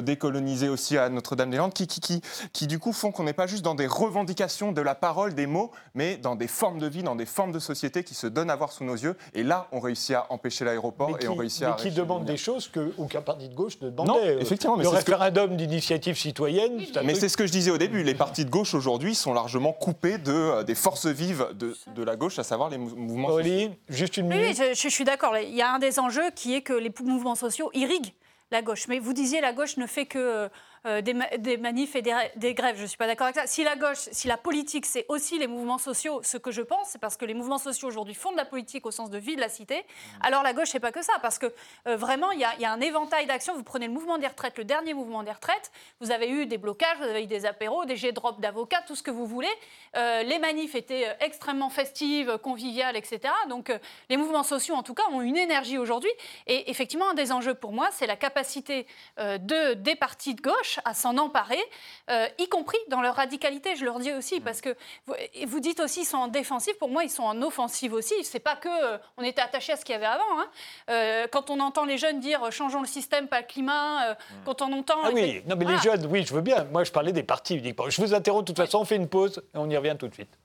décoloniser 0.03 0.69
aussi 0.69 0.99
à 0.99 1.09
Notre-Dame-des-Landes, 1.09 1.73
qui, 1.73 1.87
qui, 1.87 2.01
qui, 2.01 2.21
qui, 2.53 2.67
du 2.67 2.79
coup 2.79 2.93
font 2.93 3.13
qu'on 3.13 3.25
n'est 3.25 3.33
pas 3.33 3.47
juste 3.47 3.65
dans 3.65 3.75
des 3.75 3.87
revendications 3.87 4.73
de 4.73 4.81
la 4.81 4.95
parole, 4.95 5.35
des 5.35 5.47
mots, 5.47 5.71
mais 5.95 6.17
dans 6.17 6.37
des 6.37 6.49
formes 6.49 6.79
de 6.79 6.87
vie, 6.87 7.03
dans 7.03 7.17
des 7.17 7.27
formes 7.27 7.53
de 7.53 7.59
société 7.59 8.05
qui 8.05 8.15
se 8.15 8.27
donnent 8.27 8.51
à 8.51 8.57
voir 8.57 8.73
sous 8.73 8.85
nos 8.85 8.95
yeux. 8.95 9.17
Et 9.35 9.43
là, 9.43 9.69
on 9.73 9.81
réussit 9.81 10.17
à 10.17 10.27
empêcher 10.31 10.65
l'aéroport 10.65 11.17
et 11.21 11.29
on 11.29 11.35
réussit 11.35 11.63
à. 11.63 11.71
Mais 11.71 11.77
qui 11.77 11.91
demande 11.91 12.25
des 12.25 12.37
choses 12.37 12.69
qu'aucun 12.69 13.23
parti 13.23 13.49
de 13.49 13.55
gauche 13.55 13.81
ne 13.81 13.91
demandait. 13.91 14.35
Non, 14.35 14.41
effectivement. 14.41 14.77
Mais 14.77 14.85
le 14.85 14.91
référendum 14.91 15.57
d'initiative 15.57 16.17
citoyenne. 16.17 16.81
Mais 17.05 17.15
c'est 17.15 17.29
ce 17.29 17.37
que 17.37 17.47
je 17.47 17.53
disais 17.53 17.71
au 17.71 17.79
début. 17.79 18.03
Les 18.03 18.15
partis 18.15 18.45
de 18.45 18.51
gauche 18.51 18.75
aujourd'hui 18.75 19.15
sont 19.15 19.33
largement 19.33 19.73
coupés 19.73 20.19
de, 20.19 20.63
des 20.63 20.75
forces 20.75 21.07
vives 21.07 21.47
de, 21.55 21.77
de 21.95 22.03
la 22.03 22.17
gauche, 22.17 22.39
à 22.39 22.45
savoir 22.45 22.69
les 22.69 22.79
mouvements 22.79 23.29
Aurélie, 23.29 23.71
juste 23.89 24.17
une 24.17 24.27
minute. 24.27 24.59
Oui, 24.59 24.73
je, 24.75 24.75
je 24.75 24.89
suis 24.89 25.05
d'accord. 25.05 25.37
Il 25.39 25.55
y 25.55 25.63
a 25.63 25.73
un 25.73 25.79
des 25.79 25.99
enjeux 25.99 26.31
qui 26.35 26.55
est 26.55 26.63
que 26.63 26.73
les 26.73 26.93
mouvements 27.05 27.35
sociaux 27.35 27.71
irriguent 27.75 28.13
la 28.51 28.63
gauche. 28.63 28.89
Mais 28.89 28.99
vous 28.99 29.13
disiez 29.13 29.41
la 29.41 29.53
gauche 29.53 29.77
ne 29.77 29.87
fait 29.87 30.07
que 30.07 30.49
euh, 30.87 31.03
des, 31.03 31.13
manifs 31.59 31.95
et 31.95 32.01
des, 32.01 32.55
grèves. 32.55 32.77
Je 32.77 32.83
ne 32.83 32.87
suis 32.87 32.97
pas 32.97 33.07
d'accord 33.07 33.27
avec 33.27 33.37
ça. 33.37 33.47
Si 33.47 33.63
la 33.63 33.77
gauche, 33.77 34.09
si 34.13 34.29
la 34.29 34.39
politique, 34.39 34.87
c'est 34.87 35.05
aussi 35.09 35.39
les 35.39 35.47
mouvements 35.47 35.77
sociaux, 35.77 36.23
ce 36.23 36.39
que 36.39 36.51
je 36.51 36.63
pense, 36.63 36.89
c'est 36.89 36.99
parce 36.99 37.19
que 37.19 37.27
les 37.27 37.35
mouvements 37.35 37.59
sociaux 37.59 37.89
aujourd'hui 37.89 38.15
font 38.15 38.33
de 38.33 38.39
la 38.39 38.47
politique 38.47 38.87
au 38.87 38.91
sens 38.91 39.11
de 39.11 39.19
vie 39.19 39.37
de 39.37 39.43
la 39.43 39.51
cité, 39.51 39.85
alors 40.23 40.43
la 40.43 40.55
gauche, 40.55 40.71
c'est 40.71 40.81
pas 40.81 40.91
que 40.91 41.03
ça. 41.03 41.13
Parce 41.21 41.39
que 41.39 41.53
euh, 41.87 41.97
vraiment, 41.97 42.31
il 42.31 42.41
y, 42.41 42.45
a 42.45 42.73
un 42.73 42.81
éventail 42.81 43.27
d'actions. 43.27 43.55
Vous 43.55 43.63
prenez 43.63 43.89
le 43.89 43.93
mouvement 43.93 44.17
des 44.17 44.27
retraites, 44.27 44.57
le 44.57 44.65
dernier 44.65 44.95
mouvement 44.95 45.23
des 45.23 45.33
retraites, 45.33 45.71
vous 46.01 46.13
avez 46.13 46.31
eu 46.31 46.47
des 46.47 46.57
blocages, 46.57 46.97
vous 46.97 47.05
avez 47.05 47.25
eu 47.25 47.27
des 47.27 47.45
apéros, 47.45 47.85
des 47.85 47.97
jets 47.97 48.13
drop 48.13 48.41
d'avocats, 48.41 48.83
tout 48.87 48.97
ce 48.97 49.03
que 49.03 49.11
vous 49.11 49.27
voulez. 49.27 49.53
Euh, 49.99 50.23
les 50.23 50.39
manifs 50.39 50.75
étaient 50.75 51.15
extrêmement 51.21 51.69
festives, 51.69 52.39
conviviales, 52.39 52.97
etc. 52.97 53.21
Donc 53.51 53.71
les 54.09 54.17
mouvements 54.17 54.45
sociaux, 54.45 54.77
en 54.77 54.83
tout 54.83 54.95
cas, 54.95 55.03
ont 55.13 55.21
une 55.21 55.37
énergie 55.37 55.77
aujourd'hui. 55.77 56.11
Et 56.47 56.71
effectivement, 56.71 57.11
un 57.11 57.15
des 57.15 57.33
enjeux 57.33 57.55
pour 57.55 57.73
moi, 57.73 57.91
c'est 57.93 58.07
la 58.07 58.17
capacité 58.17 58.87
de, 59.19 59.75
des 59.75 59.95
partis 59.95 60.35
de 60.35 60.41
gauche 60.41 60.70
à 60.85 60.95
s'en 60.95 61.17
emparer, 61.19 61.61
euh, 62.11 62.27
y 62.39 62.49
compris 62.49 62.79
dans 62.89 63.01
leur 63.01 63.17
radicalité, 63.17 63.77
je 63.77 63.85
leur 63.85 63.99
dis 63.99 64.13
aussi, 64.13 64.41
parce 64.41 64.61
que 64.61 64.77
vous, 65.07 65.15
vous 65.47 65.61
dites 65.61 65.81
aussi 65.81 66.03
ils 66.03 66.07
sont 66.07 66.19
en 66.19 66.29
défensive, 66.29 66.77
pour 66.79 66.89
moi 66.89 67.05
ils 67.05 67.11
sont 67.11 67.23
en 67.23 67.41
offensive 67.43 67.93
aussi. 67.93 68.15
C'est 68.23 68.41
pas 68.41 68.57
que 68.57 68.69
euh, 68.69 68.99
on 69.17 69.23
était 69.23 69.41
attaché 69.41 69.73
à 69.73 69.77
ce 69.77 69.85
qu'il 69.85 69.95
y 69.95 69.97
avait 69.97 70.07
avant. 70.07 70.41
Hein. 70.41 70.47
Euh, 70.91 71.27
quand 71.31 71.51
on 71.51 71.61
entend 71.61 71.85
les 71.85 71.99
jeunes 71.99 72.21
dire 72.21 72.51
changeons 72.53 72.81
le 72.81 72.87
système, 72.87 73.29
pas 73.29 73.41
le 73.41 73.47
climat, 73.47 74.17
quand 74.45 74.63
on 74.63 74.73
entend. 74.73 75.01
Ah 75.03 75.11
oui, 75.13 75.43
non 75.47 75.57
mais 75.57 75.65
les 75.65 75.79
jeunes, 75.79 76.07
oui, 76.07 76.25
je 76.27 76.35
veux 76.35 76.43
bien. 76.43 76.65
Moi 76.65 76.85
je 76.85 76.93
parlais 76.93 77.13
des 77.13 77.23
partis 77.23 77.57
uniquement. 77.57 77.89
Je 77.89 78.01
vous 78.01 78.15
interromps 78.15 78.45
de 78.45 78.53
toute 78.53 78.65
façon, 78.65 78.79
on 78.79 78.85
fait 78.85 78.97
une 78.97 79.09
pause 79.09 79.43
et 79.55 79.59
on 79.59 79.69
y 79.69 79.77
revient 79.77 79.97
tout 79.99 80.09
de 80.09 80.15
suite. 80.15 80.39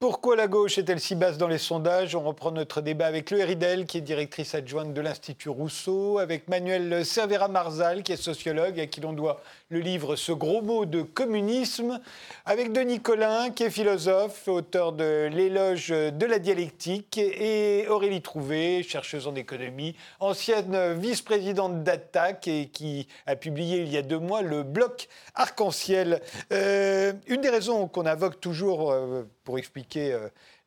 Pourquoi 0.00 0.36
la 0.36 0.46
gauche 0.46 0.78
est-elle 0.78 1.00
si 1.00 1.16
basse 1.16 1.38
dans 1.38 1.48
les 1.48 1.58
sondages? 1.58 2.14
On 2.14 2.22
reprend 2.22 2.52
notre 2.52 2.80
débat 2.82 3.06
avec 3.06 3.32
Le 3.32 3.42
Ridel, 3.42 3.84
qui 3.84 3.98
est 3.98 4.00
directrice 4.00 4.54
adjointe 4.54 4.94
de 4.94 5.00
l'Institut 5.00 5.48
Rousseau, 5.48 6.18
avec 6.18 6.46
Manuel 6.46 7.04
Cervera-Marzal, 7.04 8.04
qui 8.04 8.12
est 8.12 8.16
sociologue, 8.16 8.78
à 8.78 8.86
qui 8.86 9.00
l'on 9.00 9.12
doit 9.12 9.42
le 9.70 9.80
livre 9.80 10.14
Ce 10.14 10.30
gros 10.30 10.62
mot 10.62 10.86
de 10.86 11.02
communisme, 11.02 11.98
avec 12.46 12.70
Denis 12.72 13.00
Collin, 13.00 13.50
qui 13.50 13.64
est 13.64 13.70
philosophe, 13.70 14.46
auteur 14.46 14.92
de 14.92 15.28
L'éloge 15.32 15.88
de 15.88 16.26
la 16.26 16.38
dialectique, 16.38 17.18
et 17.18 17.88
Aurélie 17.88 18.22
Trouvé, 18.22 18.84
chercheuse 18.84 19.26
en 19.26 19.34
économie, 19.34 19.96
ancienne 20.20 20.94
vice-présidente 20.94 21.82
d'Attaque, 21.82 22.46
et 22.46 22.68
qui 22.68 23.08
a 23.26 23.34
publié 23.34 23.80
il 23.80 23.92
y 23.92 23.96
a 23.96 24.02
deux 24.02 24.20
mois 24.20 24.42
le 24.42 24.62
bloc 24.62 25.08
Arc-en-Ciel. 25.34 26.22
Euh, 26.52 27.12
une 27.26 27.40
des 27.40 27.50
raisons 27.50 27.88
qu'on 27.88 28.06
invoque 28.06 28.40
toujours 28.40 28.92
euh, 28.92 29.24
pour 29.48 29.58
expliquer 29.58 30.12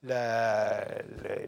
euh, 0.09 0.81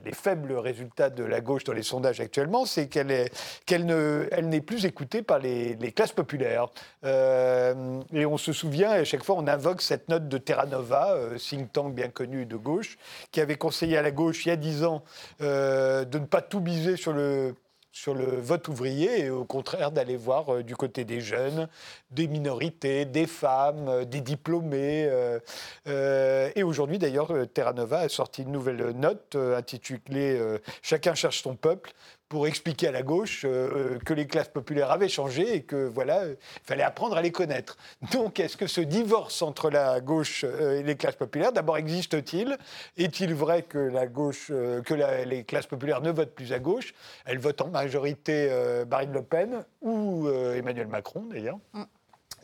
les, 0.05 0.11
faibles 0.11 0.53
résultats 0.53 1.09
de 1.09 1.23
la 1.23 1.41
gauche 1.41 1.63
dans 1.63 1.73
les 1.73 1.81
sondages 1.81 2.19
actuellement, 2.19 2.67
c'est 2.67 2.87
qu'elle 2.87 3.07
n'est 3.07 4.61
plus 4.61 4.85
écoutée 4.85 5.23
par 5.23 5.39
les, 5.39 5.75
classes 5.95 6.11
populaires. 6.11 6.67
Euh, 7.03 8.03
et 8.13 8.27
on 8.27 8.37
se 8.37 8.53
souvient, 8.53 8.91
à 8.91 9.03
chaque 9.03 9.23
fois, 9.23 9.35
on 9.35 9.47
invoque 9.47 9.81
cette 9.81 10.09
note 10.09 10.27
de 10.27 10.37
Terra 10.37 10.67
Nova, 10.67 11.13
euh, 11.13 11.39
think 11.39 11.73
tank 11.73 11.95
bien 11.95 12.09
connu 12.09 12.45
de 12.45 12.55
gauche, 12.55 12.99
qui 13.31 13.41
avait 13.41 13.57
conseillé 13.57 13.97
à 13.97 14.03
la 14.03 14.11
gauche 14.11 14.45
il 14.45 14.49
y 14.49 14.51
a 14.51 14.55
dix 14.55 14.83
ans 14.83 15.03
de 15.39 16.05
ne 16.19 16.25
pas 16.25 16.43
tout 16.43 16.59
biser 16.59 16.97
sur 16.97 17.13
le 17.13 17.55
sur 17.93 18.15
le 18.15 18.25
vote 18.25 18.67
ouvrier 18.69 19.25
et 19.25 19.29
au 19.29 19.45
contraire 19.45 19.91
d'aller 19.91 20.17
voir 20.17 20.51
euh, 20.51 20.63
du 20.63 20.75
côté 20.75 21.05
des 21.05 21.21
jeunes, 21.21 21.69
des 22.09 22.27
minorités, 22.27 23.05
des 23.05 23.27
femmes, 23.27 23.87
euh, 23.87 24.03
des 24.03 24.19
diplômés. 24.19 25.07
Euh, 25.07 26.49
et 26.55 26.63
aujourd'hui, 26.63 26.97
d'ailleurs, 26.97 27.31
Terra 27.53 27.71
Nova 27.73 27.99
a 27.99 28.09
sorti 28.09 28.41
une 28.41 28.51
nouvelle 28.51 28.91
note 28.95 29.35
intitulée 29.35 30.41
Chacun 30.81 31.13
cherche 31.13 31.43
son 31.43 31.55
peuple 31.55 31.93
pour 32.33 32.47
expliquer 32.47 32.87
à 32.87 32.91
la 32.91 33.03
gauche 33.03 33.45
euh, 33.45 33.93
euh, 33.93 33.99
que 33.99 34.11
les 34.11 34.25
classes 34.25 34.47
populaires 34.47 34.89
avaient 34.89 35.07
changé 35.07 35.53
et 35.55 35.61
que 35.61 35.85
voilà, 35.85 36.25
il 36.25 36.35
fallait 36.63 36.81
apprendre 36.81 37.15
à 37.15 37.21
les 37.21 37.31
connaître. 37.31 37.77
Donc, 38.11 38.39
est-ce 38.39 38.57
que 38.57 38.65
ce 38.65 38.81
divorce 38.81 39.43
entre 39.43 39.69
la 39.69 40.01
gauche 40.01 40.43
euh, 40.43 40.79
et 40.79 40.83
les 40.83 40.95
classes 40.95 41.15
populaires, 41.15 41.51
d'abord 41.51 41.77
existe-t-il? 41.77 42.57
Est-il 42.97 43.35
vrai 43.35 43.61
que 43.61 43.77
la 43.77 44.07
gauche, 44.07 44.47
que 44.47 45.23
les 45.25 45.43
classes 45.43 45.67
populaires 45.67 46.01
ne 46.01 46.09
votent 46.09 46.33
plus 46.33 46.51
à 46.53 46.57
gauche 46.57 46.95
Elles 47.25 47.37
votent 47.37 47.61
en 47.61 47.69
majorité 47.69 48.49
Marine 48.89 49.13
Le 49.13 49.21
Pen 49.21 49.63
ou 49.81 50.27
Emmanuel 50.29 50.87
Macron, 50.87 51.27
d'ailleurs? 51.29 51.59
Mm. 51.73 51.83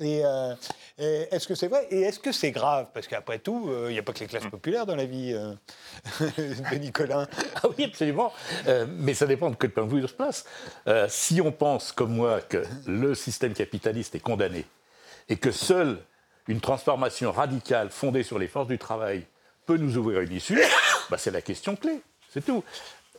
Euh, 0.01 0.55
et, 0.97 1.27
est-ce 1.31 1.47
que 1.47 1.55
c'est 1.55 1.67
vrai 1.67 1.87
Et 1.91 2.01
est-ce 2.01 2.19
que 2.19 2.31
c'est 2.31 2.51
grave? 2.51 2.87
Parce 2.93 3.07
qu'après 3.07 3.39
tout, 3.39 3.69
euh, 3.69 3.87
il 3.89 3.93
n'y 3.93 3.99
a 3.99 4.03
pas 4.03 4.13
que 4.13 4.19
les 4.19 4.27
classes 4.27 4.45
mm. 4.45 4.51
populaires 4.51 4.85
dans 4.85 4.95
la 4.95 5.05
vie 5.05 5.33
euh, 5.33 5.53
de 6.71 6.75
Nicolas. 6.77 7.27
Ah 7.55 7.67
oui, 7.77 7.85
absolument. 7.85 8.33
mais 8.97 9.13
ça 9.13 9.25
dépend 9.25 9.49
de 9.49 9.55
quel 9.55 9.71
point 9.71 9.85
de 9.85 9.89
vue 9.89 10.03
on 10.03 10.07
se 10.07 10.13
place. 10.13 10.45
si 11.07 11.41
on 11.41 11.51
pense, 11.51 11.91
comme 11.91 12.13
moi, 12.15 12.41
que 12.41 12.63
le 12.87 13.15
système 13.15 13.53
capitaliste 13.53 14.15
est 14.15 14.19
condamné 14.19 14.65
et 15.27 15.37
que 15.37 15.51
seule 15.51 15.99
une 16.47 16.61
transformation 16.61 17.31
radicale 17.31 17.89
fondée 17.89 18.23
sur 18.23 18.39
les 18.39 18.47
forces 18.47 18.67
du 18.67 18.79
travail 18.79 19.25
peut 19.65 19.77
nous 19.77 19.97
ouvrir 19.97 20.21
une 20.21 20.31
issue, 20.31 20.59
bah 21.11 21.17
c'est 21.17 21.31
la 21.31 21.41
question 21.41 21.75
clé. 21.75 22.01
C'est 22.29 22.43
tout. 22.43 22.63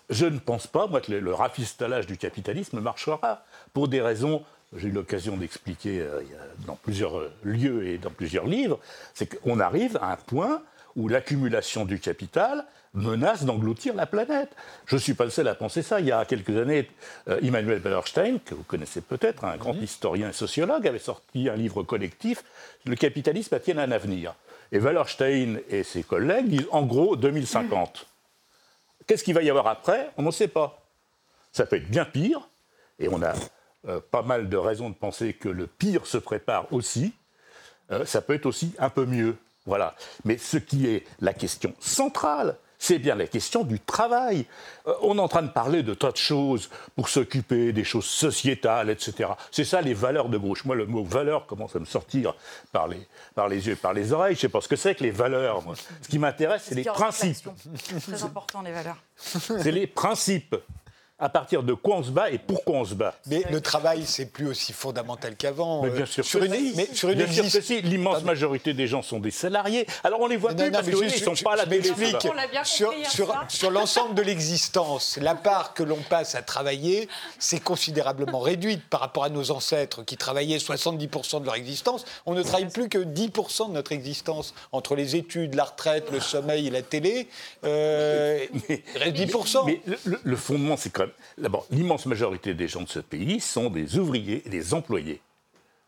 Je 0.09 0.27
ne 0.27 0.41
pense 0.41 0.67
pas, 0.67 0.89
moi, 0.89 1.01
que 1.01 1.13
le, 1.13 1.21
le 1.21 1.33
rafistolage 1.33 2.07
du 2.07 2.17
capitalisme 2.17 2.81
marchera 2.81 3.45
pour 3.73 3.87
des 3.87 4.01
raisons 4.01 4.45
j'ai 4.77 4.89
eu 4.89 4.93
l'occasion 4.93 5.37
d'expliquer 5.37 6.01
euh, 6.01 6.23
dans 6.67 6.77
plusieurs 6.77 7.19
euh, 7.19 7.33
lieux 7.43 7.87
et 7.87 7.99
dans 7.99 8.11
plusieurs 8.11 8.47
livres, 8.47 8.79
c'est 9.15 9.27
qu'on 9.27 9.59
arrive 9.59 9.97
à 10.01 10.13
un 10.13 10.17
point 10.17 10.63
où 10.97 11.09
l'accumulation 11.09 11.85
du 11.85 11.99
capital 11.99 12.65
menace 12.95 13.45
d'engloutir 13.45 13.95
la 13.95 14.07
planète. 14.07 14.51
Je 14.87 14.97
ne 14.97 15.01
suis 15.01 15.15
pas 15.15 15.25
le 15.25 15.31
seul 15.31 15.47
à 15.49 15.55
penser 15.55 15.83
ça. 15.83 16.01
Il 16.01 16.07
y 16.07 16.13
a 16.13 16.25
quelques 16.25 16.57
années, 16.57 16.89
euh, 17.29 17.39
Immanuel 17.43 17.81
Wallerstein, 17.85 18.39
que 18.45 18.55
vous 18.55 18.63
connaissez 18.63 19.01
peut-être, 19.01 19.45
un 19.45 19.57
grand 19.57 19.75
historien 19.75 20.31
et 20.31 20.33
sociologue, 20.33 20.87
avait 20.87 20.99
sorti 20.99 21.49
un 21.49 21.57
livre 21.57 21.83
collectif, 21.83 22.45
Le 22.85 22.97
capitalisme 22.97 23.55
a-t-il 23.55 23.79
un 23.79 23.91
avenir? 23.91 24.35
Et 24.73 24.79
Wallerstein 24.79 25.61
et 25.69 25.83
ses 25.83 26.05
collègues 26.05 26.49
disent 26.49 26.69
en 26.71 26.83
gros 26.83 27.17
2050. 27.17 28.07
Qu'est-ce 29.07 29.25
qu'il 29.25 29.35
va 29.35 29.43
y 29.43 29.51
avoir 29.51 29.67
après? 29.67 30.11
On 30.17 30.23
ne 30.23 30.31
sait 30.31 30.49
pas. 30.49 30.85
Ça 31.53 31.67
peut 31.67 31.77
être 31.77 31.91
bien 31.91 32.05
pire, 32.05 32.49
et 33.01 33.09
on 33.09 33.21
a 33.23 33.35
euh, 33.89 34.01
pas 34.11 34.23
mal 34.23 34.49
de 34.49 34.57
raisons 34.57 34.91
de 34.91 34.95
penser 34.95 35.33
que 35.33 35.49
le 35.49 35.67
pire 35.67 36.07
se 36.07 36.19
prépare 36.19 36.71
aussi. 36.73 37.15
Euh, 37.91 38.05
ça 38.05 38.21
peut 38.21 38.35
être 38.35 38.47
aussi 38.47 38.75
un 38.79 38.91
peu 38.91 39.07
mieux. 39.07 39.37
Voilà. 39.67 39.95
Mais 40.25 40.37
ce 40.37 40.57
qui 40.59 40.87
est 40.87 41.07
la 41.21 41.33
question 41.33 41.75
centrale, 41.81 42.57
c'est 42.79 42.99
bien 42.99 43.15
la 43.15 43.27
question 43.27 43.63
du 43.63 43.79
travail. 43.79 44.47
Euh, 44.87 44.95
on 45.03 45.17
est 45.19 45.21
en 45.21 45.29
train 45.29 45.43
de 45.43 45.49
parler 45.49 45.83
de 45.83 45.95
tas 45.95 46.13
de 46.13 46.17
choses 46.17 46.71
pour 46.97 47.09
s'occuper 47.09 47.73
des 47.73 47.85
choses 47.85 48.07
sociétales, 48.07 48.91
etc. 48.91 49.31
C'est 49.51 49.65
ça 49.65 49.81
les 49.81 49.95
valeurs 49.95 50.29
de 50.29 50.39
gauche. 50.39 50.65
Moi, 50.65 50.77
le 50.77 50.87
mot 50.87 51.05
valeur 51.05 51.47
commence 51.47 51.77
à 51.77 51.79
me 51.79 51.85
sortir 51.85 52.35
par 52.73 52.89
les, 52.89 53.07
par 53.35 53.49
les 53.49 53.67
yeux, 53.67 53.77
par 53.77 53.93
les 53.93 54.13
oreilles. 54.13 54.35
Je 54.35 54.39
ne 54.39 54.41
sais 54.43 54.49
pas 54.49 54.61
ce 54.61 54.69
que 54.69 54.77
c'est 54.77 54.95
que 54.95 55.05
les 55.05 55.11
valeurs. 55.11 55.63
Ce 56.03 56.09
qui 56.09 56.19
m'intéresse, 56.19 56.65
c'est 56.67 56.75
les 56.75 56.85
principes. 56.85 57.49
C'est 57.75 58.01
très 58.01 58.25
important, 58.25 58.63
les 58.63 58.73
valeurs. 58.73 58.97
C'est 59.17 59.73
les 59.73 59.87
principes 59.87 60.57
à 61.21 61.29
partir 61.29 61.63
de 61.63 61.75
quoi 61.75 61.97
on 61.97 62.03
se 62.03 62.11
bat 62.11 62.31
et 62.31 62.39
pourquoi 62.39 62.77
on 62.77 62.85
se 62.85 62.95
bat. 62.95 63.15
Mais 63.27 63.45
le 63.51 63.61
travail, 63.61 64.03
c'est 64.07 64.27
plus 64.27 64.47
aussi 64.47 64.73
fondamental 64.73 65.37
qu'avant. 65.37 65.83
Mais 65.83 65.91
bien 65.91 66.07
sûr 66.07 66.25
sur 66.25 66.43
une, 66.43 66.53
mais 66.75 66.89
sur 66.93 67.11
une 67.11 67.23
bien 67.25 67.27
sûr 67.31 67.45
que 67.45 67.61
si. 67.61 67.83
L'immense 67.83 68.23
majorité 68.25 68.73
des 68.73 68.87
gens 68.87 69.03
sont 69.03 69.21
des 69.21 69.31
salariés. 69.31 69.87
Alors 70.05 70.21
on 70.21 70.27
les 70.27 70.37
voit 70.37 70.55
plus 70.55 70.71
parce 70.71 70.89
qu'ils 70.89 70.99
ne 71.05 71.37
sont 71.37 71.45
pas 71.45 71.55
à 71.55 71.57
la 71.57 71.67
télé. 71.67 71.91
Sur, 72.65 72.93
sur, 73.09 73.35
sur 73.49 73.71
l'ensemble 73.71 74.15
de 74.15 74.23
l'existence, 74.23 75.19
la 75.21 75.35
part 75.35 75.75
que 75.75 75.83
l'on 75.83 75.99
passe 76.09 76.35
à 76.35 76.43
travailler, 76.43 77.09
c'est 77.39 77.61
considérablement 77.61 78.41
réduite 78.41 78.83
par 78.89 79.01
rapport 79.01 79.25
à 79.25 79.29
nos 79.29 79.51
ancêtres 79.51 80.05
qui 80.05 80.17
travaillaient 80.17 80.59
70% 80.59 81.41
de 81.41 81.47
leur 81.47 81.55
existence. 81.55 82.05
On 82.27 82.35
ne 82.35 82.43
travaille 82.43 82.69
plus 82.69 82.89
que 82.89 82.99
10% 82.99 83.69
de 83.69 83.73
notre 83.73 83.93
existence 83.93 84.55
entre 84.73 84.95
les 84.95 85.17
études, 85.17 85.55
la 85.55 85.65
retraite, 85.65 86.11
le 86.13 86.21
sommeil 86.21 86.67
et 86.69 86.71
la 86.71 86.83
télé. 86.83 87.29
Euh, 87.65 88.47
mais, 88.69 88.83
reste 88.97 89.17
10%. 89.17 89.67
Mais 89.67 89.81
le, 90.05 90.21
le 90.23 90.37
fondement, 90.37 90.77
c'est 90.77 90.91
quand 90.91 91.03
même 91.03 91.10
d'abord, 91.39 91.67
l'immense 91.71 92.07
majorité 92.07 92.55
des 92.55 92.69
gens 92.69 92.83
de 92.83 92.89
ce 92.89 93.01
pays 93.01 93.41
sont 93.41 93.71
des 93.71 93.99
ouvriers 93.99 94.43
et 94.47 94.51
des 94.51 94.75
employés. 94.75 95.21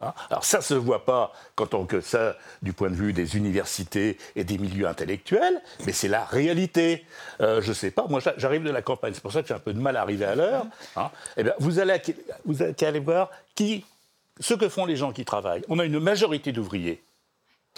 Hein? 0.03 0.13
Alors 0.31 0.45
ça 0.45 0.59
ne 0.59 0.63
se 0.63 0.75
voit 0.75 1.05
pas 1.05 1.33
quand 1.55 1.75
on 1.75 1.87
que 1.87 2.01
ça 2.01 2.37
du 2.61 2.73
point 2.73 2.91
de 2.91 2.95
vue 2.95 3.13
des 3.13 3.37
universités 3.37 4.19
et 4.37 4.45
des 4.45 4.59
milieux 4.59 4.87
intellectuels, 4.87 5.63
mais 5.87 5.93
c'est 5.93 6.09
la 6.09 6.25
réalité. 6.25 7.07
Euh, 7.41 7.63
je 7.63 7.69
ne 7.69 7.75
sais 7.75 7.91
pas, 7.91 8.07
moi 8.09 8.21
j'arrive 8.37 8.65
de 8.65 8.71
la 8.71 8.83
campagne, 8.83 9.15
c'est 9.15 9.23
pour 9.23 9.33
ça 9.33 9.43
que 9.43 9.49
j'ai 9.49 9.55
un 9.55 9.61
peu 9.61 9.73
de 9.73 9.81
mal 9.81 9.97
à 9.97 10.03
arriver 10.03 10.25
à 10.25 10.35
l'heure. 10.35 10.67
Hein. 10.97 11.11
Eh 11.37 11.45
bien, 11.45 11.55
vous 11.59 11.79
allez, 11.79 12.01
vous 12.45 12.63
allez 12.63 12.75
aller 12.85 13.01
voir 13.01 13.31
qui, 13.55 13.85
ce 14.41 14.55
que 14.55 14.69
font 14.69 14.87
les 14.87 14.97
gens 14.97 15.13
qui 15.13 15.25
travaillent. 15.25 15.63
On 15.69 15.79
a 15.79 15.85
une 15.85 16.01
majorité 16.01 16.53
d'ouvriers. 16.53 17.03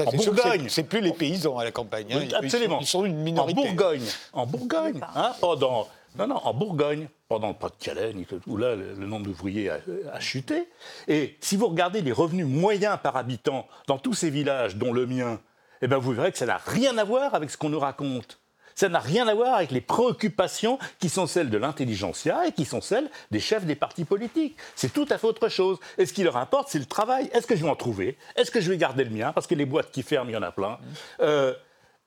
En 0.01 0.11
Bourgogne. 0.11 0.69
C'est 0.69 0.83
plus 0.83 1.01
les 1.01 1.13
paysans 1.13 1.59
à 1.59 1.65
la 1.65 1.71
campagne. 1.71 2.13
Hein. 2.13 2.27
absolument. 2.35 2.79
Ils 2.81 2.87
sont, 2.87 3.05
une 3.05 3.17
minorité. 3.17 3.61
En 3.61 3.65
Bourgogne, 3.65 4.07
en 4.33 4.47
Bourgogne 4.47 5.01
pendant 5.41 5.89
non, 6.17 6.29
non, 6.29 6.37
en 6.37 6.55
Bourgogne, 6.55 7.09
pendant 7.29 7.49
le 7.49 7.55
Pas-de-Calais, 7.55 8.15
où 8.47 8.57
là, 8.57 8.77
le, 8.77 8.95
nombre 8.95 9.27
d'ouvriers 9.27 9.71
a, 9.71 10.21
chuté. 10.21 10.69
Et 11.09 11.37
si 11.41 11.57
vous 11.57 11.67
regardez 11.67 12.03
les 12.03 12.13
revenus 12.13 12.47
moyens 12.47 12.99
par 13.03 13.17
habitant 13.17 13.67
dans 13.89 13.99
tous 13.99 14.15
ces 14.15 14.31
villages, 14.31 14.77
dont 14.77 14.93
le 14.93 15.07
mien, 15.07 15.41
eh 15.83 15.89
bien, 15.89 15.99
vous 15.99 16.13
verrez 16.13 16.31
que 16.31 16.39
ça 16.39 16.47
n'a 16.47 16.59
rien 16.59 16.97
à 16.99 17.05
voir 17.05 17.35
avec 17.35 17.51
ce 17.51 17.57
qu'on 17.57 17.69
nous 17.69 17.81
raconte. 17.81 18.39
Ça 18.77 18.89
n'a 18.89 18.99
rien 18.99 19.29
à 19.29 19.35
voir 19.35 19.55
avec 19.55 19.71
les 19.71 19.81
préoccupations 19.81 20.79
qui 20.99 21.09
sont 21.09 21.27
celles 21.27 21.51
de 21.51 21.59
l'intelligentsia 21.59 22.47
et 22.47 22.53
qui 22.53 22.65
sont 22.65 22.81
celles 22.81 23.09
des 23.31 23.41
chefs 23.41 23.65
des 23.65 23.77
partis 23.77 24.05
politiques. 24.05 24.57
C'est 24.75 24.93
tout 24.93 25.07
à 25.11 25.19
fait 25.19 25.27
autre 25.27 25.49
chose. 25.49 25.79
Et 25.97 26.07
ce 26.07 26.13
qui 26.13 26.25
leur 26.25 26.37
importe, 26.37 26.69
c'est 26.71 26.81
le 26.81 26.87
travail. 26.87 27.31
Est-ce 27.33 27.47
que 27.47 27.55
je 27.55 27.63
vais 27.63 27.71
en 27.71 27.77
trouver? 27.77 28.19
Est-ce 28.35 28.51
que 28.51 28.61
je 28.61 28.71
vais 28.71 28.77
garder 28.77 29.05
le 29.05 29.11
mien? 29.11 29.33
Parce 29.33 29.47
que 29.47 29.55
les 29.55 29.67
boîtes 29.67 29.93
qui 29.93 30.03
ferment, 30.03 30.29
il 30.29 30.35
y 30.35 30.37
en 30.37 30.43
a 30.43 30.51
plein. 30.51 30.79
Euh, 31.21 31.55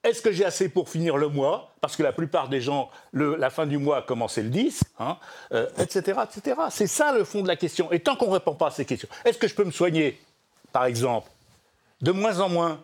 est-ce 0.09 0.21
que 0.21 0.31
j'ai 0.31 0.45
assez 0.45 0.69
pour 0.69 0.89
finir 0.89 1.17
le 1.17 1.27
mois? 1.27 1.73
Parce 1.81 1.95
que 1.95 2.03
la 2.03 2.11
plupart 2.11 2.49
des 2.49 2.61
gens, 2.61 2.89
la 3.13 3.49
fin 3.49 3.65
du 3.65 3.77
mois 3.77 3.97
a 3.97 4.01
commencé 4.01 4.41
le 4.41 4.49
10, 4.49 4.83
etc., 5.79 6.21
etc. 6.23 6.61
C'est 6.69 6.87
ça 6.87 7.13
le 7.13 7.23
fond 7.23 7.41
de 7.41 7.47
la 7.47 7.55
question. 7.55 7.91
Et 7.91 7.99
tant 7.99 8.15
qu'on 8.15 8.27
ne 8.27 8.33
répond 8.33 8.55
pas 8.55 8.67
à 8.67 8.71
ces 8.71 8.85
questions, 8.85 9.09
est-ce 9.25 9.37
que 9.37 9.47
je 9.47 9.55
peux 9.55 9.63
me 9.63 9.71
soigner, 9.71 10.19
par 10.71 10.85
exemple 10.85 11.29
De 12.01 12.11
moins 12.11 12.39
en 12.39 12.49
moins? 12.49 12.81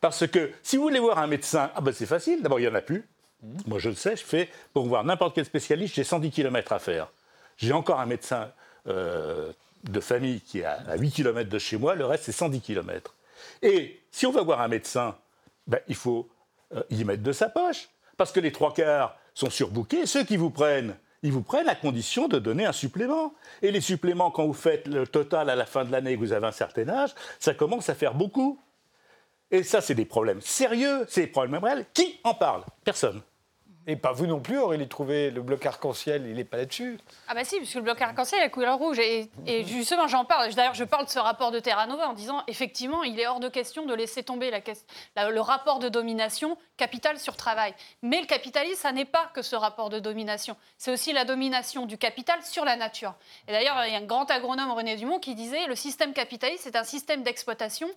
Parce 0.00 0.26
que 0.26 0.52
si 0.62 0.76
vous 0.76 0.82
voulez 0.82 1.00
voir 1.00 1.18
un 1.18 1.26
médecin, 1.26 1.70
ah 1.74 1.80
ben 1.80 1.92
c'est 1.92 2.06
facile, 2.06 2.42
d'abord 2.42 2.60
il 2.60 2.62
n'y 2.62 2.68
en 2.68 2.74
a 2.74 2.80
plus. 2.80 3.04
Moi 3.66 3.78
je 3.78 3.88
le 3.88 3.94
sais, 3.94 4.16
je 4.16 4.24
fais, 4.24 4.48
pour 4.72 4.86
voir 4.86 5.04
n'importe 5.04 5.34
quel 5.34 5.44
spécialiste, 5.44 5.94
j'ai 5.94 6.04
110 6.04 6.30
km 6.30 6.72
à 6.72 6.78
faire. 6.78 7.08
J'ai 7.56 7.72
encore 7.72 8.00
un 8.00 8.06
médecin 8.06 8.50
euh, 8.86 9.52
de 9.84 10.00
famille 10.00 10.40
qui 10.40 10.60
est 10.60 10.64
à 10.64 10.96
8 10.96 11.10
km 11.10 11.48
de 11.48 11.58
chez 11.58 11.76
moi, 11.76 11.94
le 11.94 12.04
reste 12.04 12.24
c'est 12.24 12.32
110 12.32 12.60
km. 12.60 13.14
Et 13.62 14.00
si 14.10 14.26
on 14.26 14.32
va 14.32 14.42
voir 14.42 14.60
un 14.60 14.68
médecin, 14.68 15.16
ben, 15.66 15.80
il 15.88 15.94
faut 15.94 16.28
euh, 16.74 16.82
y 16.90 17.04
mettre 17.04 17.22
de 17.22 17.32
sa 17.32 17.48
poche. 17.48 17.88
Parce 18.16 18.32
que 18.32 18.40
les 18.40 18.52
trois 18.52 18.74
quarts 18.74 19.16
sont 19.34 19.50
surbookés. 19.50 20.06
Ceux 20.06 20.24
qui 20.24 20.36
vous 20.36 20.50
prennent, 20.50 20.96
ils 21.22 21.32
vous 21.32 21.42
prennent 21.42 21.68
à 21.68 21.74
condition 21.74 22.28
de 22.28 22.38
donner 22.38 22.66
un 22.66 22.72
supplément. 22.72 23.34
Et 23.62 23.70
les 23.70 23.80
suppléments, 23.80 24.30
quand 24.30 24.46
vous 24.46 24.52
faites 24.52 24.86
le 24.88 25.06
total 25.06 25.50
à 25.50 25.56
la 25.56 25.66
fin 25.66 25.84
de 25.84 25.92
l'année 25.92 26.12
et 26.12 26.14
que 26.14 26.20
vous 26.20 26.32
avez 26.32 26.46
un 26.46 26.52
certain 26.52 26.88
âge, 26.88 27.14
ça 27.38 27.54
commence 27.54 27.88
à 27.88 27.94
faire 27.94 28.14
beaucoup. 28.14 28.60
Et 29.50 29.62
ça, 29.62 29.80
c'est 29.80 29.94
des 29.94 30.04
problèmes 30.04 30.40
sérieux, 30.40 31.06
c'est 31.08 31.22
des 31.22 31.26
problèmes 31.28 31.62
réels. 31.62 31.86
Qui 31.94 32.20
en 32.24 32.34
parle? 32.34 32.64
Personne. 32.84 33.22
Et 33.90 33.96
pas 33.96 34.12
vous 34.12 34.26
non 34.26 34.38
plus, 34.38 34.58
Aurélie 34.58 34.86
Trouvé, 34.86 35.30
le 35.30 35.40
bloc 35.40 35.64
arc-en-ciel, 35.64 36.26
il 36.26 36.34
n'est 36.34 36.44
pas 36.44 36.58
là-dessus. 36.58 36.98
Ah 37.26 37.32
bah 37.32 37.42
si, 37.42 37.56
puisque 37.56 37.76
le 37.76 37.80
bloc 37.80 38.02
arc-en-ciel 38.02 38.42
est 38.42 38.50
couleur 38.50 38.76
rouge. 38.76 38.98
Et, 38.98 39.30
justement, 39.64 40.06
j'en 40.08 40.26
parle. 40.26 40.52
D'ailleurs, 40.52 40.74
je 40.74 40.84
parle 40.84 41.06
de 41.06 41.10
ce 41.10 41.18
rapport 41.18 41.50
de 41.52 41.58
Terra 41.58 41.86
Nova 41.86 42.06
en 42.06 42.12
disant, 42.12 42.42
effectivement, 42.48 43.02
il 43.02 43.18
est 43.18 43.26
hors 43.26 43.40
de 43.40 43.48
question 43.48 43.86
de 43.86 43.94
laisser 43.94 44.22
tomber 44.22 44.50
la, 44.50 45.30
le 45.30 45.40
rapport 45.40 45.78
de 45.78 45.88
domination 45.88 46.58
capital 46.76 47.18
sur 47.18 47.34
travail. 47.34 47.72
Mais 48.02 48.20
le 48.20 48.26
capitalisme, 48.26 48.78
ça 48.78 48.92
n'est 48.92 49.06
pas 49.06 49.30
que 49.32 49.40
ce 49.40 49.56
rapport 49.56 49.88
de 49.88 50.00
domination. 50.00 50.54
C'est 50.76 50.92
aussi 50.92 51.14
la 51.14 51.24
domination 51.24 51.86
du 51.86 51.96
capital 51.96 52.42
sur 52.42 52.66
la 52.66 52.76
nature. 52.76 53.14
Et 53.48 53.52
d'ailleurs, 53.52 53.86
il 53.86 53.92
y 53.94 53.96
a 53.96 53.98
un 53.98 54.04
grand 54.04 54.30
agronome, 54.30 54.70
René 54.70 54.96
Dumont, 54.96 55.18
qui 55.18 55.34
disait, 55.34 55.66
le 55.66 55.74
système 55.74 56.12
capitaliste, 56.12 56.64
c'est 56.64 56.76
un 56.76 56.84
système 56.84 57.22
d'exploitation 57.22 57.88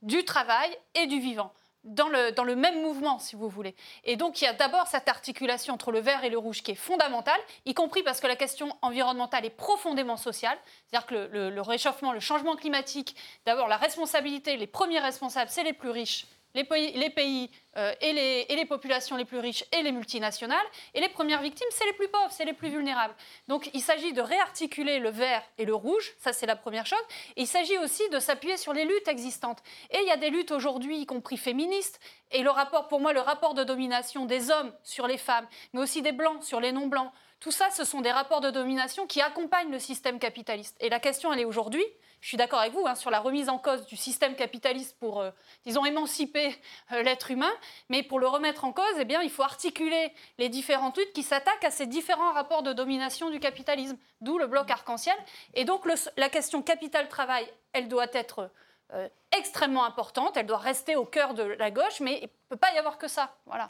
du 0.00 0.24
travail 0.24 0.70
et 0.94 1.06
du 1.06 1.20
vivant 1.20 1.52
dans 1.84 2.08
le, 2.08 2.32
dans 2.32 2.44
le 2.44 2.56
même 2.56 2.82
mouvement, 2.82 3.18
si 3.18 3.36
vous 3.36 3.48
voulez. 3.48 3.74
Et 4.04 4.16
donc, 4.16 4.40
il 4.40 4.44
y 4.44 4.48
a 4.48 4.52
d'abord 4.52 4.86
cette 4.86 5.08
articulation 5.08 5.74
entre 5.74 5.92
le 5.92 6.00
vert 6.00 6.24
et 6.24 6.30
le 6.30 6.38
rouge 6.38 6.62
qui 6.62 6.72
est 6.72 6.76
fondamentale, 6.76 7.40
y 7.66 7.74
compris 7.74 8.02
parce 8.02 8.20
que 8.20 8.26
la 8.26 8.36
question 8.36 8.76
environnementale 8.82 9.44
est 9.44 9.50
profondément 9.50 10.16
sociale. 10.16 10.58
C'est-à-dire 10.86 11.06
que 11.06 11.14
le, 11.32 11.50
le 11.50 11.60
réchauffement, 11.60 12.12
le 12.12 12.20
changement 12.20 12.56
climatique, 12.56 13.16
d'abord, 13.46 13.68
la 13.68 13.76
responsabilité, 13.76 14.56
les 14.56 14.66
premiers 14.66 15.00
responsables, 15.00 15.50
c'est 15.50 15.64
les 15.64 15.72
plus 15.72 15.90
riches 15.90 16.26
les 16.54 16.64
pays, 17.10 17.50
euh, 17.76 17.92
et, 18.00 18.12
les, 18.12 18.64
populations 18.64 19.16
les 19.16 19.24
plus 19.24 19.38
riches 19.38 19.64
et 19.72 19.82
les 19.82 19.92
multinationales. 19.92 20.66
Et 20.94 21.00
les 21.00 21.08
premières 21.08 21.42
victimes, 21.42 21.66
c'est 21.70 21.84
les 21.84 21.92
plus 21.92 22.08
pauvres, 22.08 22.30
c'est 22.30 22.44
les 22.44 22.52
plus 22.52 22.68
vulnérables. 22.68 23.14
Donc 23.48 23.68
il 23.74 23.80
s'agit 23.80 24.12
de 24.12 24.22
réarticuler 24.22 25.00
le 25.00 25.10
vert 25.10 25.42
et 25.58 25.64
le 25.64 25.74
rouge, 25.74 26.14
ça 26.18 26.32
c'est 26.32 26.46
la 26.46 26.56
première 26.56 26.86
chose. 26.86 27.02
Il 27.36 27.46
s'agit 27.46 27.76
aussi 27.78 28.08
de 28.10 28.18
s'appuyer 28.18 28.56
sur 28.56 28.72
les 28.72 28.84
luttes 28.84 29.08
existantes. 29.08 29.62
Et 29.90 29.98
il 30.02 30.06
y 30.06 30.12
a 30.12 30.16
des 30.16 30.30
luttes 30.30 30.52
aujourd'hui, 30.52 30.98
y 30.98 31.06
compris 31.06 31.36
féministes, 31.36 32.00
et 32.30 32.42
le 32.42 32.50
rapport, 32.50 32.88
pour 32.88 33.00
moi, 33.00 33.12
le 33.12 33.20
rapport 33.20 33.54
de 33.54 33.64
domination 33.64 34.24
des 34.24 34.50
hommes 34.50 34.72
sur 34.82 35.06
les 35.06 35.18
femmes, 35.18 35.46
mais 35.72 35.80
aussi 35.80 36.02
des 36.02 36.12
blancs 36.12 36.42
sur 36.42 36.60
les 36.60 36.72
non-blancs, 36.72 37.12
tout 37.40 37.50
ça, 37.50 37.70
ce 37.70 37.84
sont 37.84 38.00
des 38.00 38.10
rapports 38.10 38.40
de 38.40 38.50
domination 38.50 39.06
qui 39.06 39.20
accompagnent 39.20 39.70
le 39.70 39.78
système 39.78 40.18
capitaliste. 40.18 40.76
Et 40.80 40.88
la 40.88 41.00
question, 41.00 41.32
elle 41.32 41.40
est 41.40 41.44
aujourd'hui, 41.44 41.84
je 42.24 42.28
suis 42.28 42.38
d'accord 42.38 42.60
avec 42.60 42.72
vous 42.72 42.86
hein, 42.86 42.94
sur 42.94 43.10
la 43.10 43.20
remise 43.20 43.50
en 43.50 43.58
cause 43.58 43.84
du 43.84 43.96
système 43.96 44.34
capitaliste 44.34 44.96
pour, 44.98 45.20
euh, 45.20 45.30
disons, 45.66 45.84
émanciper 45.84 46.56
euh, 46.92 47.02
l'être 47.02 47.30
humain, 47.30 47.52
mais 47.90 48.02
pour 48.02 48.18
le 48.18 48.26
remettre 48.26 48.64
en 48.64 48.72
cause, 48.72 48.94
eh 48.98 49.04
bien, 49.04 49.20
il 49.20 49.28
faut 49.28 49.42
articuler 49.42 50.10
les 50.38 50.48
différentes 50.48 50.96
luttes 50.96 51.12
qui 51.12 51.22
s'attaquent 51.22 51.64
à 51.64 51.70
ces 51.70 51.86
différents 51.86 52.32
rapports 52.32 52.62
de 52.62 52.72
domination 52.72 53.28
du 53.28 53.40
capitalisme, 53.40 53.98
d'où 54.22 54.38
le 54.38 54.46
bloc 54.46 54.70
arc-en-ciel. 54.70 55.16
Et 55.52 55.66
donc, 55.66 55.86
la 56.16 56.30
question 56.30 56.62
capital-travail, 56.62 57.46
elle 57.74 57.88
doit 57.88 58.08
être 58.14 58.50
euh, 58.94 59.06
extrêmement 59.36 59.84
importante, 59.84 60.38
elle 60.38 60.46
doit 60.46 60.56
rester 60.56 60.96
au 60.96 61.04
cœur 61.04 61.34
de 61.34 61.42
la 61.42 61.70
gauche, 61.70 62.00
mais 62.00 62.20
il 62.20 62.24
ne 62.24 62.28
peut 62.48 62.56
pas 62.56 62.72
y 62.72 62.78
avoir 62.78 62.96
que 62.96 63.06
ça. 63.06 63.34
Voilà. 63.44 63.66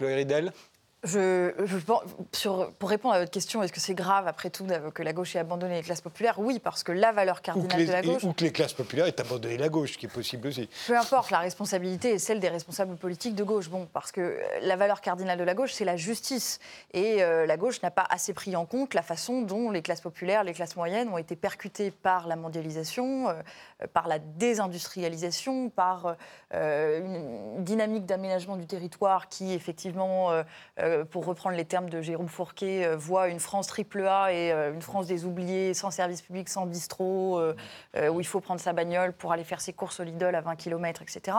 Je, 1.04 1.52
sur, 2.32 2.72
pour 2.78 2.88
répondre 2.88 3.14
à 3.14 3.18
votre 3.18 3.30
question, 3.30 3.62
est-ce 3.62 3.72
que 3.72 3.80
c'est 3.80 3.94
grave, 3.94 4.26
après 4.26 4.48
tout, 4.48 4.66
que 4.94 5.02
la 5.02 5.12
gauche 5.12 5.36
ait 5.36 5.38
abandonné 5.38 5.76
les 5.76 5.82
classes 5.82 6.00
populaires? 6.00 6.38
Oui, 6.38 6.58
parce 6.58 6.82
que 6.82 6.92
la 6.92 7.12
valeur 7.12 7.42
cardinale 7.42 7.86
de 7.86 7.92
la 7.92 8.02
gauche. 8.02 8.24
Ou 8.24 8.32
que 8.32 8.44
les 8.44 8.52
classes 8.52 8.72
populaires 8.72 9.06
aient 9.06 9.20
abandonné 9.20 9.58
la 9.58 9.68
gauche, 9.68 9.92
ce 9.92 9.98
qui 9.98 10.06
est 10.06 10.08
possible 10.12 10.48
aussi. 10.48 10.68
Peu 10.86 10.96
importe, 10.96 11.30
la 11.30 11.40
responsabilité 11.40 12.14
est 12.14 12.18
celle 12.18 12.40
des 12.40 12.48
responsables 12.48 12.96
politiques 12.96 13.34
de 13.34 13.44
gauche. 13.44 13.68
Bon, 13.68 13.86
parce 13.92 14.12
que 14.12 14.38
la 14.62 14.76
valeur 14.76 15.02
cardinale 15.02 15.38
de 15.38 15.44
la 15.44 15.54
gauche, 15.54 15.72
c'est 15.72 15.84
la 15.84 15.96
justice. 15.96 16.58
Et 16.92 17.22
euh, 17.22 17.44
la 17.44 17.56
gauche 17.56 17.82
n'a 17.82 17.90
pas 17.90 18.06
assez 18.08 18.32
pris 18.32 18.56
en 18.56 18.64
compte 18.64 18.94
la 18.94 19.02
façon 19.02 19.42
dont 19.42 19.70
les 19.70 19.82
classes 19.82 20.00
populaires, 20.00 20.42
les 20.42 20.54
classes 20.54 20.76
moyennes 20.76 21.08
ont 21.10 21.18
été 21.18 21.36
percutées 21.36 21.90
par 21.90 22.26
la 22.28 22.36
mondialisation, 22.36 23.28
euh, 23.28 23.34
par 23.92 24.08
la 24.08 24.18
désindustrialisation, 24.18 25.68
par 25.68 26.16
euh, 26.54 27.00
une 27.56 27.64
dynamique 27.64 28.06
d'aménagement 28.06 28.56
du 28.56 28.66
territoire 28.66 29.28
qui, 29.28 29.52
effectivement, 29.52 30.30
euh, 30.94 31.04
pour 31.04 31.24
reprendre 31.26 31.56
les 31.56 31.64
termes 31.64 31.90
de 31.90 32.00
Jérôme 32.00 32.28
Fourquet, 32.28 32.86
euh, 32.86 32.96
voit 32.96 33.28
une 33.28 33.40
France 33.40 33.66
triple 33.66 34.06
A 34.06 34.32
et 34.32 34.52
euh, 34.52 34.72
une 34.72 34.82
France 34.82 35.06
des 35.06 35.24
oubliés, 35.24 35.74
sans 35.74 35.90
service 35.90 36.22
public, 36.22 36.48
sans 36.48 36.66
bistrot, 36.66 37.40
où 38.10 38.20
il 38.20 38.26
faut 38.26 38.40
prendre 38.40 38.60
sa 38.60 38.72
bagnole 38.72 39.12
pour 39.12 39.32
aller 39.32 39.44
faire 39.44 39.60
ses 39.60 39.72
courses 39.72 40.00
au 40.00 40.04
Lidl 40.04 40.34
à 40.34 40.40
20 40.40 40.56
km, 40.56 41.02
etc. 41.02 41.36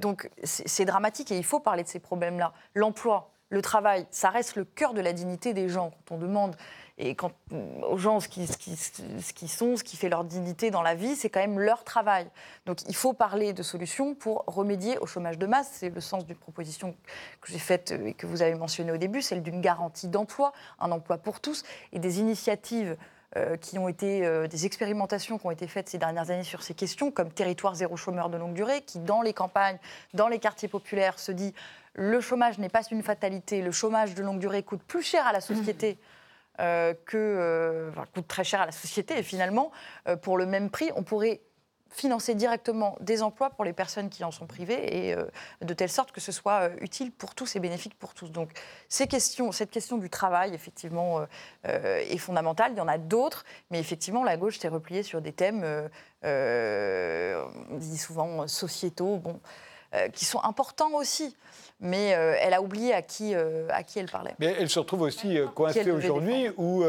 donc 0.00 0.30
c'est 0.42 0.84
dramatique 0.84 1.30
et 1.32 1.36
il 1.36 1.44
faut 1.44 1.60
parler 1.60 1.82
de 1.82 1.88
ces 1.88 1.98
problèmes-là. 1.98 2.52
L'emploi, 2.74 3.30
le 3.48 3.62
travail, 3.62 4.06
ça 4.10 4.30
reste 4.30 4.56
le 4.56 4.64
cœur 4.64 4.94
de 4.94 5.00
la 5.00 5.12
dignité 5.12 5.54
des 5.54 5.68
gens. 5.68 5.92
Quand 6.08 6.16
on 6.16 6.18
demande 6.18 6.56
et 6.98 7.14
quand, 7.14 7.32
mm, 7.50 7.84
aux 7.84 7.98
gens, 7.98 8.20
ce 8.20 8.28
qui, 8.28 8.46
ce, 8.46 9.46
sont, 9.46 9.76
ce 9.76 9.84
qui 9.84 9.96
fait 9.96 10.08
leur 10.08 10.24
dignité 10.24 10.70
dans 10.70 10.82
la 10.82 10.94
vie, 10.94 11.14
c'est 11.14 11.28
quand 11.28 11.40
même 11.40 11.58
leur 11.58 11.84
travail. 11.84 12.26
Donc 12.64 12.80
il 12.88 12.94
faut 12.94 13.12
parler 13.12 13.52
de 13.52 13.62
solutions 13.62 14.14
pour 14.14 14.44
remédier 14.46 14.98
au 14.98 15.06
chômage 15.06 15.38
de 15.38 15.46
masse. 15.46 15.70
C'est 15.72 15.90
le 15.90 16.00
sens 16.00 16.24
d'une 16.26 16.36
proposition 16.36 16.94
que 17.40 17.52
j'ai 17.52 17.58
faite 17.58 17.92
et 17.92 18.14
que 18.14 18.26
vous 18.26 18.42
avez 18.42 18.54
mentionnée 18.54 18.92
au 18.92 18.96
début, 18.96 19.22
celle 19.22 19.42
d'une 19.42 19.60
garantie 19.60 20.08
d'emploi, 20.08 20.52
un 20.80 20.90
emploi 20.90 21.18
pour 21.18 21.40
tous, 21.40 21.64
et 21.92 21.98
des 21.98 22.20
initiatives 22.20 22.96
euh, 23.36 23.56
qui 23.56 23.78
ont 23.78 23.88
été 23.88 24.24
euh, 24.24 24.46
des 24.46 24.64
expérimentations 24.64 25.36
qui 25.36 25.46
ont 25.46 25.50
été 25.50 25.66
faites 25.66 25.90
ces 25.90 25.98
dernières 25.98 26.30
années 26.30 26.44
sur 26.44 26.62
ces 26.62 26.72
questions, 26.72 27.10
comme 27.10 27.30
Territoire 27.30 27.74
zéro 27.74 27.96
chômeur 27.96 28.30
de 28.30 28.38
longue 28.38 28.54
durée, 28.54 28.80
qui 28.82 29.00
dans 29.00 29.20
les 29.20 29.34
campagnes, 29.34 29.78
dans 30.14 30.28
les 30.28 30.38
quartiers 30.38 30.68
populaires, 30.68 31.18
se 31.18 31.32
dit 31.32 31.52
le 31.94 32.20
chômage 32.20 32.58
n'est 32.58 32.68
pas 32.68 32.82
une 32.90 33.02
fatalité, 33.02 33.60
le 33.60 33.72
chômage 33.72 34.14
de 34.14 34.22
longue 34.22 34.38
durée 34.38 34.62
coûte 34.62 34.82
plus 34.86 35.02
cher 35.02 35.26
à 35.26 35.32
la 35.32 35.40
société. 35.40 35.98
Euh, 36.58 36.94
que 37.04 37.18
euh, 37.18 37.90
coûte 38.14 38.26
très 38.26 38.44
cher 38.44 38.62
à 38.62 38.66
la 38.66 38.72
société. 38.72 39.18
Et 39.18 39.22
finalement, 39.22 39.72
euh, 40.08 40.16
pour 40.16 40.38
le 40.38 40.46
même 40.46 40.70
prix, 40.70 40.90
on 40.96 41.02
pourrait 41.02 41.42
financer 41.90 42.34
directement 42.34 42.96
des 43.00 43.22
emplois 43.22 43.50
pour 43.50 43.64
les 43.64 43.74
personnes 43.74 44.08
qui 44.08 44.24
en 44.24 44.30
sont 44.30 44.46
privées 44.46 45.08
et 45.08 45.16
de 45.62 45.72
telle 45.72 45.88
sorte 45.88 46.12
que 46.12 46.20
ce 46.20 46.32
soit 46.32 46.68
utile 46.80 47.10
pour 47.10 47.34
tous 47.34 47.56
et 47.56 47.60
bénéfique 47.60 47.96
pour 47.98 48.12
tous. 48.12 48.30
Donc 48.30 48.50
ces 48.88 49.06
questions, 49.06 49.50
cette 49.52 49.70
question 49.70 49.96
du 49.96 50.10
travail, 50.10 50.52
effectivement, 50.52 51.24
est 51.64 52.18
fondamentale. 52.18 52.72
Il 52.72 52.78
y 52.78 52.80
en 52.82 52.88
a 52.88 52.98
d'autres, 52.98 53.46
mais 53.70 53.78
effectivement, 53.78 54.24
la 54.24 54.36
gauche 54.36 54.58
s'est 54.58 54.68
repliée 54.68 55.04
sur 55.04 55.22
des 55.22 55.32
thèmes, 55.32 55.64
on 56.22 57.76
dit 57.78 57.98
souvent 57.98 58.46
sociétaux, 58.46 59.16
bon, 59.16 59.40
qui 60.12 60.26
sont 60.26 60.42
importants 60.42 60.92
aussi. 60.92 61.34
Mais 61.80 62.14
euh, 62.14 62.34
elle 62.40 62.54
a 62.54 62.62
oublié 62.62 62.92
à 62.94 63.02
qui, 63.02 63.34
euh, 63.34 63.66
à 63.70 63.82
qui 63.82 63.98
elle 63.98 64.10
parlait. 64.10 64.34
Mais 64.38 64.54
elle 64.58 64.68
se 64.70 64.78
retrouve 64.78 65.02
aussi 65.02 65.38
euh, 65.38 65.46
coincée 65.46 65.90
aujourd'hui 65.90 66.48
où 66.56 66.82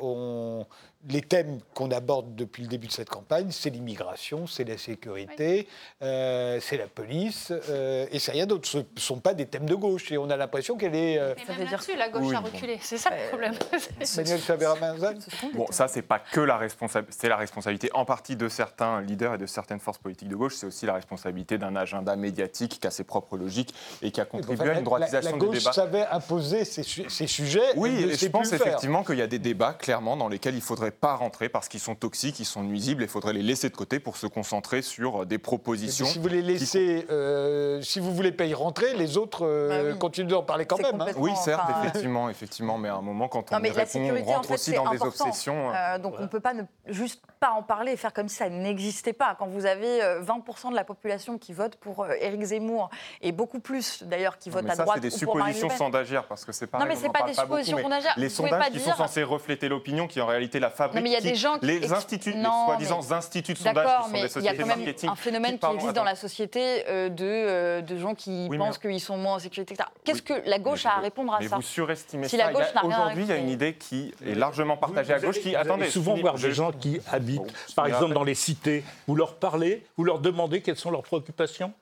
on- 0.00 0.66
les 1.08 1.20
thèmes 1.22 1.58
qu'on 1.74 1.90
aborde 1.90 2.34
depuis 2.36 2.62
le 2.62 2.68
début 2.68 2.86
de 2.86 2.92
cette 2.92 3.08
campagne, 3.10 3.48
c'est 3.50 3.70
l'immigration, 3.70 4.46
c'est 4.46 4.64
la 4.64 4.78
sécurité, 4.78 5.66
euh, 6.02 6.58
c'est 6.60 6.76
la 6.76 6.86
police, 6.86 7.52
euh, 7.70 8.06
et 8.12 8.18
c'est 8.18 8.30
rien 8.32 8.46
d'autre. 8.46 8.68
Ce 8.68 8.78
ne 8.78 8.84
sont 8.96 9.18
pas 9.18 9.34
des 9.34 9.46
thèmes 9.46 9.66
de 9.66 9.74
gauche. 9.74 10.12
Et 10.12 10.18
on 10.18 10.30
a 10.30 10.36
l'impression 10.36 10.76
qu'elle 10.76 10.94
est... 10.94 11.18
euh, 11.18 11.34
Mais 11.36 11.42
Ça 11.44 11.48
même 11.52 11.58
veut 11.60 11.64
dire- 11.66 11.72
là-dessus, 11.78 11.96
la 11.96 12.08
gauche 12.08 12.22
Oui, 12.26 12.36
a 12.36 12.40
bon. 12.40 12.48
reculé. 12.52 12.78
C'est 12.80 12.98
ça 12.98 13.10
le 13.10 13.28
problème. 13.30 13.54
Manuel 14.16 14.40
Chavera-Manzan 14.40 15.14
Bon, 15.54 15.66
ça, 15.70 15.88
c'est 15.88 16.02
pas 16.02 16.20
que 16.20 16.40
la 16.40 16.56
responsabilité, 16.56 17.16
c'est 17.20 17.28
la 17.28 17.36
responsabilité 17.36 17.90
en 17.94 18.04
partie 18.04 18.36
de 18.36 18.48
certains 18.48 19.00
leaders 19.00 19.34
et 19.34 19.38
de 19.38 19.46
certaines 19.46 19.80
forces 19.80 19.98
politiques 19.98 20.28
de 20.28 20.36
gauche, 20.36 20.54
c'est 20.54 20.66
aussi 20.66 20.86
la 20.86 20.94
responsabilité 20.94 21.58
d'un 21.58 21.74
agenda 21.74 22.14
médiatique 22.14 22.78
qui 22.80 22.86
a 22.86 22.90
ses 22.90 23.04
propres 23.04 23.36
logiques 23.36 23.74
et 24.02 24.10
qui 24.12 24.20
a 24.20 24.24
contribué 24.24 24.62
Enfin, 24.66 24.74
à 24.76 24.78
une 24.78 24.84
droitisation 24.84 25.30
la, 25.30 25.36
la 25.36 25.40
des 25.40 25.46
gauche 25.46 25.58
débats. 25.58 25.72
savait 25.72 26.06
imposer 26.06 26.64
ces, 26.64 26.82
su- 26.84 27.08
ces 27.10 27.26
sujets. 27.26 27.60
Oui, 27.76 27.90
et 27.90 28.14
je 28.14 28.26
pense 28.28 28.52
effectivement 28.52 29.02
qu'il 29.02 29.16
y 29.18 29.22
a 29.22 29.26
des 29.26 29.38
débats 29.40 29.72
clairement 29.74 30.16
dans 30.16 30.28
lesquels 30.28 30.54
il 30.54 30.60
faudrait 30.60 30.91
pas 30.92 31.16
rentrer 31.16 31.48
parce 31.48 31.68
qu'ils 31.68 31.80
sont 31.80 31.94
toxiques, 31.94 32.38
ils 32.40 32.44
sont 32.44 32.62
nuisibles 32.62 33.02
et 33.02 33.06
il 33.06 33.10
faudrait 33.10 33.32
les 33.32 33.42
laisser 33.42 33.68
de 33.68 33.76
côté 33.76 33.98
pour 34.00 34.16
se 34.16 34.26
concentrer 34.26 34.82
sur 34.82 35.26
des 35.26 35.34
Et 35.34 35.38
puis, 35.38 35.42
propositions. 35.42 36.06
si 36.06 36.18
vous 36.18 36.28
les 36.28 36.42
laissez, 36.42 37.06
euh, 37.10 37.80
si 37.82 37.98
vous 38.00 38.14
voulez 38.14 38.32
pas 38.32 38.44
y 38.44 38.54
rentrer, 38.54 38.94
les 38.94 39.16
autres 39.16 39.44
euh, 39.46 39.68
Bah 39.84 39.90
oui. 39.92 39.98
continuent 39.98 40.28
d'en 40.28 40.42
parler 40.42 40.66
quand 40.66 40.80
même. 40.80 41.00
hein. 41.00 41.06
Oui, 41.16 41.32
certes, 41.36 41.62
Enfin, 41.68 41.80
effectivement, 41.82 42.28
effectivement, 42.30 42.78
mais 42.78 42.88
à 42.88 42.96
un 42.96 43.02
moment, 43.02 43.28
quand 43.28 43.52
on 43.52 43.62
y 43.62 43.70
répond, 43.70 44.00
on 44.00 44.20
en 44.20 44.24
rentre 44.24 44.48
fait, 44.48 44.54
aussi 44.54 44.72
dans 44.72 44.90
des 44.90 45.02
obsessions. 45.02 45.72
Euh, 45.74 45.98
donc 45.98 46.14
on 46.18 46.22
ne 46.22 46.26
peut 46.26 46.40
pas 46.40 46.54
ne, 46.54 46.62
juste 46.86 47.22
pas 47.40 47.50
en 47.50 47.62
parler 47.62 47.92
et 47.92 47.96
faire 47.96 48.12
comme 48.12 48.28
si 48.28 48.36
ça 48.36 48.48
n'existait 48.48 49.12
pas. 49.12 49.34
Quand 49.38 49.46
vous 49.46 49.66
avez 49.66 50.02
euh, 50.02 50.22
20% 50.22 50.70
de 50.70 50.76
la 50.76 50.84
population 50.84 51.38
qui 51.38 51.52
vote 51.52 51.76
pour 51.76 52.04
euh, 52.04 52.14
Éric 52.20 52.42
Zemmour 52.42 52.90
et 53.20 53.32
beaucoup 53.32 53.60
plus 53.60 54.02
d'ailleurs 54.04 54.38
qui 54.38 54.50
votent 54.50 54.68
à 54.68 54.74
ça, 54.74 54.84
droite 54.84 54.98
c'est 55.02 55.08
des 55.08 55.22
ou 55.22 55.26
pour 55.26 55.36
Marine 55.36 55.54
suppositions 55.54 55.90
sans 55.90 56.22
parce 56.28 56.44
que 56.44 56.52
c'est 56.52 56.66
pas. 56.66 56.78
Non, 56.78 56.86
mais 56.86 56.96
c'est 56.96 57.12
pas 57.12 57.22
des 57.22 57.34
suppositions 57.34 57.78
sans 57.80 57.88
d'agir. 57.88 58.12
Les 58.16 58.28
sondages 58.28 58.70
qui 58.70 58.80
sont 58.80 58.94
censés 58.94 59.22
refléter 59.22 59.68
l'opinion, 59.68 60.06
qui 60.06 60.20
en 60.20 60.26
réalité 60.26 60.60
la 60.60 60.70
fabriquent. 60.82 60.96
Non, 60.96 61.02
mais 61.02 61.10
il 61.10 61.12
y 61.12 61.16
a 61.16 61.20
des 61.20 61.34
gens 61.34 61.58
qui 61.58 61.66
les 61.66 61.92
instituts, 61.92 62.32
les 62.32 62.42
soi-disant 62.42 63.00
mais- 63.08 63.12
instituts 63.16 63.52
de 63.54 63.58
sondage, 63.58 63.74
D'accord, 63.74 63.98
qui 63.98 64.04
sont 64.04 64.10
mais 64.12 64.12
des 64.12 64.18
il 64.18 64.22
y 64.22 64.26
a 64.26 64.28
sociétés 64.28 64.56
quand 64.62 64.66
même 64.68 64.78
marketing. 64.78 65.10
un 65.10 65.16
phénomène 65.16 65.52
qui, 65.52 65.58
pardon, 65.58 65.76
existe 65.76 65.94
dans 65.96 66.04
la 66.04 66.14
société 66.14 66.84
euh, 66.88 67.08
de, 67.08 67.24
euh, 67.24 67.80
de 67.82 67.96
gens 67.98 68.14
qui 68.14 68.46
Oui, 68.50 68.58
pensent 68.58 68.78
qu'ils 68.78 69.00
sont 69.00 69.16
moins 69.16 69.34
en 69.34 69.38
sécurité, 69.38 69.74
etc. 69.74 69.88
Qu'est-ce 70.04 70.18
Oui, 70.18 70.42
que 70.42 70.48
la 70.48 70.58
gauche 70.58 70.84
mais 70.84 70.90
a 70.90 70.92
à 70.94 70.96
vous- 70.96 71.02
répondre 71.02 71.34
à 71.34 71.40
mais 71.40 71.48
ça 71.48 71.56
vous 71.56 71.62
surestimez 71.62 72.28
Si 72.28 72.36
ça. 72.36 72.44
la 72.44 72.50
Il 72.50 72.54
y 72.54 72.56
a- 72.56 72.60
gauche 72.64 72.74
n'a 72.74 72.80
rien 72.82 72.90
à 72.90 72.98
Aujourd'hui, 73.02 73.22
il 73.24 73.28
y 73.28 73.32
a 73.32 73.36
une 73.36 73.48
idée 73.48 73.74
qui 73.74 74.14
est 74.24 74.34
largement 74.34 74.76
partagée 74.76 75.12
à 75.14 75.18
gauche 75.20 75.40
qui. 75.40 75.54
Attendez, 75.56 75.88
souvent 75.90 76.14
voir 76.16 76.34
des 76.34 76.52
gens 76.52 76.72
qui 76.72 77.00
habitent, 77.10 77.52
par 77.74 77.86
exemple, 77.86 78.14
dans 78.14 78.24
les 78.24 78.34
cités. 78.34 78.84
Vous 79.06 79.14
leur 79.14 79.34
parlez, 79.36 79.84
vous 79.96 80.04
leur 80.04 80.18
demandez 80.18 80.60
quelles 80.62 80.76
sont 80.76 80.90
leurs 80.90 81.02
préoccupations? 81.02 81.72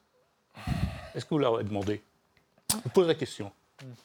Est-ce 1.15 1.25
que 1.25 1.31
vous 1.31 1.39
leur 1.39 1.55
avez 1.57 1.65
demandé? 1.65 2.03
Je 2.71 2.77
vous 2.85 2.89
pose 2.91 3.09
la 3.09 3.15
question. 3.15 3.51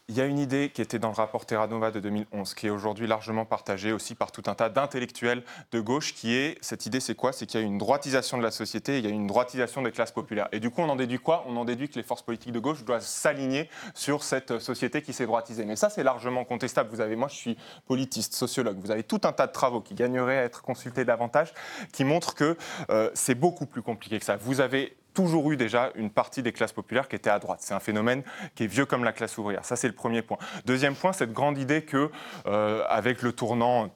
Il 0.08 0.16
y 0.16 0.22
a 0.22 0.26
une 0.26 0.40
idée 0.40 0.70
qui 0.74 0.82
était 0.82 1.00
dans 1.00 1.10
le 1.10 1.16
rapport 1.16 1.46
Terranova 1.46 1.92
de 1.92 2.00
2011, 2.00 2.54
qui 2.54 2.68
est 2.68 2.70
aujourd'hui 2.70 3.08
largement 3.08 3.46
partagée 3.46 3.92
aussi 3.92 4.16
par 4.16 4.32
tout 4.32 4.44
un 4.48 4.56
tas 4.56 4.70
d'intellectuels 4.70 5.44
de 5.72 5.80
gauche, 5.80 6.14
qui 6.14 6.34
est, 6.34 6.58
cette 6.62 6.86
idée 6.86 7.00
c'est 7.00 7.16
quoi? 7.16 7.34
C'est 7.34 7.46
qu'il 7.46 7.60
y 7.60 7.64
a 7.64 7.66
une 7.66 7.78
droitisation 7.78 8.38
de 8.38 8.44
la 8.44 8.52
société, 8.52 9.00
il 9.00 9.06
y 9.06 9.08
a 9.08 9.12
une 9.12 9.28
droitisation 9.28 9.82
des 9.82 9.92
classes 9.92 10.12
populaires. 10.12 10.48
Et 10.52 10.60
du 10.60 10.70
coup, 10.70 10.82
on 10.82 10.90
en 10.90 10.96
déduit 10.96 11.20
quoi? 11.20 11.44
On 11.48 11.58
en 11.58 11.66
déduit 11.66 11.90
que 11.90 11.96
les 11.96 12.04
forces 12.04 12.22
politiques 12.22 12.52
de 12.52 12.60
gauche 12.60 12.84
doivent 12.84 13.06
s'aligner 13.06 13.70
sur 13.94 14.24
cette 14.24 14.60
société 14.60 15.02
qui 15.02 15.14
s'est 15.14 15.26
droitisée. 15.26 15.66
Mais 15.66 15.76
ça, 15.76 15.90
c'est 15.90 16.04
largement 16.04 16.46
contestable. 16.46 16.90
Vous 16.90 17.02
avez, 17.02 17.16
moi 17.16 17.28
je 17.28 17.36
suis 17.36 17.58
politiste, 17.88 18.34
sociologue, 18.34 18.78
vous 18.80 18.92
avez 18.92 19.04
tout 19.04 19.22
un 19.24 19.34
tas 19.34 19.48
de 19.48 19.52
travaux 19.52 19.82
qui 19.82 19.94
gagneraient 19.94 20.40
à 20.40 20.44
être 20.44 20.62
consultés 20.62 21.06
davantage, 21.06 21.54
qui 21.92 22.04
montrent 22.04 22.36
que 22.36 22.58
euh, 22.90 23.10
c'est 23.14 23.36
beaucoup 23.36 23.66
plus 23.66 23.82
compliqué 23.82 24.20
que 24.20 24.26
ça. 24.26 24.38
Vous 24.38 24.62
avez 24.62 24.96
toujours 25.16 25.52
eu 25.52 25.58
déjà 25.58 25.92
une 25.96 26.12
partie 26.12 26.44
des 26.44 26.52
classes 26.52 26.74
populaires 26.74 27.08
qui 27.08 27.16
était 27.16 27.32
à 27.32 27.40
droite. 27.40 27.60
C'est 27.62 27.74
un 27.74 27.80
phénomène 27.80 28.22
qui 28.54 28.66
est 28.66 28.68
vieux 28.68 28.86
comme 28.86 29.04
la 29.04 29.14
classe 29.14 29.38
ouvrière. 29.40 29.66
Ça, 29.66 29.76
c'est 29.76 29.88
le 29.88 29.96
premier 29.96 30.22
point. 30.22 30.38
Deuxième 30.66 30.96
point, 30.96 31.14
cette 31.14 31.34
grande 31.34 31.58
idée 31.58 31.82
que, 31.84 32.12
euh, 32.46 32.84
avec 32.90 33.24
le 33.24 33.32
tournant 33.34 33.90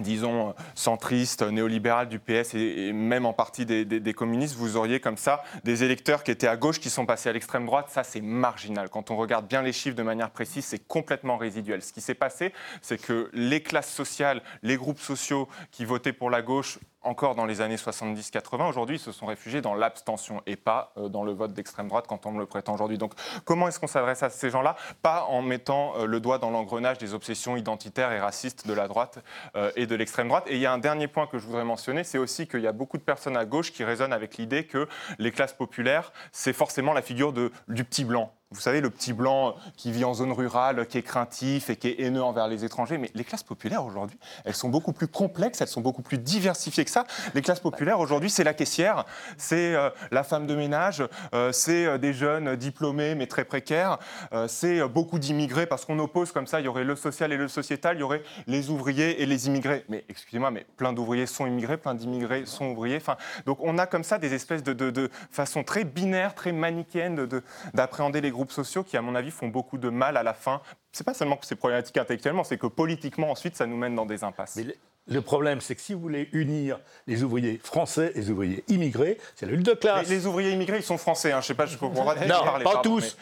disons, 0.00 0.54
centriste, 0.74 1.42
néolibéral 1.42 2.08
du 2.08 2.18
PS 2.18 2.54
et, 2.54 2.92
même 2.92 3.26
en 3.26 3.32
partie 3.32 3.64
des, 3.64 3.84
des- 3.84 4.00
des 4.00 4.14
communistes, 4.14 4.56
vous 4.56 4.76
auriez 4.76 4.98
comme 4.98 5.18
ça 5.18 5.44
des 5.62 5.84
électeurs 5.84 6.24
qui 6.24 6.32
étaient 6.32 6.48
à 6.48 6.56
gauche 6.56 6.80
qui 6.80 6.90
sont 6.90 7.06
passés 7.06 7.28
à 7.28 7.32
l'extrême 7.32 7.64
droite. 7.66 7.90
Ça, 7.90 8.02
c'est 8.02 8.22
marginal. 8.22 8.88
Quand 8.88 9.12
on 9.12 9.16
regarde 9.16 9.46
bien 9.46 9.62
les 9.62 9.72
chiffres 9.72 9.94
de 9.94 10.02
manière 10.02 10.30
précise, 10.30 10.64
c'est 10.64 10.84
complètement 10.88 11.36
résiduel. 11.36 11.80
Ce 11.80 11.92
qui 11.92 12.00
s'est 12.00 12.14
passé, 12.14 12.52
c'est 12.82 13.00
que 13.00 13.30
les 13.34 13.62
classes 13.62 13.92
sociales, 13.92 14.42
les 14.62 14.76
groupes 14.76 14.98
sociaux 15.00 15.48
qui 15.70 15.84
votaient 15.84 16.14
pour 16.14 16.30
la 16.30 16.42
gauche 16.42 16.78
encore 17.04 17.34
dans 17.34 17.44
les 17.44 17.60
années 17.60 17.76
70-80, 17.76 18.68
aujourd'hui, 18.68 18.98
se 18.98 19.12
sont 19.12 19.26
réfugiés 19.26 19.60
dans 19.60 19.74
l'abstention 19.74 20.42
et 20.46 20.56
pas 20.56 20.92
euh, 20.96 21.08
dans 21.08 21.24
le 21.24 21.32
vote 21.32 21.52
d'extrême 21.52 21.88
droite 21.88 22.06
quand 22.08 22.26
on 22.26 22.32
me 22.32 22.38
le 22.38 22.46
prétend 22.46 22.74
aujourd'hui. 22.74 22.98
Donc, 22.98 23.12
comment 23.44 23.68
est-ce 23.68 23.78
qu'on 23.78 23.86
s'adresse 23.86 24.22
à 24.22 24.30
ces 24.30 24.50
gens-là? 24.50 24.76
Pas 25.02 25.24
en 25.24 25.42
mettant 25.42 25.94
euh, 25.96 26.06
le 26.06 26.20
doigt 26.20 26.38
dans 26.38 26.50
l'engrenage 26.50 26.98
des 26.98 27.14
obsessions 27.14 27.56
identitaires 27.56 28.12
et 28.12 28.20
racistes 28.20 28.66
de 28.66 28.72
la 28.72 28.88
droite 28.88 29.22
euh, 29.56 29.70
et 29.76 29.86
de 29.86 29.94
l'extrême 29.94 30.28
droite. 30.28 30.44
Et 30.48 30.54
il 30.54 30.60
y 30.60 30.66
a 30.66 30.72
un 30.72 30.78
dernier 30.78 31.08
point 31.08 31.26
que 31.26 31.38
je 31.38 31.46
voudrais 31.46 31.64
mentionner, 31.64 32.04
c'est 32.04 32.18
aussi 32.18 32.46
qu'il 32.48 32.60
y 32.60 32.66
a 32.66 32.72
beaucoup 32.72 32.98
de 32.98 33.02
personnes 33.02 33.36
à 33.36 33.44
gauche 33.44 33.72
qui 33.72 33.84
raisonnent 33.84 34.12
avec 34.12 34.36
l'idée 34.36 34.66
que 34.66 34.88
les 35.18 35.30
classes 35.30 35.52
populaires, 35.52 36.12
c'est 36.32 36.52
forcément 36.52 36.92
la 36.92 37.02
figure 37.02 37.32
de, 37.32 37.52
du 37.68 37.84
petit 37.84 38.04
blanc. 38.04 38.32
Vous 38.50 38.60
savez, 38.60 38.80
le 38.80 38.90
petit 38.90 39.12
blanc 39.12 39.56
qui 39.76 39.90
vit 39.90 40.04
en 40.04 40.14
zone 40.14 40.30
rurale, 40.30 40.86
qui 40.86 40.98
est 40.98 41.02
craintif 41.02 41.70
et 41.70 41.76
qui 41.76 41.88
est 41.88 42.00
haineux 42.00 42.22
envers 42.22 42.46
les 42.46 42.64
étrangers. 42.64 42.98
Mais 42.98 43.10
les 43.14 43.24
classes 43.24 43.42
populaires 43.42 43.84
aujourd'hui, 43.84 44.16
elles 44.44 44.54
sont 44.54 44.68
beaucoup 44.68 44.92
plus 44.92 45.08
complexes, 45.08 45.60
elles 45.60 45.66
sont 45.66 45.80
beaucoup 45.80 46.02
plus 46.02 46.18
diversifiées 46.18 46.84
que 46.84 46.90
ça. 46.90 47.04
Les 47.34 47.42
classes 47.42 47.58
populaires 47.58 47.98
aujourd'hui, 47.98 48.30
c'est 48.30 48.44
la 48.44 48.54
caissière, 48.54 49.06
c'est 49.38 49.74
euh, 49.74 49.90
la 50.12 50.22
femme 50.22 50.46
de 50.46 50.54
ménage, 50.54 51.02
euh, 51.34 51.50
c'est 51.50 51.86
euh, 51.86 51.98
des 51.98 52.12
jeunes 52.12 52.54
diplômés 52.54 53.14
mais 53.16 53.26
très 53.26 53.44
précaires, 53.44 53.98
c'est 54.46 54.86
beaucoup 54.88 55.18
d'immigrés 55.18 55.66
parce 55.66 55.84
qu'on 55.84 55.98
oppose 55.98 56.30
comme 56.30 56.46
ça, 56.46 56.60
il 56.60 56.64
y 56.64 56.68
aurait 56.68 56.84
le 56.84 56.96
social 56.96 57.32
et 57.32 57.36
le 57.36 57.48
sociétal, 57.48 57.96
il 57.96 58.00
y 58.00 58.02
aurait 58.02 58.22
les 58.46 58.70
ouvriers 58.70 59.22
et 59.22 59.26
les 59.26 59.46
immigrés. 59.46 59.84
Mais 59.88 60.04
excusez-moi, 60.08 60.50
mais 60.50 60.66
plein 60.76 60.92
d'ouvriers 60.92 61.26
sont 61.26 61.46
immigrés, 61.46 61.76
plein 61.76 61.94
d'immigrés 61.94 62.46
sont 62.46 62.66
ouvriers. 62.66 62.96
Enfin, 62.96 63.16
donc 63.46 63.58
on 63.62 63.78
a 63.78 63.86
comme 63.86 64.04
ça 64.04 64.18
des 64.18 64.34
espèces 64.34 64.62
de, 64.62 64.72
de, 64.72 65.10
façon 65.30 65.64
très 65.64 65.84
binaire, 65.84 66.34
très 66.34 66.52
manichéenne 66.52 67.14
de- 67.14 67.26
de- 67.26 67.42
d'appréhender 67.72 68.20
les 68.20 68.30
groupes 68.34 68.52
sociaux 68.52 68.82
qui, 68.84 68.96
à 68.98 69.02
mon 69.02 69.14
avis, 69.14 69.30
font 69.30 69.48
beaucoup 69.48 69.78
de 69.78 69.88
mal 69.88 70.16
à 70.18 70.22
la 70.22 70.34
fin. 70.34 70.60
C'est 70.92 71.04
pas 71.04 71.14
seulement 71.14 71.36
que 71.36 71.46
c'est 71.46 71.56
problématique 71.56 71.96
intellectuellement, 71.96 72.44
c'est 72.44 72.58
que 72.58 72.66
politiquement, 72.66 73.30
ensuite, 73.30 73.56
ça 73.56 73.64
nous 73.66 73.76
mène 73.76 73.94
dans 73.94 74.04
des 74.06 74.22
impasses. 74.24 74.56
Mais 74.56 74.76
le, 75.06 75.20
problème, 75.22 75.60
c'est 75.60 75.74
que 75.74 75.80
si 75.80 75.94
vous 75.94 76.00
voulez 76.00 76.28
unir 76.32 76.78
les 77.06 77.22
ouvriers 77.22 77.58
français 77.64 78.12
et 78.14 78.18
les 78.20 78.30
ouvriers 78.30 78.62
immigrés, 78.68 79.18
c'est 79.36 79.46
la 79.46 79.52
lutte 79.52 79.64
de 79.66 79.70
Mais 79.72 79.76
classe. 79.78 80.08
les 80.08 80.26
ouvriers 80.26 80.50
immigrés, 80.52 80.76
ils 80.78 80.82
sont 80.82 80.98
français. 80.98 81.32
Hein. 81.32 81.40
Je 81.40 81.46
sais 81.46 81.54
pas, 81.54 81.66
je 81.66 81.76
comprends 81.78 82.04
pas 82.04 82.14
Non, 82.26 82.42
parler, 82.44 82.64
pas 82.64 82.72
pardon, 82.74 82.96
tous. 82.98 83.16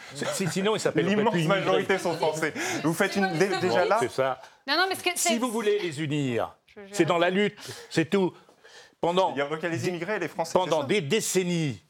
Sinon, 0.51 0.73
ils 0.73 0.75
mais 0.75 0.79
s'appellent 0.81 1.07
L'immense 1.07 1.35
majorité 1.47 1.99
sont 1.99 2.15
français. 2.15 2.53
Vous 2.83 2.95
faites 2.95 3.15
une 3.17 3.33
dé- 3.39 3.49
déjà 3.61 3.83
Bon, 3.85 3.89
là. 3.89 3.97
C'est 4.01 4.11
ça. 4.11 4.41
Non, 4.67 4.77
non, 4.77 4.85
mais 4.89 4.95
ce 4.97 5.03
que- 5.05 5.11
Si 5.17 5.39
vous 5.39 5.51
voulez 5.51 5.79
les 5.79 6.03
unir, 6.03 6.55
c'est 6.93 7.05
dans 7.05 7.19
la 7.19 7.31
lutte, 7.31 7.57
c'est 7.91 8.09
tout. 8.11 8.33
Pendant, 9.01 9.33
Il 9.35 9.39
y 9.39 9.41
a 9.43 9.69
les 9.69 9.89
immigrés 9.89 10.17
et 10.17 10.19
les 10.21 10.29
français. 10.29 10.53
pendant 10.53 10.85
des 10.85 11.01
décennies, 11.01 11.83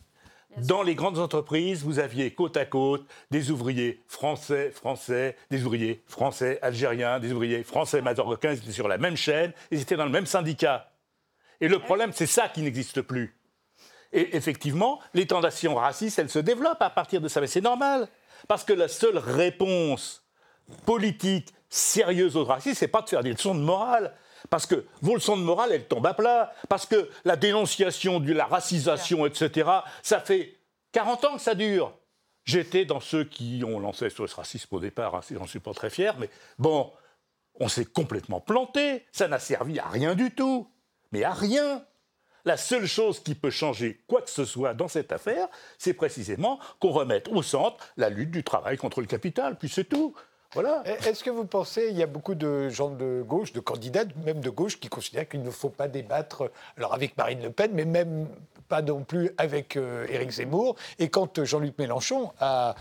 dans 0.59 0.83
les 0.83 0.95
grandes 0.95 1.19
entreprises, 1.19 1.83
vous 1.83 1.99
aviez 1.99 2.33
côte 2.33 2.57
à 2.57 2.65
côte 2.65 3.07
des 3.31 3.51
ouvriers 3.51 4.03
français, 4.07 4.71
français, 4.71 5.37
des 5.51 5.65
ouvriers 5.65 6.03
français, 6.07 6.59
algériens, 6.63 7.21
des 7.21 7.33
ouvriers 7.33 7.63
français, 7.65 8.03
marocains, 8.03 8.53
ils 8.53 8.59
étaient 8.59 8.73
sur 8.73 8.89
la 8.89 8.99
même 8.99 9.17
chaîne, 9.17 9.53
ils 9.71 9.81
étaient 9.81 9.97
dans 9.97 10.05
le 10.05 10.11
même 10.11 10.27
syndicat. 10.27 10.91
Et 11.61 11.69
le 11.69 11.79
problème, 11.79 12.13
c'est 12.13 12.27
ça 12.27 12.49
qui 12.49 12.63
n'existe 12.63 13.01
plus. 13.03 13.37
Et 14.13 14.37
effectivement, 14.37 15.01
les 15.15 15.27
tendations 15.27 15.75
racistes, 15.75 16.19
elles 16.19 16.29
se 16.29 16.39
développent 16.39 16.83
à 16.83 16.91
partir 16.91 17.21
de 17.21 17.29
ça. 17.29 17.41
Mais 17.41 17.47
c'est 17.47 17.63
normal. 17.63 18.09
Parce 18.47 18.65
que 18.65 18.73
la 18.73 18.89
seule 18.89 19.17
réponse 19.17 20.23
politique 20.85 21.55
sérieuse 21.69 22.37
au 22.37 22.45
racisme, 22.45 22.77
c'est 22.77 22.89
pas 22.89 23.01
de 23.01 23.09
faire 23.09 23.23
des 23.23 23.33
leçons 23.33 23.55
de 23.55 23.61
morale. 23.61 24.15
Parce 24.51 24.67
que 24.67 24.85
vos 25.01 25.15
leçons 25.15 25.37
de 25.37 25.43
morale, 25.43 25.73
elles 25.73 25.87
tombent 25.87 26.07
à 26.07 26.15
plat. 26.15 26.53
Parce 26.69 26.87
que 26.87 27.09
la 27.25 27.37
dénonciation 27.37 28.21
de 28.21 28.33
la 28.33 28.47
racisation, 28.47 29.27
etc., 29.27 29.69
ça 30.03 30.21
fait 30.21 30.57
40 30.93 31.25
ans 31.25 31.37
que 31.37 31.43
ça 31.43 31.55
dure. 31.55 31.93
J'étais 32.45 32.85
dans 32.85 33.01
ceux 33.01 33.25
qui 33.25 33.63
ont 33.65 33.79
lancé 33.79 34.11
ce 34.11 34.23
racisme 34.23 34.75
au 34.75 34.81
départ, 34.81 35.15
hein, 35.15 35.21
j'en 35.31 35.47
suis 35.47 35.61
pas 35.61 35.73
très 35.73 35.91
fier, 35.91 36.17
mais 36.19 36.29
bon, 36.59 36.93
on 37.61 37.69
s'est 37.69 37.85
complètement 37.85 38.41
planté. 38.41 39.05
Ça 39.13 39.29
n'a 39.29 39.39
servi 39.39 39.79
à 39.79 39.89
rien 39.89 40.15
du 40.15 40.33
tout. 40.33 40.69
Mais 41.13 41.25
à 41.25 41.33
rien. 41.33 41.85
La 42.45 42.57
seule 42.57 42.87
chose 42.87 43.21
qui 43.21 43.37
peut 43.37 43.51
changer 43.51 44.03
quoi 44.09 44.23
que 44.23 44.31
ce 44.31 44.45
soit 44.45 44.75
dans 44.75 44.89
cette 44.89 45.13
affaire, 45.13 45.49
c'est 45.79 45.95
précisément 45.95 46.59
qu'on 46.81 46.91
remette 46.91 47.29
au 47.29 47.43
centre 47.43 47.77
la 47.97 48.11
lutte 48.11 48.33
du 48.33 48.43
travail 48.43 48.77
contre 48.77 49.01
le 49.01 49.07
capital, 49.07 49.57
puis 49.57 49.69
c'est 49.69 49.85
tout. 49.85 50.15
Voilà. 50.55 50.83
Est-ce 50.85 51.25
que 51.25 51.31
vous 51.31 51.47
pensez, 51.47 51.89
il 51.91 51.97
y 51.97 52.03
a 52.03 52.07
beaucoup 52.07 52.35
de 52.35 52.69
gens 52.69 52.91
de 52.91 53.25
gauche, 53.27 53.53
de 53.53 53.61
candidats, 53.61 54.05
même 54.25 54.41
de 54.41 54.51
gauche, 54.51 54.79
qui 54.79 54.89
considèrent 54.89 55.29
qu'il 55.29 55.43
ne 55.43 55.51
faut 55.51 55.71
pas 55.71 55.89
débattre, 55.89 56.51
alors 56.77 56.93
avec 56.93 57.17
Marine 57.17 57.43
Le 57.43 57.51
Pen, 57.51 57.71
mais 57.73 57.87
même 57.87 58.29
pas 58.69 58.83
non 58.83 59.03
plus 59.03 59.31
avec 59.39 59.77
euh, 59.77 60.07
Éric 60.09 60.31
Zemmour. 60.31 60.77
Et 60.99 61.09
quand 61.09 61.45
Jean-Luc 61.45 61.79
Mélenchon 61.79 62.33
a 62.41 62.75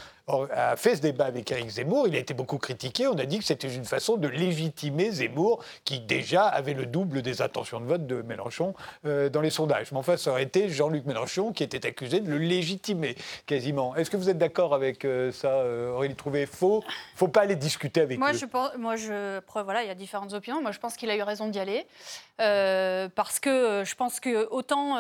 a 0.52 0.76
fait 0.76 0.96
ce 0.96 1.02
débat 1.02 1.26
avec 1.26 1.52
Éric 1.52 1.70
Zemmour. 1.70 2.08
Il 2.08 2.16
a 2.16 2.20
été 2.20 2.34
beaucoup 2.34 2.58
critiqué. 2.58 3.08
On 3.08 3.18
a 3.18 3.26
dit 3.26 3.40
que 3.40 3.46
c'était 3.46 3.74
une 3.74 3.86
façon 3.86 4.18
de 4.18 4.28
légitimer 4.28 5.12
Zemmour, 5.12 5.64
qui 5.86 6.00
déjà 6.00 6.46
avait 6.46 6.74
le 6.74 6.86
double 6.86 7.22
des 7.22 7.42
intentions 7.42 7.80
de 7.80 7.86
vote 7.86 8.08
de 8.08 8.22
Mélenchon 8.22 8.74
euh, 9.06 9.30
dans 9.30 9.42
les 9.42 9.50
sondages. 9.50 9.92
Mais 9.92 9.98
enfin, 9.98 10.18
ça 10.18 10.32
aurait 10.32 10.44
été 10.44 10.70
Jean-Luc 10.70 11.06
Mélenchon 11.06 11.52
qui 11.52 11.64
était 11.64 11.86
accusé 11.86 12.20
de 12.20 12.30
le 12.30 12.38
légitimer 12.38 13.16
quasiment. 13.46 13.96
Est-ce 13.96 14.10
que 14.10 14.18
vous 14.18 14.30
êtes 14.30 14.38
d'accord 14.38 14.74
avec 14.74 15.06
euh, 15.06 15.32
ça, 15.32 15.50
euh, 15.50 15.92
Aurélie 15.92 16.16
Trouvé? 16.16 16.46
Faux 16.46 16.84
faut 17.16 17.28
pas 17.28 17.42
aller 17.42 17.56
discuter 17.56 18.02
avec 18.02 18.18
moi, 18.18 18.32
eux. 18.32 18.38
Je 18.38 18.46
pense, 18.46 18.76
moi, 18.78 18.96
je, 18.96 19.40
voilà, 19.54 19.84
il 19.84 19.88
y 19.88 19.92
a 19.92 19.96
différentes 19.96 20.34
opinions. 20.34 20.62
Moi, 20.62 20.72
je 20.72 20.80
pense 20.80 20.96
qu'il 20.96 21.10
a 21.10 21.16
eu 21.16 21.22
raison 21.22 21.48
d'y 21.48 21.60
aller. 21.60 21.86
parce 22.38 23.40
que 23.40 23.84
je 23.86 23.96
pense 23.96 24.20
que 24.20 24.48
autant 24.50 24.98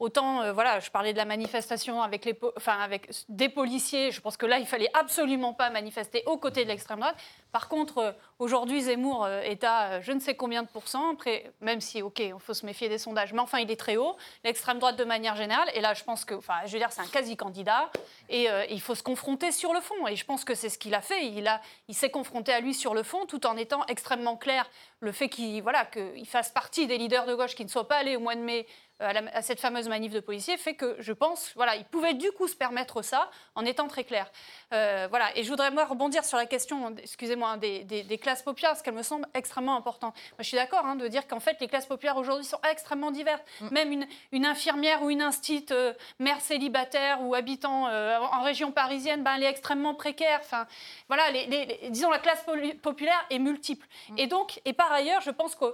Autant, 0.00 0.42
euh, 0.42 0.52
voilà, 0.52 0.80
je 0.80 0.90
parlais 0.90 1.12
de 1.12 1.18
la 1.18 1.24
manifestation 1.24 2.02
avec, 2.02 2.24
les, 2.24 2.38
enfin, 2.56 2.78
avec 2.80 3.08
des 3.28 3.48
policiers. 3.48 4.10
Je 4.10 4.20
pense 4.20 4.36
que 4.36 4.44
là, 4.44 4.58
il 4.64 4.66
fallait 4.66 4.90
absolument 4.94 5.52
pas 5.52 5.68
manifester 5.68 6.22
aux 6.26 6.38
côtés 6.38 6.64
de 6.64 6.68
l'extrême 6.68 7.00
droite. 7.00 7.16
Par 7.52 7.68
contre, 7.68 7.98
euh, 7.98 8.12
aujourd'hui, 8.38 8.80
Zemmour 8.82 9.24
euh, 9.24 9.42
est 9.42 9.62
à 9.62 10.00
je 10.00 10.10
ne 10.10 10.20
sais 10.20 10.34
combien 10.34 10.62
de 10.62 10.68
pourcents, 10.68 11.14
même 11.60 11.80
si, 11.80 12.00
OK, 12.00 12.18
il 12.18 12.34
faut 12.38 12.54
se 12.54 12.64
méfier 12.64 12.88
des 12.88 12.98
sondages, 12.98 13.32
mais 13.32 13.40
enfin, 13.40 13.58
il 13.58 13.70
est 13.70 13.76
très 13.76 13.96
haut. 13.96 14.16
L'extrême 14.42 14.78
droite 14.78 14.96
de 14.96 15.04
manière 15.04 15.36
générale. 15.36 15.68
Et 15.74 15.80
là, 15.80 15.92
je 15.92 16.02
pense 16.02 16.24
que, 16.24 16.34
enfin, 16.34 16.54
je 16.64 16.72
veux 16.72 16.78
dire, 16.78 16.90
c'est 16.90 17.02
un 17.02 17.06
quasi-candidat. 17.06 17.90
Et 18.28 18.48
il 18.70 18.80
faut 18.80 18.94
se 18.94 19.02
confronter 19.02 19.52
sur 19.52 19.72
le 19.72 19.80
fond. 19.80 20.08
Et 20.08 20.16
je 20.16 20.24
pense 20.24 20.44
que 20.44 20.54
c'est 20.54 20.68
ce 20.68 20.78
qu'il 20.78 20.94
a 20.94 21.00
fait. 21.00 21.26
Il, 21.26 21.46
a, 21.46 21.60
il 21.88 21.94
s'est 21.94 22.10
confronté 22.10 22.52
à 22.52 22.60
lui 22.60 22.74
sur 22.74 22.94
le 22.94 23.02
fond, 23.02 23.26
tout 23.26 23.46
en 23.46 23.56
étant 23.56 23.84
extrêmement 23.86 24.36
clair. 24.36 24.68
Le 25.04 25.12
fait 25.12 25.28
qu'il 25.28 25.62
voilà, 25.62 25.84
qu'il 25.84 26.26
fasse 26.26 26.50
partie 26.50 26.86
des 26.86 26.96
leaders 26.96 27.26
de 27.26 27.34
gauche 27.34 27.54
qui 27.54 27.64
ne 27.64 27.68
soient 27.68 27.86
pas 27.86 27.96
allés 27.96 28.16
au 28.16 28.20
mois 28.20 28.34
de 28.34 28.40
mai 28.40 28.66
euh, 29.02 29.12
à, 29.32 29.42
cette 29.42 29.58
fameuse 29.58 29.88
manif 29.88 30.12
de 30.12 30.20
policiers 30.20 30.56
fait 30.56 30.74
que 30.74 30.94
je 31.00 31.12
pense, 31.12 31.50
voilà, 31.56 31.74
il 31.74 31.84
pouvait 31.84 32.14
du 32.14 32.30
coup 32.30 32.46
se 32.46 32.54
permettre 32.54 33.02
ça 33.02 33.28
en 33.56 33.64
étant 33.64 33.88
très 33.88 34.04
clair. 34.04 34.30
Euh, 34.72 35.08
voilà, 35.10 35.36
et 35.36 35.42
je 35.42 35.50
voudrais 35.50 35.72
moi 35.72 35.84
rebondir 35.84 36.24
sur 36.24 36.38
la 36.38 36.46
question, 36.46 36.94
excusez-moi, 36.98 37.50
hein, 37.50 37.56
des, 37.56 38.18
classes 38.22 38.42
populaires, 38.42 38.70
parce 38.70 38.82
qu'elle 38.82 38.94
me 38.94 39.02
semble 39.02 39.26
extrêmement 39.34 39.76
importante. 39.76 40.14
Moi, 40.14 40.38
je 40.38 40.44
suis 40.44 40.56
d'accord 40.56 40.86
hein, 40.86 40.94
de 40.94 41.08
dire 41.08 41.26
qu'en 41.26 41.40
fait, 41.40 41.56
les 41.60 41.66
classes 41.66 41.86
populaires 41.86 42.16
aujourd'hui 42.16 42.44
sont 42.44 42.60
extrêmement 42.70 43.10
diverses. 43.10 43.42
Mm. 43.60 43.68
Même 43.72 44.06
une, 44.30 44.46
infirmière 44.46 45.02
ou 45.02 45.10
une 45.10 45.22
instite, 45.22 45.72
euh, 45.72 45.92
mère 46.20 46.40
célibataire 46.40 47.20
ou 47.22 47.34
habitant 47.34 47.86
en 47.86 48.42
région 48.42 48.70
parisienne, 48.70 49.24
ben, 49.24 49.34
elle 49.36 49.42
est 49.42 49.50
extrêmement 49.50 49.94
précaire. 49.94 50.38
Enfin, 50.40 50.66
voilà, 51.08 51.30
les, 51.32 51.90
disons 51.90 52.10
la 52.10 52.20
classe 52.20 52.44
populaire 52.80 53.26
est 53.30 53.40
multiple. 53.40 53.86
Mm. 54.10 54.18
Et 54.18 54.26
donc, 54.28 54.60
et 54.64 54.72
par 54.72 54.93
ailleurs, 54.94 55.20
je 55.20 55.30
pense 55.30 55.54
que 55.54 55.66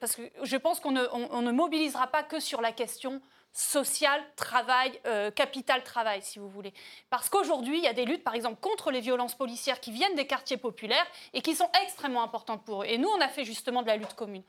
parce 0.00 0.16
que 0.16 0.22
je 0.42 0.56
pense 0.56 0.80
qu'on 0.80 0.90
ne, 0.90 1.50
mobilisera 1.52 2.08
pas 2.08 2.22
que 2.22 2.40
sur 2.40 2.60
la 2.60 2.72
question 2.72 3.20
sociale, 3.52 4.22
travail, 4.36 5.00
euh, 5.06 5.30
capital 5.30 5.82
travail, 5.82 6.20
si 6.20 6.38
vous 6.38 6.48
voulez. 6.48 6.74
Parce 7.08 7.30
qu'aujourd'hui, 7.30 7.78
il 7.78 7.84
y 7.84 7.88
a 7.88 7.94
des 7.94 8.04
luttes, 8.04 8.22
par 8.22 8.34
exemple, 8.34 8.60
contre 8.60 8.90
les 8.90 9.00
violences 9.00 9.34
policières 9.34 9.80
qui 9.80 9.92
viennent 9.92 10.14
des 10.14 10.26
quartiers 10.26 10.58
populaires 10.58 11.06
et 11.32 11.40
qui 11.40 11.54
sont 11.54 11.70
extrêmement 11.82 12.22
importantes 12.22 12.66
pour 12.66 12.82
eux. 12.82 12.86
Et 12.86 12.98
nous, 12.98 13.08
on 13.08 13.20
a 13.20 13.28
fait 13.28 13.44
justement 13.44 13.80
de 13.80 13.86
la 13.86 13.96
lutte 13.96 14.12
commune. 14.12 14.42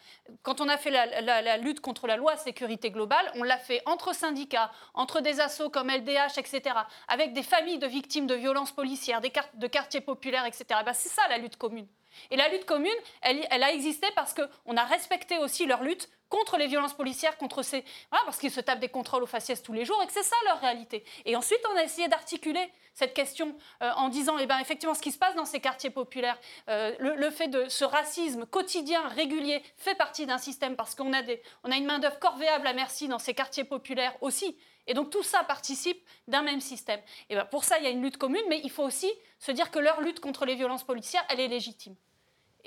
Quand 0.44 0.60
on 0.60 0.68
a 0.68 0.76
fait 0.76 0.90
la, 0.90 1.58
lutte 1.58 1.80
contre 1.80 2.06
la 2.06 2.18
loi 2.18 2.36
sécurité 2.36 2.92
globale, 2.92 3.32
on 3.36 3.44
l'a 3.44 3.58
fait 3.58 3.82
entre 3.86 4.14
syndicats, 4.14 4.72
entre 4.94 5.22
des 5.22 5.40
assos 5.40 5.70
comme 5.70 5.90
LDH, 5.90 6.38
etc., 6.38 6.76
avec 7.08 7.32
des 7.32 7.44
familles 7.44 7.80
de 7.80 7.88
victimes 7.88 8.28
de 8.28 8.36
violences 8.36 8.74
policières, 8.74 9.22
des 9.22 9.32
de 9.54 9.68
quartiers 9.68 10.02
populaires, 10.02 10.46
etc. 10.46 10.82
Ben, 10.86 10.94
c'est 10.94 11.10
ça 11.10 11.22
la 11.30 11.38
lutte 11.38 11.56
commune. 11.56 11.88
Et 12.32 12.36
la 12.36 12.50
lutte 12.50 12.66
commune, 12.66 12.92
elle, 13.22 13.64
a 13.64 13.72
existé 13.72 14.08
parce 14.16 14.34
qu'on 14.34 14.78
a 14.78 14.84
respecté 14.84 15.38
aussi 15.38 15.66
leur 15.66 15.84
lutte 15.84 16.10
contre 16.30 16.58
les 16.58 16.68
violences 16.68 16.94
policières, 16.94 17.38
contre 17.38 17.64
ces... 17.64 17.84
parce 18.12 18.38
qu'ils 18.38 18.52
se 18.52 18.60
tapent 18.60 18.80
des 18.80 18.90
contrôles 18.90 19.24
aux 19.24 19.28
faciès 19.28 19.62
tous 19.62 19.74
les 19.74 19.86
jours 19.86 20.02
et 20.04 20.08
que 20.08 20.14
c'est 20.14 20.24
ça 20.24 20.36
leur 20.46 20.60
réalité. 20.60 21.04
Et 21.26 21.36
ensuite, 21.36 21.62
on 21.74 21.78
a 21.78 21.84
essayé 21.84 22.08
d'articuler 22.08 22.72
cette 22.94 23.14
question 23.14 23.56
euh, 23.84 23.92
en 23.96 24.10
disant, 24.10 24.38
eh 24.40 24.48
ben, 24.48 24.58
effectivement, 24.60 24.96
ce 24.96 25.02
qui 25.02 25.12
se 25.12 25.20
passe 25.20 25.36
dans 25.36 25.46
ces 25.46 25.60
quartiers 25.60 25.92
populaires, 25.92 26.40
euh, 26.68 26.96
le, 27.00 27.30
fait 27.30 27.48
de 27.48 27.70
ce 27.70 27.86
racisme 27.86 28.46
quotidien, 28.46 29.08
régulier, 29.10 29.62
fait 29.78 29.96
partie 29.96 30.26
d'un 30.26 30.40
système 30.40 30.76
parce 30.76 30.96
qu'on 30.96 31.14
a, 31.14 31.22
a 31.22 31.76
une 31.76 31.86
main-d'œuvre 31.86 32.20
corvéable 32.20 32.66
à 32.66 32.74
merci 32.74 33.08
dans 33.08 33.20
ces 33.20 33.36
quartiers 33.36 33.66
populaires 33.66 34.16
aussi. 34.22 34.58
Et 34.88 34.94
donc 34.94 35.12
tout 35.12 35.24
ça 35.24 35.44
participe 35.44 36.02
d'un 36.28 36.42
même 36.42 36.62
système. 36.62 37.00
Et 37.30 37.36
ben, 37.36 37.46
pour 37.46 37.64
ça, 37.64 37.78
il 37.78 37.84
y 37.84 37.88
a 37.88 37.92
une 37.92 38.02
lutte 38.02 38.18
commune, 38.18 38.44
mais 38.50 38.62
il 38.64 38.72
faut 38.72 38.84
aussi 38.84 39.12
se 39.38 39.52
dire 39.52 39.70
que 39.70 39.80
leur 39.80 40.02
lutte 40.02 40.20
contre 40.20 40.46
les 40.46 40.56
violences 40.56 40.84
policières, 40.84 41.26
elle 41.30 41.40
est 41.40 41.48
légitime. 41.48 41.96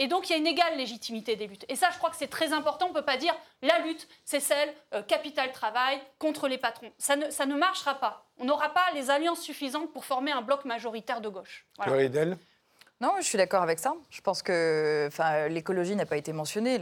Et 0.00 0.08
donc, 0.08 0.30
il 0.30 0.32
y 0.32 0.34
a 0.34 0.38
une 0.38 0.46
égale 0.46 0.78
légitimité 0.78 1.36
des 1.36 1.46
luttes. 1.46 1.66
Et 1.68 1.76
ça, 1.76 1.90
je 1.92 1.98
crois 1.98 2.08
que 2.08 2.16
c'est 2.16 2.26
très 2.26 2.54
important. 2.54 2.86
On 2.86 2.88
ne 2.88 2.94
peut 2.94 3.04
pas 3.04 3.18
dire 3.18 3.34
la 3.60 3.80
lutte, 3.80 4.08
c'est 4.24 4.40
celle 4.40 4.72
euh, 4.94 5.02
capital-travail 5.02 6.00
contre 6.18 6.48
les 6.48 6.56
patrons. 6.56 6.90
Ça 6.96 7.16
ne, 7.16 7.28
ça 7.28 7.44
ne 7.44 7.54
marchera 7.54 7.96
pas. 7.96 8.26
On 8.38 8.46
n'aura 8.46 8.70
pas 8.70 8.86
les 8.94 9.10
alliances 9.10 9.42
suffisantes 9.42 9.92
pour 9.92 10.06
former 10.06 10.32
un 10.32 10.40
bloc 10.40 10.64
majoritaire 10.64 11.20
de 11.20 11.28
gauche. 11.28 11.66
Voilà. 11.76 11.92
Non, 13.02 13.12
je 13.18 13.24
suis 13.24 13.36
d'accord 13.36 13.62
avec 13.62 13.78
ça. 13.78 13.94
Je 14.08 14.22
pense 14.22 14.42
que 14.42 15.08
l'écologie 15.48 15.96
n'a 15.96 16.06
pas 16.06 16.16
été 16.16 16.32
mentionnée. 16.32 16.78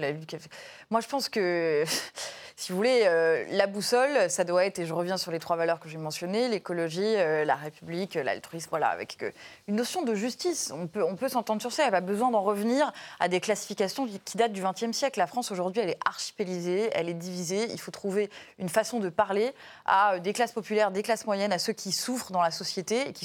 Moi, 0.90 1.00
je 1.00 1.08
pense 1.08 1.28
que, 1.28 1.84
si 2.58 2.72
vous 2.72 2.76
voulez, 2.76 3.02
euh, 3.04 3.44
la 3.50 3.68
boussole, 3.68 4.28
ça 4.28 4.42
doit 4.42 4.64
être, 4.64 4.80
et 4.80 4.84
je 4.84 4.92
reviens 4.92 5.16
sur 5.16 5.30
les 5.30 5.38
trois 5.38 5.54
valeurs 5.54 5.78
que 5.78 5.88
j'ai 5.88 5.96
mentionnées, 5.96 6.48
l'écologie, 6.48 7.04
euh, 7.04 7.44
la 7.44 7.54
République, 7.54 8.14
l'altruisme, 8.14 8.66
voilà, 8.70 8.88
avec 8.88 9.22
euh, 9.22 9.30
une 9.68 9.76
notion 9.76 10.02
de 10.02 10.12
justice. 10.12 10.72
On 10.74 10.88
peut, 10.88 11.28
s'entendre 11.28 11.60
sur 11.60 11.70
ça. 11.70 11.84
Il 11.84 11.86
n'y 11.86 11.90
a 11.90 11.92
pas 11.92 12.00
besoin 12.00 12.32
d'en 12.32 12.42
revenir 12.42 12.92
à 13.20 13.28
des 13.28 13.38
classifications 13.38 14.08
qui, 14.24 14.36
datent 14.36 14.52
du 14.52 14.60
XXe 14.60 14.90
siècle. 14.90 15.20
La 15.20 15.28
France, 15.28 15.52
aujourd'hui, 15.52 15.82
elle 15.82 15.90
est 15.90 16.00
archipélisée, 16.04 16.90
elle 16.94 17.08
est 17.08 17.14
divisée. 17.14 17.68
Il 17.70 17.78
faut 17.78 17.92
trouver 17.92 18.28
une 18.58 18.68
façon 18.68 18.98
de 18.98 19.08
parler 19.08 19.54
à 19.86 20.18
des 20.18 20.32
classes 20.32 20.50
populaires, 20.50 20.90
des 20.90 21.04
classes 21.04 21.26
moyennes, 21.26 21.52
à 21.52 21.60
ceux 21.60 21.74
qui 21.74 21.92
souffrent 21.92 22.32
dans 22.32 22.42
la 22.42 22.50
société, 22.50 23.12
qui, 23.12 23.24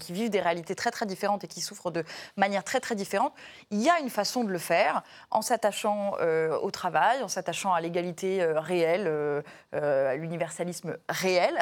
qui 0.00 0.12
vivent 0.12 0.28
des 0.28 0.40
réalités 0.40 0.74
très, 0.74 0.90
très 0.90 1.06
différentes 1.06 1.44
et 1.44 1.48
qui 1.48 1.62
souffrent 1.62 1.90
de 1.90 2.04
manière 2.36 2.62
très 2.62 2.80
très 2.80 2.94
différente. 2.94 3.32
Il 3.70 3.80
y 3.80 3.88
a 3.88 4.00
une 4.00 4.10
façon 4.10 4.44
de 4.44 4.50
le 4.50 4.58
faire 4.58 5.02
en 5.30 5.40
s'attachant 5.40 6.12
euh, 6.20 6.58
au 6.58 6.70
travail, 6.70 7.22
en 7.22 7.28
s'attachant 7.28 7.72
à 7.72 7.80
l'égalité 7.80 8.42
euh, 8.70 8.72
réelle, 8.76 9.04
euh, 9.74 10.12
à 10.12 10.16
l'universalisme 10.16 10.96
réel, 11.08 11.56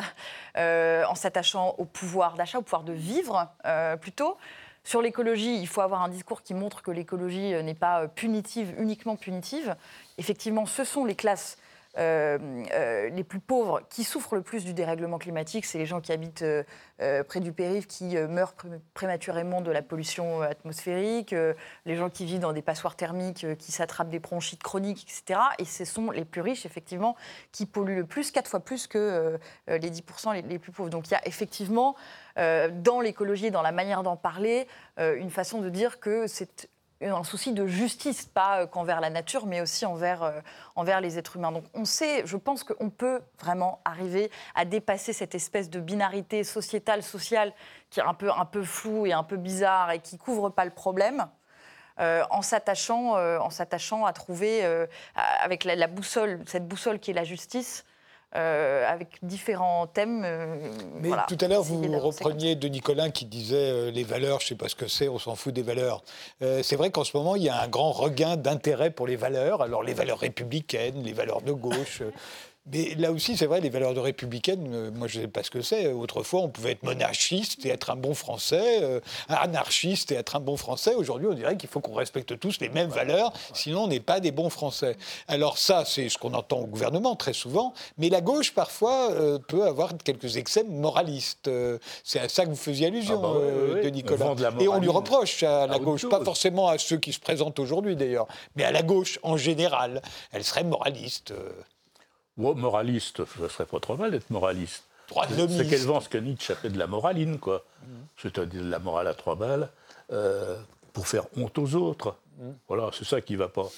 en 0.56 1.14
s'attachant 1.14 1.74
au 1.78 1.84
pouvoir 1.84 2.34
d'achat, 2.34 2.58
au 2.58 2.62
pouvoir 2.62 2.84
de 2.84 2.92
vivre 2.92 3.48
plutôt. 4.00 4.36
Sur 4.86 5.00
l'écologie, 5.00 5.58
il 5.58 5.66
faut 5.66 5.80
avoir 5.80 6.02
un 6.02 6.08
discours 6.08 6.42
qui 6.42 6.52
montre 6.52 6.82
que 6.82 6.90
l'écologie 6.90 7.54
n'est 7.62 7.74
pas 7.74 8.06
punitive, 8.08 8.74
uniquement 8.78 9.16
punitive. 9.16 9.76
Effectivement, 10.18 10.66
ce 10.66 10.84
sont 10.84 11.04
les 11.04 11.14
classes 11.14 11.56
euh, 11.56 11.60
euh, 11.60 11.63
les 11.96 13.24
plus 13.24 13.40
pauvres 13.40 13.80
qui 13.88 14.04
souffrent 14.04 14.34
le 14.34 14.42
plus 14.42 14.64
du 14.64 14.74
dérèglement 14.74 15.18
climatique, 15.18 15.64
c'est 15.64 15.78
les 15.78 15.86
gens 15.86 16.00
qui 16.00 16.12
habitent 16.12 16.42
euh, 16.42 17.24
près 17.24 17.40
du 17.40 17.52
périph' 17.52 17.86
qui 17.86 18.16
meurent 18.16 18.54
prématurément 18.94 19.60
de 19.60 19.70
la 19.70 19.82
pollution 19.82 20.42
atmosphérique, 20.42 21.34
les 21.86 21.96
gens 21.96 22.10
qui 22.10 22.24
vivent 22.24 22.40
dans 22.40 22.52
des 22.52 22.62
passoires 22.62 22.96
thermiques, 22.96 23.46
qui 23.58 23.72
s'attrapent 23.72 24.10
des 24.10 24.18
bronchites 24.18 24.62
chroniques, 24.62 25.04
etc. 25.04 25.40
Et 25.58 25.64
ce 25.64 25.84
sont 25.84 26.10
les 26.10 26.24
plus 26.24 26.40
riches, 26.40 26.66
effectivement, 26.66 27.16
qui 27.52 27.66
polluent 27.66 27.96
le 27.96 28.06
plus, 28.06 28.30
quatre 28.30 28.48
fois 28.48 28.60
plus 28.60 28.86
que 28.86 29.38
les 29.68 29.90
10% 29.90 30.34
les, 30.34 30.42
les, 30.42 30.58
plus 30.58 30.72
pauvres. 30.72 30.90
Donc 30.90 31.08
il 31.08 31.12
y 31.12 31.16
a 31.16 31.26
effectivement, 31.26 31.94
dans 32.36 33.00
l'écologie, 33.00 33.50
dans 33.50 33.62
la 33.62 33.72
manière 33.72 34.02
d'en 34.02 34.16
parler, 34.16 34.66
une 34.98 35.30
façon 35.30 35.60
de 35.60 35.68
dire 35.68 36.00
que 36.00 36.26
c'est 36.26 36.68
un 37.02 37.24
souci 37.24 37.52
de 37.52 37.66
justice, 37.66 38.24
pas 38.26 38.60
euh, 38.62 38.66
qu'envers 38.66 39.00
la 39.00 39.10
nature, 39.10 39.46
mais 39.46 39.60
aussi 39.60 39.84
envers, 39.86 40.22
euh, 40.22 40.40
envers 40.76 41.00
les 41.00 41.18
êtres 41.18 41.36
humains. 41.36 41.52
Donc 41.52 41.64
on 41.74 41.84
sait, 41.84 42.22
je 42.26 42.36
pense 42.36 42.64
qu'on 42.64 42.90
peut 42.90 43.20
vraiment 43.40 43.80
arriver 43.84 44.30
à 44.54 44.64
dépasser 44.64 45.12
cette 45.12 45.34
espèce 45.34 45.70
de 45.70 45.80
binarité 45.80 46.44
sociétale, 46.44 47.02
sociale, 47.02 47.52
qui 47.90 48.00
est 48.00 48.04
un 48.04 48.14
peu, 48.14 48.30
un 48.30 48.44
peu 48.44 48.62
floue 48.62 49.06
et 49.06 49.12
un 49.12 49.24
peu 49.24 49.36
bizarre 49.36 49.90
et 49.90 50.00
qui 50.00 50.18
couvre 50.18 50.50
pas 50.50 50.64
le 50.64 50.70
problème. 50.70 51.26
Euh, 52.00 52.24
en 52.30 52.42
s'attachant 52.42 53.12
en 53.14 53.50
s'attachant 53.50 54.04
à 54.04 54.12
trouver 54.12 54.64
avec 55.14 55.62
la, 55.62 55.86
boussole 55.86 56.42
cette 56.44 56.66
boussole 56.66 56.98
qui 56.98 57.12
est 57.12 57.14
la 57.14 57.22
justice 57.22 57.84
euh, 58.36 58.84
avec 58.90 59.18
différents 59.22 59.86
thèmes. 59.86 60.22
Euh, 60.24 60.56
Mais 61.00 61.10
tout 61.28 61.38
à 61.40 61.46
l'heure, 61.46 61.62
vous 61.62 61.80
repreniez 62.00 62.56
de 62.56 62.66
Nicolas 62.66 63.10
qui 63.10 63.26
disait 63.26 63.70
euh, 63.70 63.90
les 63.92 64.02
valeurs, 64.02 64.40
je 64.40 64.46
ne 64.46 64.48
sais 64.48 64.54
pas 64.56 64.68
ce 64.68 64.74
que 64.74 64.88
c'est, 64.88 65.08
on 65.08 65.20
s'en 65.20 65.36
fout 65.36 65.54
des 65.54 65.62
valeurs. 65.62 66.02
c'est 66.40 66.74
vrai 66.76 66.90
qu'en 66.90 67.04
ce 67.04 67.16
moment, 67.16 67.36
il 67.36 67.44
y 67.44 67.48
a 67.48 67.60
un 67.60 67.68
grand 67.68 67.92
regain 67.92 68.36
d'intérêt 68.36 68.90
pour 68.90 69.06
les 69.06 69.16
valeurs. 69.16 69.62
Alors, 69.62 69.84
les 69.84 69.94
valeurs 69.94 70.18
républicaines, 70.18 71.02
les 71.04 71.12
valeurs 71.12 71.42
de 71.42 71.52
gauche. 71.52 72.02
Mais 72.72 72.94
là 72.94 73.12
aussi, 73.12 73.36
c'est 73.36 73.44
vrai, 73.44 73.60
les 73.60 73.68
valeurs 73.68 73.92
de 73.92 74.00
républicaine, 74.00 74.66
euh, 74.72 74.90
moi 74.90 75.06
je 75.06 75.18
ne 75.18 75.24
sais 75.24 75.28
pas 75.28 75.42
ce 75.42 75.50
que 75.50 75.60
c'est. 75.60 75.92
Autrefois, 75.92 76.40
on 76.40 76.48
pouvait 76.48 76.72
être 76.72 76.82
monarchiste 76.82 77.66
et 77.66 77.68
être 77.68 77.90
un 77.90 77.96
bon 77.96 78.14
Français, 78.14 78.82
euh, 78.82 79.00
anarchiste 79.28 80.12
et 80.12 80.14
être 80.14 80.36
un 80.36 80.40
bon 80.40 80.56
Français. 80.56 80.94
Aujourd'hui, 80.94 81.28
on 81.28 81.34
dirait 81.34 81.58
qu'il 81.58 81.68
faut 81.68 81.80
qu'on 81.80 81.94
respecte 81.94 82.38
tous 82.38 82.60
les 82.60 82.70
mêmes 82.70 82.88
valeurs, 82.88 83.34
sinon 83.52 83.84
on 83.84 83.88
n'est 83.88 84.00
pas 84.00 84.18
des 84.18 84.32
bons 84.32 84.48
Français. 84.48 84.96
Alors 85.28 85.58
ça, 85.58 85.84
c'est 85.84 86.08
ce 86.08 86.16
qu'on 86.16 86.32
entend 86.32 86.60
au 86.60 86.66
gouvernement 86.66 87.16
très 87.16 87.34
souvent, 87.34 87.74
mais 87.98 88.08
la 88.08 88.22
gauche, 88.22 88.54
parfois, 88.54 89.10
euh, 89.10 89.38
peut 89.38 89.66
avoir 89.66 89.92
quelques 90.02 90.38
excès 90.38 90.64
moralistes. 90.64 91.50
c'est 92.02 92.20
à 92.20 92.30
ça 92.30 92.44
que 92.44 92.50
vous 92.50 92.56
faisiez 92.56 92.86
allusion, 92.86 93.20
ah 93.22 93.74
bah 93.74 93.82
de 93.82 93.88
Nicolas. 93.90 94.34
et 94.58 94.68
on 94.68 94.80
lui 94.80 94.88
reproche 94.88 95.42
à 95.42 95.66
la 95.66 95.78
gauche, 95.78 96.08
pas 96.08 96.24
forcément 96.24 96.68
à 96.68 96.78
ceux 96.78 96.96
qui 96.96 97.12
se 97.12 97.20
présentent 97.20 97.58
aujourd'hui 97.58 97.94
d'ailleurs, 97.94 98.26
mais 98.56 98.64
à 98.64 98.72
la 98.72 98.82
gauche 98.82 99.18
en 99.22 99.36
général. 99.36 100.00
Elle 100.32 100.44
serait 100.44 100.64
moraliste 100.64 101.34
moraliste, 102.36 103.24
ça 103.24 103.48
serait 103.48 103.66
pas 103.66 103.80
trop 103.80 103.96
mal 103.96 104.10
d'être 104.10 104.30
moraliste. 104.30 104.84
C'est 105.08 105.68
qu'elle 105.68 105.82
vend 105.82 106.00
ce 106.00 106.08
que 106.08 106.18
Nietzsche 106.18 106.52
appelait 106.52 106.70
de 106.70 106.78
la 106.78 106.86
moraline, 106.86 107.38
quoi. 107.38 107.64
C'est-à-dire 108.16 108.62
de 108.62 108.70
la 108.70 108.78
morale 108.78 109.06
à 109.06 109.14
trois 109.14 109.36
balles, 109.36 109.68
euh, 110.12 110.58
pour 110.92 111.06
faire 111.06 111.24
honte 111.36 111.58
aux 111.58 111.74
autres. 111.74 112.16
Voilà, 112.68 112.90
c'est 112.92 113.04
ça 113.04 113.20
qui 113.20 113.34
ne 113.34 113.38
va 113.38 113.48
pas. 113.48 113.68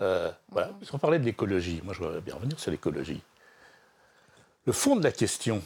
Euh, 0.00 0.30
voilà. 0.50 0.70
Parce 0.80 1.00
parlait 1.00 1.18
de 1.18 1.24
l'écologie. 1.24 1.80
Moi, 1.82 1.94
je 1.94 2.00
voudrais 2.00 2.20
bien 2.20 2.34
revenir 2.34 2.58
sur 2.60 2.70
l'écologie. 2.70 3.22
Le 4.66 4.72
fond 4.72 4.96
de 4.96 5.04
la 5.04 5.12
question, 5.12 5.62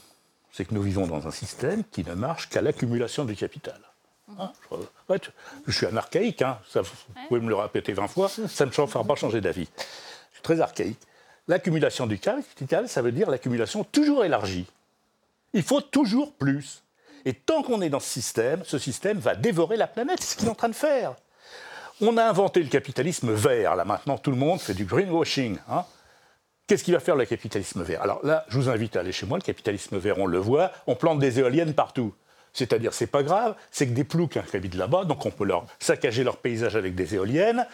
c'est 0.53 0.65
que 0.65 0.75
nous 0.75 0.83
vivons 0.83 1.07
dans 1.07 1.27
un 1.27 1.31
système 1.31 1.85
qui 1.85 2.05
ne 2.05 2.15
marche 2.15 2.49
qu'à 2.49 2.61
l'accumulation 2.63 3.25
du 3.25 3.35
capital. 3.35 3.81
Hein, 4.39 4.53
je, 5.67 5.73
suis 5.73 5.87
un 5.87 5.97
archaïque, 5.97 6.43
hein, 6.43 6.61
ça, 6.69 6.83
vous 6.83 6.91
pouvez 7.29 7.41
me 7.41 7.49
le 7.49 7.57
répéter 7.57 7.93
20 7.93 8.07
fois, 8.07 8.29
ça 8.29 8.65
ne 8.65 8.71
me 8.71 8.87
fera 8.87 9.05
pas 9.05 9.17
changer 9.17 9.41
d'avis. 9.41 9.69
Je 9.77 10.35
suis 10.35 10.43
très 10.43 10.61
archaïque. 10.61 11.01
L'accumulation 11.49 12.07
du 12.07 12.19
capital, 12.19 12.89
ça 12.89 13.03
veut 13.03 13.13
dire 13.13 13.31
l'accumulation 13.31 13.85
toujours 13.85 14.25
élargie. 14.25 14.67
Il 15.53 15.63
faut 15.63 15.81
toujours 15.81 16.33
plus. 16.33 16.83
Et 17.25 17.35
tant 17.35 17.63
qu'on 17.63 17.83
est 17.83 17.89
dans 17.89 18.01
ce 18.01 18.09
système, 18.09 18.63
ce 18.65 18.79
système 18.79 19.19
va 19.19 19.35
dévorer 19.35 19.77
la 19.77 19.87
planète. 19.87 20.19
C'est 20.21 20.33
ce 20.33 20.37
qu'il 20.37 20.47
est 20.47 20.51
en 20.51 20.55
train 20.55 20.69
de 20.69 20.75
faire. 20.75 21.15
On 22.01 22.17
a 22.17 22.25
inventé 22.25 22.63
le 22.63 22.69
capitalisme 22.69 23.33
vert. 23.33 23.77
Là, 23.77 23.85
maintenant, 23.85 24.17
tout 24.17 24.31
le 24.31 24.37
monde 24.37 24.61
fait 24.61 24.75
du 24.75 24.85
greenwashing. 24.85 25.59
Hein. 25.69 25.85
Qu'est-ce 26.67 26.85
qu'il 26.85 26.95
va 26.95 27.01
faire 27.01 27.17
le 27.17 27.27
capitalisme 27.27 27.83
vert? 27.83 28.01
Alors 28.01 28.25
là, 28.25 28.47
je 28.49 28.57
vous 28.57 28.71
invite 28.71 28.97
à 28.97 29.01
aller 29.01 29.13
chez 29.13 29.27
moi. 29.27 29.37
Le 29.37 29.43
capitalisme 29.43 29.99
vert, 29.99 30.19
on 30.19 30.27
le 30.27 30.39
voit. 30.39 30.73
On 30.87 30.95
plante 30.95 31.19
des 31.19 31.41
éoliennes 31.41 31.75
partout. 31.75 32.15
C'est-à-dire, 32.53 32.93
c'est 32.93 33.07
pas 33.07 33.23
grave, 33.23 33.55
c'est 33.71 33.87
que 33.87 33.93
des 33.93 34.05
ploucs 34.05 34.33
qui 34.33 34.57
habitent 34.57 34.75
là-bas, 34.75 35.05
donc 35.05 35.25
on 35.25 35.31
peut 35.31 35.45
leur 35.45 35.67
saccager 35.79 36.25
leur 36.25 36.37
paysage 36.37 36.75
avec 36.75 36.95
des 36.95 37.15
éoliennes. 37.15 37.67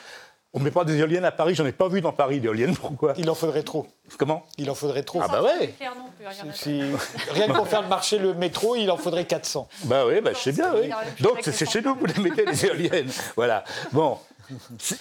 On 0.56 0.58
ne 0.58 0.64
met 0.64 0.70
pas 0.70 0.84
des 0.84 0.96
éoliennes 0.96 1.26
à 1.26 1.32
Paris, 1.32 1.54
j'en 1.54 1.66
ai 1.66 1.72
pas 1.72 1.86
vu 1.86 2.00
dans 2.00 2.12
Paris 2.12 2.40
d'éoliennes, 2.40 2.74
pourquoi? 2.74 3.12
Il 3.18 3.28
en 3.28 3.34
faudrait 3.34 3.62
trop. 3.62 3.86
Comment? 4.18 4.46
Il 4.56 4.70
en 4.70 4.74
faudrait 4.74 5.02
trop. 5.02 5.20
Ah 5.22 5.28
bah 5.28 5.42
ouais 5.42 5.74
Rien 7.34 7.46
que 7.46 7.52
pour 7.52 7.68
faire 7.68 7.82
le 7.82 7.88
marché, 7.88 8.18
le 8.18 8.32
métro, 8.32 8.74
il 8.74 8.90
en 8.90 8.96
faudrait 8.96 9.26
400. 9.26 9.68
Bah 9.84 10.06
oui, 10.06 10.22
bah, 10.22 10.30
je 10.32 10.38
sais 10.38 10.52
bien, 10.52 10.72
oui. 10.74 10.88
Donc 11.20 11.40
c'est 11.42 11.70
chez 11.70 11.82
nous 11.82 11.94
que 11.94 12.00
vous 12.00 12.06
les 12.06 12.22
mettez 12.22 12.46
les 12.46 12.64
éoliennes. 12.64 13.10
Voilà. 13.36 13.64
Bon, 13.92 14.16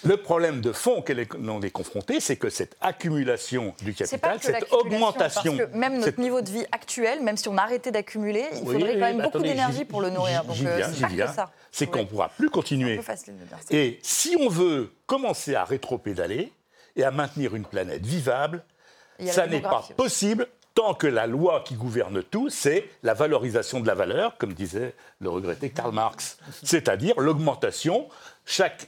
le 0.04 0.18
problème 0.18 0.62
de 0.62 0.72
fond 0.72 1.02
qu'elle 1.02 1.20
est 1.20 1.72
confrontée, 1.72 2.20
c'est 2.20 2.36
que 2.36 2.50
cette 2.50 2.76
accumulation 2.82 3.74
du 3.82 3.94
capital, 3.94 4.40
cette 4.42 4.72
augmentation. 4.72 5.58
Parce 5.58 5.70
que 5.72 5.78
même 5.78 6.00
notre 6.00 6.20
niveau 6.20 6.42
de 6.42 6.50
vie 6.50 6.66
actuel, 6.72 7.22
même 7.22 7.38
si 7.38 7.48
on 7.50 7.58
arrêtait 7.58 7.92
d'accumuler, 7.92 8.46
il 8.54 8.66
faudrait 8.66 8.94
quand 8.94 9.00
même 9.00 9.22
beaucoup 9.22 9.40
d'énergie 9.40 9.86
pour 9.86 10.02
le 10.02 10.10
nourrir. 10.10 10.44
J'y 10.54 10.64
viens, 10.64 10.92
j'y 10.92 11.06
viens. 11.16 11.34
C'est 11.72 11.88
qu'on 11.88 12.00
ne 12.00 12.06
pourra 12.06 12.30
plus 12.30 12.50
continuer. 12.50 13.00
Et 13.70 14.00
si 14.02 14.38
on 14.40 14.50
veut 14.50 14.92
commencer 15.06 15.56
à 15.56 15.64
rétro-pédaler 15.66 16.52
et 16.96 17.04
à 17.04 17.12
maintenir 17.12 17.56
une 17.56 17.66
planète 17.66 18.06
vivable, 18.06 18.64
ça 19.28 19.48
n'est 19.48 19.62
pas 19.62 19.88
possible 19.96 20.48
tant 20.76 20.94
que 20.94 21.08
la 21.08 21.26
loi 21.26 21.64
qui 21.66 21.76
gouverne 21.76 22.22
tout, 22.22 22.50
c'est 22.50 22.90
la 23.02 23.14
valorisation 23.14 23.80
de 23.80 23.88
la 23.88 23.96
valeur, 23.96 24.38
comme 24.38 24.54
disait 24.54 24.94
le 25.22 25.30
regretté 25.30 25.70
Karl 25.70 25.94
Marx, 25.94 26.38
c'est-à-dire 26.64 27.20
l'augmentation 27.20 28.08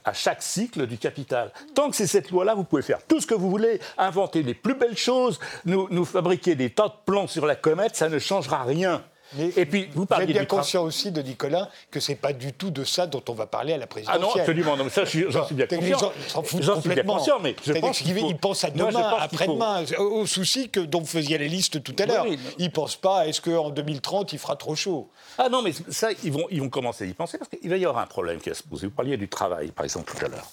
à 0.03 0.13
chaque 0.13 0.43
cycle 0.43 0.85
du 0.85 0.97
capital. 0.97 1.51
Tant 1.73 1.89
que 1.89 1.95
c'est 1.95 2.05
cette 2.05 2.29
loi-là, 2.29 2.53
vous 2.53 2.65
pouvez 2.65 2.81
faire 2.81 2.99
tout 3.07 3.19
ce 3.21 3.25
que 3.25 3.33
vous 3.33 3.49
voulez, 3.49 3.79
inventer 3.97 4.43
les 4.43 4.53
plus 4.53 4.75
belles 4.75 4.97
choses, 4.97 5.39
nous, 5.65 5.87
nous 5.89 6.05
fabriquer 6.05 6.55
des 6.55 6.69
tas 6.69 6.89
de 6.89 6.93
plans 7.05 7.27
sur 7.27 7.45
la 7.45 7.55
comète, 7.55 7.95
ça 7.95 8.09
ne 8.09 8.19
changera 8.19 8.63
rien. 8.63 9.01
Et 9.37 9.65
puis, 9.65 9.89
vous, 9.93 10.07
êtes 10.09 10.27
bien 10.27 10.45
conscient 10.45 10.83
aussi 10.83 11.11
de 11.11 11.21
Nicolas 11.21 11.69
que 11.91 11.99
c'est 11.99 12.15
pas 12.15 12.33
du 12.33 12.53
tout 12.53 12.71
de 12.71 12.83
ça 12.83 13.07
dont 13.07 13.23
on 13.27 13.33
va 13.33 13.45
parler 13.45 13.73
à 13.73 13.77
la 13.77 13.87
présidentielle. 13.87 14.23
Ah 14.23 14.35
non, 14.35 14.39
absolument. 14.39 14.77
Non, 14.77 14.89
ça, 14.89 15.03
j'en 15.05 15.45
suis 15.45 15.55
bien 15.55 15.67
conscient. 15.67 16.13
J'en 16.59 16.81
suis 16.81 16.89
bien 16.89 17.03
conscient, 17.03 17.39
mais 17.39 17.55
je 17.65 17.73
pense 17.73 17.99
qu'il 17.99 18.37
pense 18.37 18.63
à 18.63 18.69
demain, 18.69 19.17
après-demain, 19.19 19.83
au 19.99 20.25
souci 20.25 20.69
que, 20.69 20.79
dont 20.79 20.99
vous 20.99 21.05
faisiez 21.05 21.37
la 21.37 21.45
liste 21.45 21.83
tout 21.83 21.95
à 21.99 22.05
l'heure. 22.05 22.25
il 22.57 22.65
ne 22.65 22.71
pense 22.71 22.95
pas, 22.95 23.27
est-ce 23.27 23.41
qu'en 23.41 23.69
2030, 23.69 24.33
il 24.33 24.39
fera 24.39 24.55
trop 24.55 24.75
chaud? 24.75 25.09
Ah 25.37 25.49
non, 25.49 25.61
mais 25.61 25.71
ça, 25.89 26.09
ils 26.23 26.31
vont, 26.31 26.47
ils 26.49 26.61
vont 26.61 26.69
commencer 26.69 27.03
à 27.03 27.07
y 27.07 27.13
penser, 27.13 27.37
parce 27.37 27.49
qu'il 27.49 27.69
va 27.69 27.77
y 27.77 27.85
avoir 27.85 28.03
un 28.03 28.07
problème 28.07 28.39
qui 28.39 28.49
va 28.49 28.55
se 28.55 28.63
poser. 28.63 28.87
Vous 28.87 28.93
parliez 28.93 29.17
du 29.17 29.27
travail, 29.27 29.71
par 29.71 29.83
exemple, 29.83 30.11
tout 30.11 30.25
à 30.25 30.29
l'heure. 30.29 30.49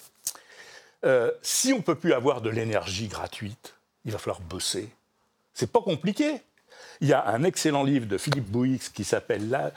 Euh, 1.05 1.31
si 1.43 1.73
on 1.73 1.79
ne 1.79 1.83
peut 1.83 1.95
plus 1.95 2.13
avoir 2.13 2.41
de 2.41 2.51
l'énergie 2.51 3.09
gratuite, 3.09 3.75
il 4.05 4.13
va 4.13 4.19
falloir 4.19 4.41
bosser. 4.41 4.89
C'est 5.53 5.71
pas 5.71 5.81
compliqué. 5.81 6.41
Il 7.01 7.09
y 7.09 7.13
a 7.13 7.27
un 7.29 7.43
excellent 7.45 7.83
livre 7.83 8.07
de 8.07 8.19
Philippe 8.19 8.51
Bouix 8.51 8.81
qui 8.95 9.05
s'appelle 9.05 9.73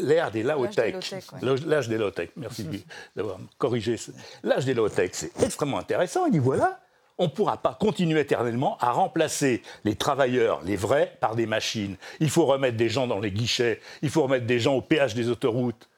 L'ère 0.00 0.30
des 0.30 0.42
Laotech. 0.42 1.14
L'âge 1.42 1.88
des 1.88 1.98
Laotech. 1.98 2.32
Merci 2.36 2.66
d'avoir 3.16 3.38
corrigé. 3.58 3.96
L'âge 4.42 4.64
des 4.64 4.74
Laotech, 4.74 5.14
c'est 5.14 5.42
extrêmement 5.42 5.78
intéressant. 5.78 6.26
Il 6.26 6.32
dit 6.32 6.38
voilà, 6.38 6.80
on 7.20 7.24
ne 7.24 7.28
pourra 7.28 7.58
pas 7.58 7.76
continuer 7.78 8.20
éternellement 8.20 8.78
à 8.78 8.92
remplacer 8.92 9.62
les 9.84 9.94
travailleurs, 9.94 10.62
les 10.64 10.76
vrais, 10.76 11.16
par 11.20 11.36
des 11.36 11.46
machines. 11.46 11.96
Il 12.18 12.30
faut 12.30 12.46
remettre 12.46 12.78
des 12.78 12.88
gens 12.88 13.06
dans 13.06 13.20
les 13.20 13.30
guichets, 13.30 13.80
il 14.00 14.08
faut 14.08 14.22
remettre 14.22 14.46
des 14.46 14.58
gens 14.58 14.74
au 14.74 14.80
péage 14.80 15.14
des 15.14 15.28
autoroutes. 15.28 15.88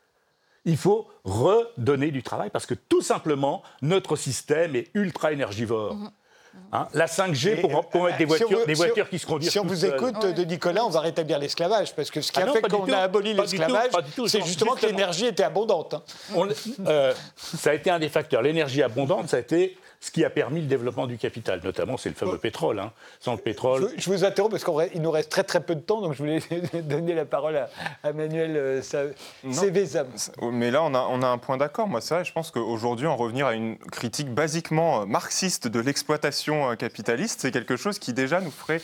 Il 0.65 0.77
faut 0.77 1.09
redonner 1.25 2.11
du 2.11 2.23
travail 2.23 2.51
parce 2.51 2.67
que 2.67 2.75
tout 2.75 3.03
simplement, 3.03 3.63
notre 3.83 4.17
système 4.17 4.75
est 4.75 4.91
ultra 4.95 5.33
énergivore. 5.33 5.95
Mhm. 5.95 6.11
Hein, 6.75 6.89
la 6.95 7.05
5G 7.05 7.61
pour, 7.61 8.05
mettre 8.05 8.17
des 8.17 8.25
voitures, 8.25 8.67
des 8.67 8.73
voitures 8.73 9.09
qui 9.09 9.19
se 9.19 9.27
conduisent. 9.27 9.51
Si 9.51 9.59
on 9.59 9.65
vous 9.65 9.85
écoute 9.85 10.25
de 10.25 10.43
Nicolas, 10.45 10.87
on 10.87 10.89
va 10.89 11.01
rétablir 11.01 11.39
l'esclavage. 11.39 11.95
Parce 11.95 12.11
que 12.11 12.23
ce 12.23 12.33
qui 12.33 12.41
ah 12.41 12.49
a 12.49 12.53
fait 12.53 12.63
qu'on 12.63 12.91
a 12.91 12.99
aboli 12.99 13.35
l'esclavage, 13.35 13.91
c'est 14.27 14.43
justement 14.43 14.75
que 14.75 14.87
l'énergie 14.87 15.27
était 15.27 15.43
abondante. 15.43 15.95
Hein. 16.35 16.49
Euh, 16.87 17.13
ça 17.37 17.71
a 17.71 17.75
été 17.75 17.91
un 17.91 17.99
des 17.99 18.09
facteurs. 18.09 18.41
L'énergie 18.41 18.83
abondante, 18.83 19.29
ça 19.29 19.37
a 19.37 19.41
été 19.41 19.77
ce 20.03 20.11
qui 20.11 20.25
a 20.25 20.31
permis 20.31 20.61
le 20.61 20.67
développement 20.67 21.07
du 21.07 21.17
capital, 21.17 21.61
notamment 21.63 21.97
c'est 21.97 22.09
le 22.09 22.17
fameux 22.17 22.37
pétrole. 22.37 22.81
Hein. 22.81 22.91
Sans 23.21 23.33
le 23.35 23.39
pétrole. 23.39 23.89
Je, 23.97 24.11
vous 24.11 24.25
interromps 24.25 24.51
parce 24.51 24.91
qu'il 24.91 25.01
nous 25.01 25.11
reste 25.13 25.31
très 25.31 25.45
très 25.45 25.61
peu 25.61 25.77
de 25.77 25.81
temps, 25.81 26.01
donc 26.01 26.15
je 26.15 26.19
voulais 26.19 26.41
donner 26.83 27.15
la 27.15 27.25
parole 27.25 27.57
à, 28.03 28.13
Manuel 28.13 28.57
euh, 28.57 28.83
Cévezam. 28.83 30.09
Mais 30.51 30.73
là, 30.73 30.83
on 30.83 30.93
a, 30.95 31.07
on 31.09 31.23
a 31.23 31.29
un 31.29 31.39
point 31.39 31.57
d'accord. 31.57 31.87
Moi, 31.87 32.01
c'est 32.01 32.15
vrai, 32.15 32.25
je 32.25 32.33
pense 32.33 32.51
qu'aujourd'hui, 32.51 33.07
en 33.07 33.17
revenir 33.17 33.47
à 33.47 33.55
une 33.55 33.79
critique 33.79 34.35
basiquement 34.35 35.03
euh, 35.03 35.07
marxiste 35.07 35.69
de 35.69 35.79
l'exploitation 35.79 36.73
euh, 36.73 36.75
capitaliste, 36.75 37.41
c'est 37.43 37.53
quelque 37.53 37.77
chose 37.77 38.01
qui 38.01 38.13
déjà 38.13 38.41
nous 38.41 38.51
ferait 38.51 38.83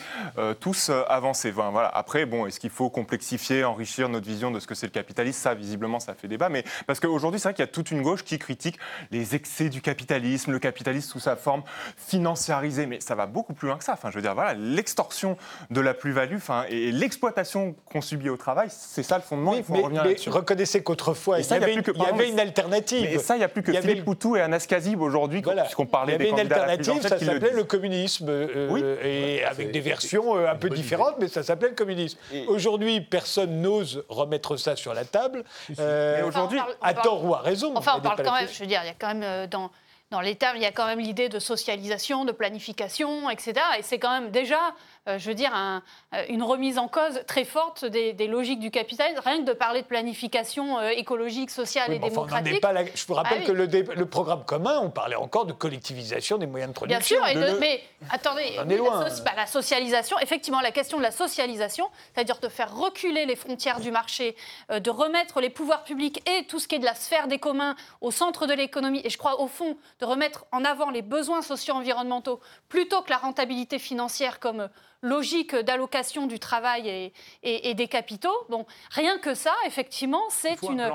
tous 0.60 0.90
avancer. 1.08 1.50
voilà. 1.50 1.88
Après, 1.88 2.26
bon, 2.26 2.46
est-ce 2.46 2.60
qu'il 2.60 2.70
faut 2.70 2.90
complexifier, 2.90 3.64
enrichir 3.64 4.08
notre 4.08 4.26
vision 4.26 4.52
de 4.52 4.60
ce 4.60 4.68
que 4.68 4.76
c'est 4.76 4.86
le 4.86 4.92
capitalisme? 4.92 5.40
Ça, 5.40 5.54
visiblement, 5.54 5.98
ça 5.98 6.14
fait 6.14 6.28
débat. 6.28 6.48
Mais 6.48 6.62
parce 6.86 7.00
qu'aujourd'hui, 7.00 7.40
c'est 7.40 7.48
vrai 7.48 7.54
qu'il 7.54 7.64
y 7.64 7.68
a 7.68 7.72
toute 7.72 7.90
une 7.90 8.02
gauche 8.02 8.22
qui 8.22 8.38
critique 8.38 8.78
les 9.10 9.34
excès 9.34 9.68
du 9.68 9.80
capitalisme, 9.80 10.52
le 10.52 10.60
capitalisme 10.60 11.07
sous 11.08 11.20
sa 11.20 11.36
forme 11.36 11.62
financiarisée, 11.96 12.86
mais 12.86 13.00
ça 13.00 13.14
va 13.14 13.26
beaucoup 13.26 13.54
plus 13.54 13.68
loin 13.68 13.78
que 13.78 13.84
ça. 13.84 13.92
Enfin, 13.92 14.10
je 14.10 14.16
veux 14.16 14.22
dire, 14.22 14.34
voilà, 14.34 14.54
l'extorsion 14.54 15.36
de 15.70 15.80
la 15.80 15.94
plus-value, 15.94 16.36
enfin, 16.36 16.64
et 16.68 16.92
l'exploitation 16.92 17.74
qu'on 17.86 18.00
subit 18.00 18.28
au 18.28 18.36
travail, 18.36 18.68
c'est 18.70 19.02
ça 19.02 19.16
le 19.16 19.22
fondement. 19.22 19.54
il 19.54 19.64
faut 19.64 19.74
revenir 19.74 20.04
là-dessus. 20.04 20.30
Reconnaissez 20.30 20.82
qu'autrefois, 20.82 21.40
il 21.40 21.46
y, 21.46 21.52
avait, 21.52 21.74
il 21.74 22.02
y 22.02 22.06
avait 22.06 22.28
une 22.28 22.40
alternative. 22.40 23.06
Et 23.06 23.18
ça, 23.18 23.34
il 23.34 23.38
n'y 23.38 23.44
a 23.44 23.48
plus 23.48 23.62
que 23.62 23.72
Philippe 23.72 24.04
Poutou 24.04 24.36
et 24.36 24.40
Anas 24.40 24.66
Kazib 24.68 25.00
aujourd'hui, 25.00 25.42
voilà. 25.42 25.62
puisqu'on 25.62 25.86
parlait 25.86 26.18
des 26.18 26.28
candidats 26.28 26.42
Il 26.42 26.48
y 26.48 26.52
avait 26.52 26.74
une 26.74 26.80
alternative, 26.80 27.08
ça 27.08 27.18
s'appelait 27.18 27.52
le 27.52 27.64
communisme, 27.64 28.26
euh, 28.28 28.68
oui. 28.70 28.82
et 29.02 29.44
avec 29.44 29.70
des 29.72 29.80
versions 29.80 30.36
euh, 30.36 30.50
un 30.50 30.56
peu 30.56 30.68
différentes, 30.70 31.16
mais 31.18 31.28
ça 31.28 31.42
s'appelait 31.42 31.70
le 31.70 31.74
communisme. 31.74 32.18
Aujourd'hui, 32.48 33.00
personne 33.00 33.60
n'ose 33.60 34.04
remettre 34.08 34.56
ça 34.56 34.76
sur 34.76 34.94
la 34.94 35.04
table. 35.04 35.44
Euh, 35.78 36.26
aujourd'hui, 36.26 36.60
à 36.82 36.94
tort 36.94 37.24
ou 37.24 37.34
à 37.34 37.40
raison. 37.40 37.72
Enfin, 37.74 37.94
on 37.96 38.00
parle 38.00 38.22
quand 38.22 38.34
même, 38.34 38.48
je 38.50 38.60
veux 38.60 38.66
dire, 38.66 38.80
il 38.82 38.86
y 38.86 38.90
a 38.90 38.94
quand 38.98 39.14
même 39.14 39.46
dans 39.46 39.70
dans 40.10 40.20
termes, 40.36 40.56
il 40.56 40.62
y 40.62 40.66
a 40.66 40.72
quand 40.72 40.86
même 40.86 41.00
l'idée 41.00 41.28
de 41.28 41.38
socialisation, 41.38 42.24
de 42.24 42.32
planification, 42.32 43.28
etc. 43.28 43.54
Et 43.78 43.82
c'est 43.82 43.98
quand 43.98 44.10
même 44.10 44.30
déjà 44.30 44.74
je 45.16 45.28
veux 45.28 45.34
dire, 45.34 45.52
euh, 45.54 46.24
une 46.28 46.42
remise 46.42 46.78
en 46.78 46.88
cause 46.88 47.20
très 47.26 47.44
forte 47.44 47.84
des, 47.84 48.14
logiques 48.26 48.60
du 48.60 48.70
capitalisme. 48.70 49.20
Rien 49.24 49.38
que 49.38 49.44
de 49.44 49.52
parler 49.52 49.82
de 49.82 49.86
planification 49.86 50.78
euh, 50.78 50.90
écologique, 50.90 51.50
sociale 51.50 51.92
et 51.92 51.98
démocratique. 51.98 52.62
Je 52.94 53.06
vous 53.06 53.14
rappelle 53.14 53.42
ah 53.42 53.46
que 53.46 53.52
le, 53.52 54.06
programme 54.06 54.44
commun, 54.44 54.80
on 54.82 54.90
parlait 54.90 55.16
encore 55.16 55.46
de 55.46 55.52
collectivisation 55.52 56.36
des 56.36 56.46
moyens 56.46 56.72
de 56.72 56.74
production. 56.74 57.16
Bien 57.22 57.36
sûr, 57.36 57.58
mais 57.60 57.82
attendez, 58.10 58.56
bah, 58.56 59.32
la, 59.36 59.46
socialisation, 59.46 60.18
effectivement, 60.18 60.60
la 60.60 60.72
question 60.72 60.98
de 60.98 61.02
la 61.02 61.10
socialisation, 61.10 61.88
c'est-à-dire 62.12 62.38
de 62.40 62.48
faire 62.48 62.76
reculer 62.76 63.24
les 63.24 63.36
frontières 63.36 63.80
du 63.80 63.90
marché, 63.90 64.36
de 64.70 64.90
remettre 64.90 65.40
les 65.40 65.50
pouvoirs 65.50 65.84
publics 65.84 66.22
et 66.28 66.44
tout 66.44 66.58
ce 66.58 66.68
qui 66.68 66.74
est 66.74 66.80
de 66.80 66.84
la 66.84 66.94
sphère 66.94 67.28
des 67.28 67.38
communs 67.38 67.76
au 68.00 68.10
centre 68.10 68.46
de 68.46 68.52
l'économie, 68.52 69.00
et 69.04 69.10
je 69.10 69.18
crois 69.18 69.40
au 69.40 69.46
fond 69.46 69.76
de 70.00 70.06
remettre 70.06 70.46
en 70.52 70.64
avant 70.64 70.90
les 70.90 71.02
besoins 71.02 71.42
socio-environnementaux 71.42 72.40
plutôt 72.68 73.02
que 73.02 73.10
la 73.10 73.18
rentabilité 73.18 73.78
financière 73.78 74.40
comme 74.40 74.68
logique 75.02 75.54
d'allocation 75.54 76.26
du 76.26 76.38
travail 76.38 77.12
et, 77.42 77.74
des 77.74 77.88
capitaux. 77.88 78.36
Bon, 78.48 78.66
rien 78.90 79.18
que 79.18 79.34
ça, 79.34 79.52
effectivement, 79.66 80.22
c'est 80.30 80.62
une. 80.62 80.90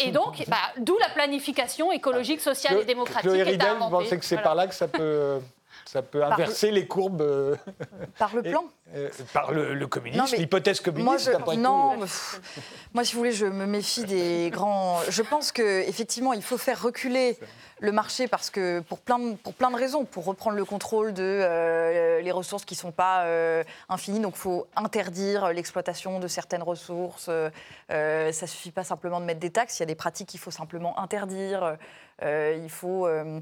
Et 0.00 0.10
donc, 0.10 0.44
bah, 0.48 0.56
d'où 0.78 0.98
la 0.98 1.08
planification 1.08 1.92
écologique, 1.92 2.40
sociale 2.40 2.78
et 2.80 2.84
démocratique. 2.84 3.30
Ridel, 3.30 3.76
vous 3.80 3.88
pensez 3.88 4.18
que 4.18 4.24
c'est 4.24 4.42
par 4.42 4.54
là 4.54 4.66
que 4.66 4.74
ça 4.74 4.88
peut. 4.88 5.40
Ça 5.84 6.02
peut 6.02 6.24
inverser 6.24 6.70
les 6.70 6.86
courbes. 6.86 7.20
euh, 7.22 7.56
Par 8.18 8.34
le 8.34 8.46
et- 8.46 8.50
plan 8.50 8.64
euh, 8.94 9.08
par 9.32 9.52
le, 9.52 9.72
le 9.72 9.86
communisme, 9.86 10.36
l'hypothèse 10.36 10.82
Moi, 10.84 10.92
communiste, 10.92 11.26
je, 11.26 11.30
d'après 11.32 11.56
non, 11.56 11.98
pff, 11.98 12.40
moi, 12.92 13.04
si 13.04 13.12
vous 13.14 13.20
voulez, 13.20 13.32
je 13.32 13.46
me 13.46 13.64
méfie 13.64 14.04
des 14.04 14.50
grands. 14.52 14.98
Je 15.08 15.22
pense 15.22 15.50
que 15.50 15.80
effectivement, 15.88 16.34
il 16.34 16.42
faut 16.42 16.58
faire 16.58 16.82
reculer 16.82 17.38
le 17.80 17.90
marché 17.90 18.28
parce 18.28 18.50
que 18.50 18.80
pour 18.80 18.98
plein 18.98 19.18
de, 19.18 19.34
pour 19.36 19.54
plein 19.54 19.70
de 19.70 19.76
raisons, 19.76 20.04
pour 20.04 20.26
reprendre 20.26 20.56
le 20.56 20.64
contrôle 20.66 21.14
de 21.14 21.22
euh, 21.22 22.20
les 22.20 22.32
ressources 22.32 22.66
qui 22.66 22.74
sont 22.74 22.92
pas 22.92 23.22
euh, 23.24 23.64
infinies, 23.88 24.20
donc 24.20 24.34
il 24.36 24.40
faut 24.40 24.66
interdire 24.76 25.48
l'exploitation 25.54 26.18
de 26.20 26.28
certaines 26.28 26.62
ressources. 26.62 27.30
Euh, 27.30 28.30
ça 28.32 28.46
suffit 28.46 28.72
pas 28.72 28.84
simplement 28.84 29.20
de 29.20 29.24
mettre 29.24 29.40
des 29.40 29.50
taxes. 29.50 29.78
Il 29.78 29.80
y 29.80 29.84
a 29.84 29.86
des 29.86 29.94
pratiques 29.94 30.28
qu'il 30.28 30.40
faut 30.40 30.50
simplement 30.50 30.98
interdire. 31.00 31.76
Euh, 32.22 32.58
il 32.62 32.70
faut, 32.70 33.06
euh, 33.06 33.40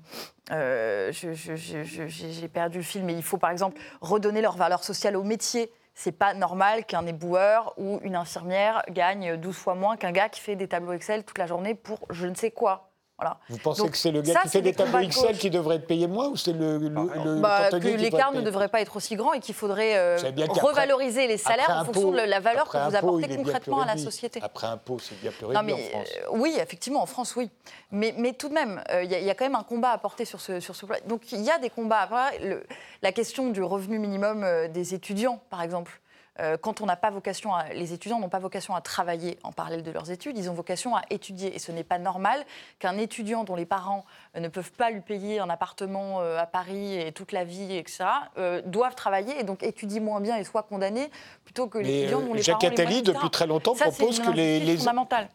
euh, 0.50 1.12
j'ai 1.12 2.48
perdu 2.48 2.78
le 2.78 2.84
fil, 2.84 3.04
mais 3.04 3.14
il 3.14 3.22
faut 3.22 3.38
par 3.38 3.50
exemple 3.50 3.80
redonner 4.00 4.40
leur 4.40 4.56
valeur 4.56 4.84
sociale 4.84 5.16
au 5.16 5.22
métier. 5.22 5.70
C'est 5.94 6.12
pas 6.12 6.34
normal 6.34 6.84
qu'un 6.84 7.06
éboueur 7.06 7.74
ou 7.76 8.00
une 8.02 8.16
infirmière 8.16 8.82
gagne 8.88 9.36
12 9.36 9.56
fois 9.56 9.74
moins 9.74 9.96
qu'un 9.96 10.12
gars 10.12 10.28
qui 10.28 10.40
fait 10.40 10.56
des 10.56 10.68
tableaux 10.68 10.92
Excel 10.92 11.24
toute 11.24 11.38
la 11.38 11.46
journée 11.46 11.74
pour 11.74 12.06
je 12.10 12.26
ne 12.26 12.34
sais 12.34 12.50
quoi. 12.50 12.89
Voilà. 13.20 13.36
Vous 13.50 13.58
pensez 13.58 13.82
Donc, 13.82 13.90
que 13.90 13.96
c'est 13.98 14.10
le 14.12 14.22
gars 14.22 14.32
ça, 14.32 14.40
qui 14.40 14.48
fait 14.48 14.62
des 14.62 14.72
tableaux 14.72 14.98
Excel 15.00 15.36
qui 15.36 15.50
devrait 15.50 15.76
être 15.76 15.86
payé 15.86 16.06
moins 16.06 16.28
ou 16.28 16.36
c'est 16.36 16.52
le, 16.54 16.78
le, 16.78 16.88
le 16.88 17.40
Bah, 17.40 17.68
que 17.70 17.76
l'écart 17.76 18.32
ne 18.32 18.40
devrait 18.40 18.68
pas 18.68 18.80
être 18.80 18.96
aussi 18.96 19.14
grand 19.14 19.34
et 19.34 19.40
qu'il 19.40 19.54
faudrait 19.54 19.98
euh, 19.98 20.16
revaloriser 20.48 21.26
les 21.26 21.36
salaires 21.36 21.66
Après 21.70 21.80
en 21.80 21.84
fonction 21.84 22.10
de 22.12 22.16
la 22.16 22.40
valeur 22.40 22.64
que 22.64 22.76
après 22.78 22.88
vous 22.90 22.96
impôt, 22.96 23.16
apportez 23.18 23.36
concrètement 23.36 23.80
à 23.82 23.86
la 23.86 23.96
société. 23.98 24.40
Après 24.42 24.66
impôt, 24.68 24.98
c'est 24.98 25.20
bien 25.20 25.30
plus 25.32 25.46
Non, 25.46 25.60
réduit 25.60 25.66
mais 25.66 25.72
en 25.94 25.98
France. 25.98 26.08
euh, 26.16 26.26
oui, 26.38 26.56
effectivement, 26.58 27.02
en 27.02 27.06
France, 27.06 27.36
oui. 27.36 27.50
Mais, 27.90 28.14
mais 28.16 28.32
tout 28.32 28.48
de 28.48 28.54
même, 28.54 28.82
euh, 28.90 29.02
il 29.04 29.10
y, 29.10 29.14
a- 29.14 29.18
il 29.18 29.24
y 29.26 29.30
a 29.30 29.34
quand 29.34 29.44
même 29.44 29.54
un 29.54 29.64
combat 29.64 29.90
à 29.90 29.98
porter 29.98 30.24
sur 30.24 30.40
ce, 30.40 30.60
sur 30.60 30.74
ce 30.74 30.86
plan. 30.86 30.96
Donc 31.06 31.30
il 31.32 31.40
y 31.40 31.50
a 31.50 31.58
des 31.58 31.68
combats. 31.70 32.08
Le- 32.42 32.64
la 33.02 33.12
question 33.12 33.50
du 33.50 33.62
revenu 33.62 33.98
minimum 33.98 34.44
euh, 34.44 34.68
des 34.68 34.94
étudiants, 34.94 35.40
par 35.50 35.62
exemple. 35.62 36.00
Euh, 36.40 36.56
quand 36.56 36.80
on 36.80 36.86
n'a 36.86 36.96
pas 36.96 37.10
vocation 37.10 37.54
à, 37.54 37.68
les 37.74 37.92
étudiants 37.92 38.18
n'ont 38.18 38.28
pas 38.28 38.38
vocation 38.38 38.74
à 38.74 38.80
travailler 38.80 39.38
en 39.42 39.52
parallèle 39.52 39.82
de 39.82 39.90
leurs 39.90 40.10
études, 40.10 40.38
ils 40.38 40.48
ont 40.48 40.54
vocation 40.54 40.96
à 40.96 41.02
étudier. 41.10 41.54
Et 41.54 41.58
ce 41.58 41.70
n'est 41.70 41.84
pas 41.84 41.98
normal 41.98 42.44
qu'un 42.78 42.96
étudiant 42.96 43.44
dont 43.44 43.56
les 43.56 43.66
parents 43.66 44.04
euh, 44.36 44.40
ne 44.40 44.48
peuvent 44.48 44.72
pas 44.72 44.90
lui 44.90 45.00
payer 45.02 45.38
un 45.40 45.50
appartement 45.50 46.20
euh, 46.20 46.38
à 46.38 46.46
Paris 46.46 46.94
et 46.98 47.12
toute 47.12 47.32
la 47.32 47.44
vie, 47.44 47.76
etc., 47.76 48.04
euh, 48.38 48.62
doivent 48.64 48.94
travailler 48.94 49.38
et 49.38 49.44
donc 49.44 49.62
étudient 49.62 50.00
moins 50.00 50.20
bien 50.20 50.36
et 50.36 50.44
soient 50.44 50.62
condamnés 50.62 51.10
plutôt 51.44 51.66
que 51.66 51.78
Mais 51.78 51.84
l'étudiant 51.84 52.20
dont 52.22 52.32
les 52.34 52.42
Jacques 52.42 52.60
parents 52.60 52.74
les 52.74 52.80
Attali, 52.80 53.02
depuis 53.02 53.30
très 53.30 53.46
longtemps, 53.46 53.74
Ça, 53.74 53.86
propose 53.86 54.20
que 54.20 54.30
les, 54.30 54.60
les- 54.60 54.78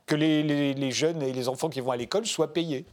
que 0.08 0.16
les, 0.16 0.44
les- 0.44 0.74
les 0.74 0.92
jeunes 0.92 1.22
et 1.22 1.32
les 1.34 1.48
enfants 1.50 1.70
qui 1.70 1.82
vont 1.82 1.92
à 1.92 1.98
l'école 1.98 2.26
soient 2.26 2.52
payés. 2.54 2.86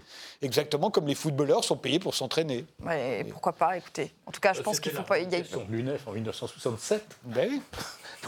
Exactement 0.43 0.91
comme 0.91 1.07
les 1.07 1.15
footballeurs 1.15 1.63
sont 1.65 1.77
payés 1.77 2.01
pour 2.01 2.15
s'entraîner. 2.15 2.67
Ouais, 2.85 3.25
pourquoi 3.31 3.53
pas, 3.53 3.77
écoutez. 3.77 4.13
En 4.27 4.33
tout 4.33 4.41
cas, 4.41 4.53
je 4.53 4.61
pense 4.61 4.81
qu'il 4.81 4.91
faut 4.93 5.03
pas. 5.05 5.19
il 5.21 5.31
y 5.31 5.35
a- 5.37 5.39
Ils 5.39 5.47
sont 5.47 5.65
l'UNEF 5.69 6.07
en 6.09 6.13
1967. 6.13 7.17
Ben 7.25 7.49
oui. 7.51 7.63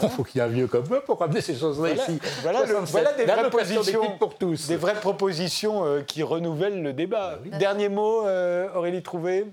Il 0.03 0.09
faut 0.09 0.23
qu'il 0.23 0.39
y 0.39 0.43
ait 0.43 0.47
un 0.47 0.49
vieux 0.49 0.67
comme 0.67 0.85
eux 0.93 1.01
pour 1.05 1.19
ramener 1.19 1.41
ces 1.41 1.55
choses-là 1.55 1.93
Voilà, 1.93 2.03
ici. 2.03 2.19
voilà 2.41 2.59
le- 2.61 2.67
67. 2.67 2.91
voilà 2.91 3.11
des 3.17 3.23
vraies 3.25 3.35
L'allocation 3.37 3.75
positions. 3.75 4.01
d'études 4.01 4.19
pour 4.19 4.37
tous. 4.37 4.67
Des 4.67 4.75
vraies 4.75 4.95
propositions 4.99 5.85
euh, 5.85 6.01
qui 6.01 6.21
renouvellent 6.23 6.81
le 6.83 6.93
débat. 6.93 7.39
Dernier 7.59 7.89
mot, 7.89 8.25
euh, 8.27 8.67
Aurélie 8.75 9.01
Trouvé 9.03 9.45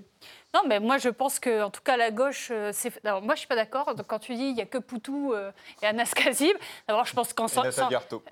Non, 0.53 0.61
mais 0.67 0.79
moi, 0.79 0.99
je 0.99 1.09
pense 1.09 1.39
que, 1.39 1.63
en 1.63 1.71
tout 1.71 1.81
cas, 1.81 1.97
la 1.97 2.11
gauche, 2.11 2.49
euh, 2.51 2.69
c'est. 2.73 2.91
Alors, 3.05 3.23
moi, 3.23 3.33
je 3.33 3.39
suis 3.39 3.47
pas 3.47 3.55
d'accord. 3.55 3.95
Donc, 3.95 4.05
Quand 4.07 4.19
tu 4.19 4.35
dis 4.35 4.49
il 4.49 4.55
y 4.55 4.61
a 4.61 4.65
que 4.65 4.77
Poutou 4.77 5.33
euh, 5.33 5.51
et 5.81 5.87
Anas 5.87 6.11
Kazib, 6.15 6.55
d'abord, 6.87 7.05
je 7.05 7.13
pense 7.15 7.33
qu'en. 7.33 7.47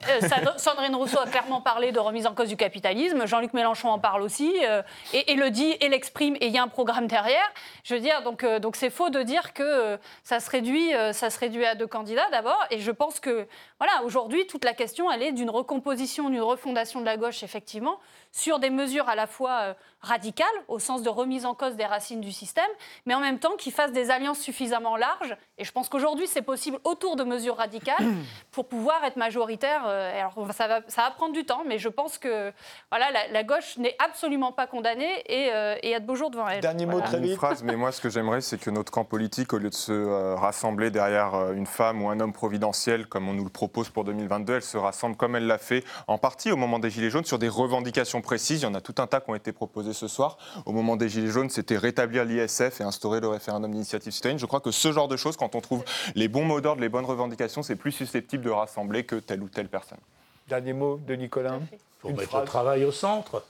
Euh, 0.07 0.21
Sand- 0.27 0.53
Sandrine 0.57 0.95
Rousseau 0.95 1.19
a 1.19 1.25
clairement 1.25 1.61
parlé 1.61 1.91
de 1.91 1.99
remise 1.99 2.27
en 2.27 2.35
cause 2.35 2.47
du 2.49 2.57
capitalisme. 2.57 3.25
Jean-Luc 3.25 3.53
Mélenchon 3.53 3.89
en 3.89 3.97
parle 3.97 4.21
aussi, 4.21 4.53
euh, 4.63 4.83
et, 5.13 5.31
et 5.31 5.35
le 5.35 5.49
dit 5.49 5.75
et 5.79 5.89
l'exprime, 5.89 6.35
et 6.35 6.45
il 6.47 6.53
y 6.53 6.59
a 6.59 6.63
un 6.63 6.67
programme 6.67 7.07
derrière. 7.07 7.41
Je 7.83 7.95
veux 7.95 7.99
dire, 8.01 8.21
donc 8.21 8.45
donc 8.45 8.75
c'est 8.75 8.91
faux 8.91 9.09
de 9.09 9.23
dire 9.23 9.53
que 9.53 9.97
ça 10.23 10.39
se 10.39 10.49
réduit, 10.51 10.91
ça 11.13 11.29
se 11.31 11.39
réduit 11.39 11.65
à 11.65 11.73
deux 11.73 11.87
candidats 11.87 12.29
d'abord. 12.31 12.63
Et 12.69 12.77
je 12.79 12.91
pense 12.91 13.19
que 13.19 13.47
voilà, 13.79 14.03
aujourd'hui, 14.03 14.45
toute 14.45 14.63
la 14.63 14.73
question, 14.73 15.11
elle 15.11 15.23
est 15.23 15.31
d'une 15.31 15.49
recomposition, 15.49 16.29
d'une 16.29 16.41
refondation 16.41 16.99
de 17.01 17.05
la 17.05 17.17
gauche, 17.17 17.41
effectivement, 17.41 17.99
sur 18.31 18.59
des 18.59 18.69
mesures 18.69 19.09
à 19.09 19.15
la 19.15 19.25
fois 19.27 19.75
radicales, 20.01 20.47
au 20.67 20.79
sens 20.79 21.03
de 21.03 21.09
remise 21.09 21.45
en 21.45 21.53
cause 21.53 21.75
des 21.75 21.85
racines 21.85 22.21
du 22.21 22.31
système, 22.31 22.69
mais 23.05 23.13
en 23.13 23.19
même 23.19 23.39
temps 23.39 23.55
qui 23.57 23.71
fassent 23.71 23.91
des 23.91 24.09
alliances 24.11 24.39
suffisamment 24.39 24.95
larges. 24.97 25.35
Et 25.57 25.63
je 25.63 25.71
pense 25.71 25.89
qu'aujourd'hui, 25.89 26.27
c'est 26.27 26.41
possible 26.41 26.79
autour 26.83 27.15
de 27.15 27.23
mesures 27.23 27.57
radicales 27.57 28.03
pour 28.51 28.67
pouvoir 28.67 29.03
être 29.03 29.17
majoritaire. 29.17 29.83
euh, 29.87 30.19
alors, 30.19 30.51
ça 30.53 30.67
va, 30.67 30.81
ça 30.87 31.03
va 31.03 31.11
prendre 31.11 31.33
du 31.33 31.45
temps, 31.45 31.63
mais 31.65 31.77
je 31.77 31.89
pense 31.89 32.17
que 32.17 32.51
voilà, 32.89 33.11
la, 33.11 33.27
la 33.27 33.43
gauche 33.43 33.77
n'est 33.77 33.95
absolument 34.03 34.51
pas 34.51 34.67
condamnée 34.67 35.21
et, 35.27 35.51
euh, 35.51 35.75
et 35.81 35.87
il 35.89 35.91
y 35.91 35.95
a 35.95 35.99
de 35.99 36.05
beaux 36.05 36.15
jours 36.15 36.31
devant 36.31 36.47
elle. 36.47 36.61
Dernier 36.61 36.85
mot 36.85 36.99
très 37.01 37.17
Une 37.17 37.23
vite. 37.25 37.35
phrase, 37.35 37.63
mais 37.63 37.75
moi, 37.75 37.91
ce 37.91 38.01
que 38.01 38.09
j'aimerais, 38.09 38.41
c'est 38.41 38.59
que 38.59 38.69
notre 38.69 38.91
camp 38.91 39.05
politique, 39.05 39.53
au 39.53 39.57
lieu 39.57 39.69
de 39.69 39.75
se 39.75 39.91
euh, 39.91 40.35
rassembler 40.35 40.89
derrière 40.91 41.35
euh, 41.35 41.53
une 41.53 41.67
femme 41.67 42.01
ou 42.01 42.09
un 42.09 42.19
homme 42.19 42.33
providentiel, 42.33 43.07
comme 43.07 43.29
on 43.29 43.33
nous 43.33 43.43
le 43.43 43.49
propose 43.49 43.89
pour 43.89 44.03
2022, 44.03 44.55
elle 44.55 44.61
se 44.63 44.77
rassemble 44.77 45.15
comme 45.15 45.35
elle 45.35 45.47
l'a 45.47 45.57
fait 45.57 45.83
en 46.07 46.17
partie 46.17 46.51
au 46.51 46.57
moment 46.57 46.79
des 46.79 46.89
Gilets 46.89 47.09
jaunes 47.09 47.25
sur 47.25 47.39
des 47.39 47.49
revendications 47.49 48.21
précises. 48.21 48.61
Il 48.61 48.63
y 48.63 48.67
en 48.67 48.73
a 48.73 48.81
tout 48.81 48.95
un 48.97 49.07
tas 49.07 49.21
qui 49.21 49.29
ont 49.29 49.35
été 49.35 49.51
proposées 49.51 49.90
ce 49.93 50.07
soir. 50.07 50.37
Au 50.65 50.71
moment 50.71 50.95
des 50.95 51.09
Gilets 51.09 51.31
jaunes, 51.31 51.49
c'était 51.49 51.77
rétablir 51.77 52.25
l'ISF 52.25 52.81
et 52.81 52.83
instaurer 52.83 53.19
le 53.19 53.27
référendum 53.27 53.71
d'initiative 53.71 54.11
citoyenne. 54.11 54.39
Je 54.39 54.45
crois 54.45 54.59
que 54.59 54.71
ce 54.71 54.91
genre 54.91 55.07
de 55.07 55.17
choses, 55.17 55.37
quand 55.37 55.55
on 55.55 55.61
trouve 55.61 55.83
les 56.15 56.27
bons 56.27 56.45
mots 56.45 56.61
d'ordre, 56.61 56.81
les 56.81 56.89
bonnes 56.89 57.05
revendications, 57.05 57.63
c'est 57.63 57.75
plus 57.75 57.91
susceptible 57.91 58.43
de 58.43 58.49
rassembler 58.49 59.03
que 59.03 59.15
telle 59.15 59.41
ou 59.43 59.49
telle 59.49 59.67
personne. 59.69 59.99
Dernier 60.47 60.73
mot 60.73 60.99
de 61.05 61.15
Nicolas. 61.15 61.59
Il 61.71 61.77
faut 61.99 62.09
Une 62.09 62.15
mettre 62.15 62.29
phrase. 62.29 62.41
le 62.41 62.47
travail 62.47 62.85
au 62.85 62.91
centre. 62.91 63.43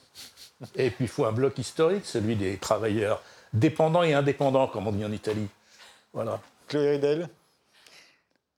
Et 0.76 0.90
puis 0.92 1.06
il 1.06 1.08
faut 1.08 1.26
un 1.26 1.32
bloc 1.32 1.58
historique, 1.58 2.06
celui 2.06 2.36
des 2.36 2.58
travailleurs 2.58 3.22
dépendants 3.54 4.04
et 4.04 4.14
indépendants, 4.14 4.68
comme 4.68 4.88
on 4.88 4.92
dit 4.92 5.04
en 5.04 5.12
Italie. 5.12 5.48
Voilà. 6.14 6.40
Chloé 6.68 6.92
Ridel. 6.92 7.30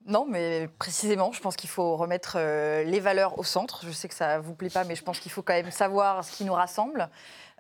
Non, 0.06 0.26
mais 0.28 0.68
précisément, 0.80 1.32
je 1.32 1.40
pense 1.40 1.56
qu'il 1.56 1.70
faut 1.70 1.96
remettre 1.96 2.36
euh, 2.38 2.84
les 2.84 3.00
valeurs 3.00 3.40
au 3.40 3.44
centre. 3.46 3.86
Je 3.86 3.92
sais 3.92 4.10
que 4.10 4.14
ça 4.14 4.40
vous 4.40 4.54
plaît 4.54 4.70
pas, 4.70 4.84
mais 4.84 4.96
je 4.96 5.04
pense 5.04 5.18
qu'il 5.20 5.32
faut 5.32 5.42
quand 5.42 5.54
même 5.54 5.72
savoir 5.72 6.26
ce 6.26 6.36
qui 6.36 6.44
nous 6.44 6.54
rassemble. 6.54 7.10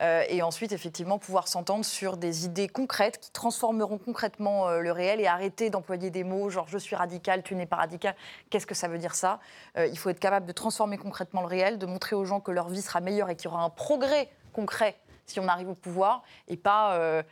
Euh, 0.02 0.26
et 0.28 0.41
ensuite, 0.41 0.74
effectivement, 0.74 1.20
pouvoir 1.20 1.48
s'entendre 1.48 1.86
sur 1.86 2.18
des 2.18 2.44
idées 2.44 2.68
concrètes 2.68 3.20
qui 3.20 3.32
transformeront 3.32 3.98
concrètement 3.98 4.68
euh, 4.68 4.80
le 4.80 4.91
réel 4.91 5.22
et 5.22 5.28
arrêter 5.28 5.70
d'employer 5.70 6.10
des 6.10 6.26
mots 6.26 6.50
genre 6.50 6.68
je 6.68 6.78
suis 6.78 6.98
radical, 6.98 7.44
tu 7.44 7.56
n'es 7.56 7.66
pas 7.66 7.78
radical. 7.78 8.14
Qu'est-ce 8.50 8.68
que 8.68 8.76
ça 8.76 8.89
veut 8.89 8.98
dire 8.98 9.16
ça? 9.16 9.39
Il 9.78 9.98
faut 9.98 10.10
être 10.10 10.20
capable 10.20 10.46
de 10.46 10.52
transformer 10.52 10.98
concrètement 10.98 11.41
le 11.41 11.48
réel, 11.48 11.78
de 11.78 11.86
montrer 11.86 12.16
aux 12.16 12.26
gens 12.26 12.41
que 12.41 12.52
leur 12.52 12.68
vie 12.68 12.82
sera 12.82 13.00
meilleure 13.00 13.30
et 13.30 13.38
qu'il 13.38 13.46
y 13.46 13.54
aura 13.54 13.64
un 13.64 13.70
progrès 13.70 14.30
concret 14.52 14.98
si 15.26 15.39
on 15.39 15.48
arrive 15.48 15.70
au 15.70 15.76
pouvoir 15.76 16.24
et 16.50 16.58
pas. 16.58 17.24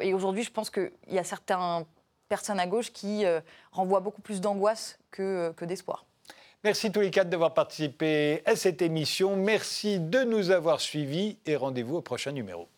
et 0.00 0.14
aujourd'hui, 0.14 0.42
je 0.42 0.50
pense 0.50 0.70
qu'il 0.70 0.90
y 1.08 1.18
a 1.18 1.24
certaines 1.24 1.84
personnes 2.28 2.60
à 2.60 2.66
gauche 2.66 2.92
qui 2.92 3.24
euh, 3.24 3.40
renvoient 3.72 4.00
beaucoup 4.00 4.22
plus 4.22 4.40
d'angoisse 4.40 4.98
que, 5.10 5.52
que 5.52 5.64
d'espoir. 5.64 6.06
Merci 6.64 6.90
tous 6.90 7.00
les 7.00 7.10
quatre 7.10 7.28
d'avoir 7.28 7.52
participé 7.52 8.42
à 8.46 8.56
cette 8.56 8.80
émission. 8.80 9.36
Merci 9.36 10.00
de 10.00 10.24
nous 10.24 10.50
avoir 10.50 10.80
suivis 10.80 11.36
et 11.44 11.56
rendez-vous 11.56 11.96
au 11.96 12.00
prochain 12.00 12.32
numéro. 12.32 12.68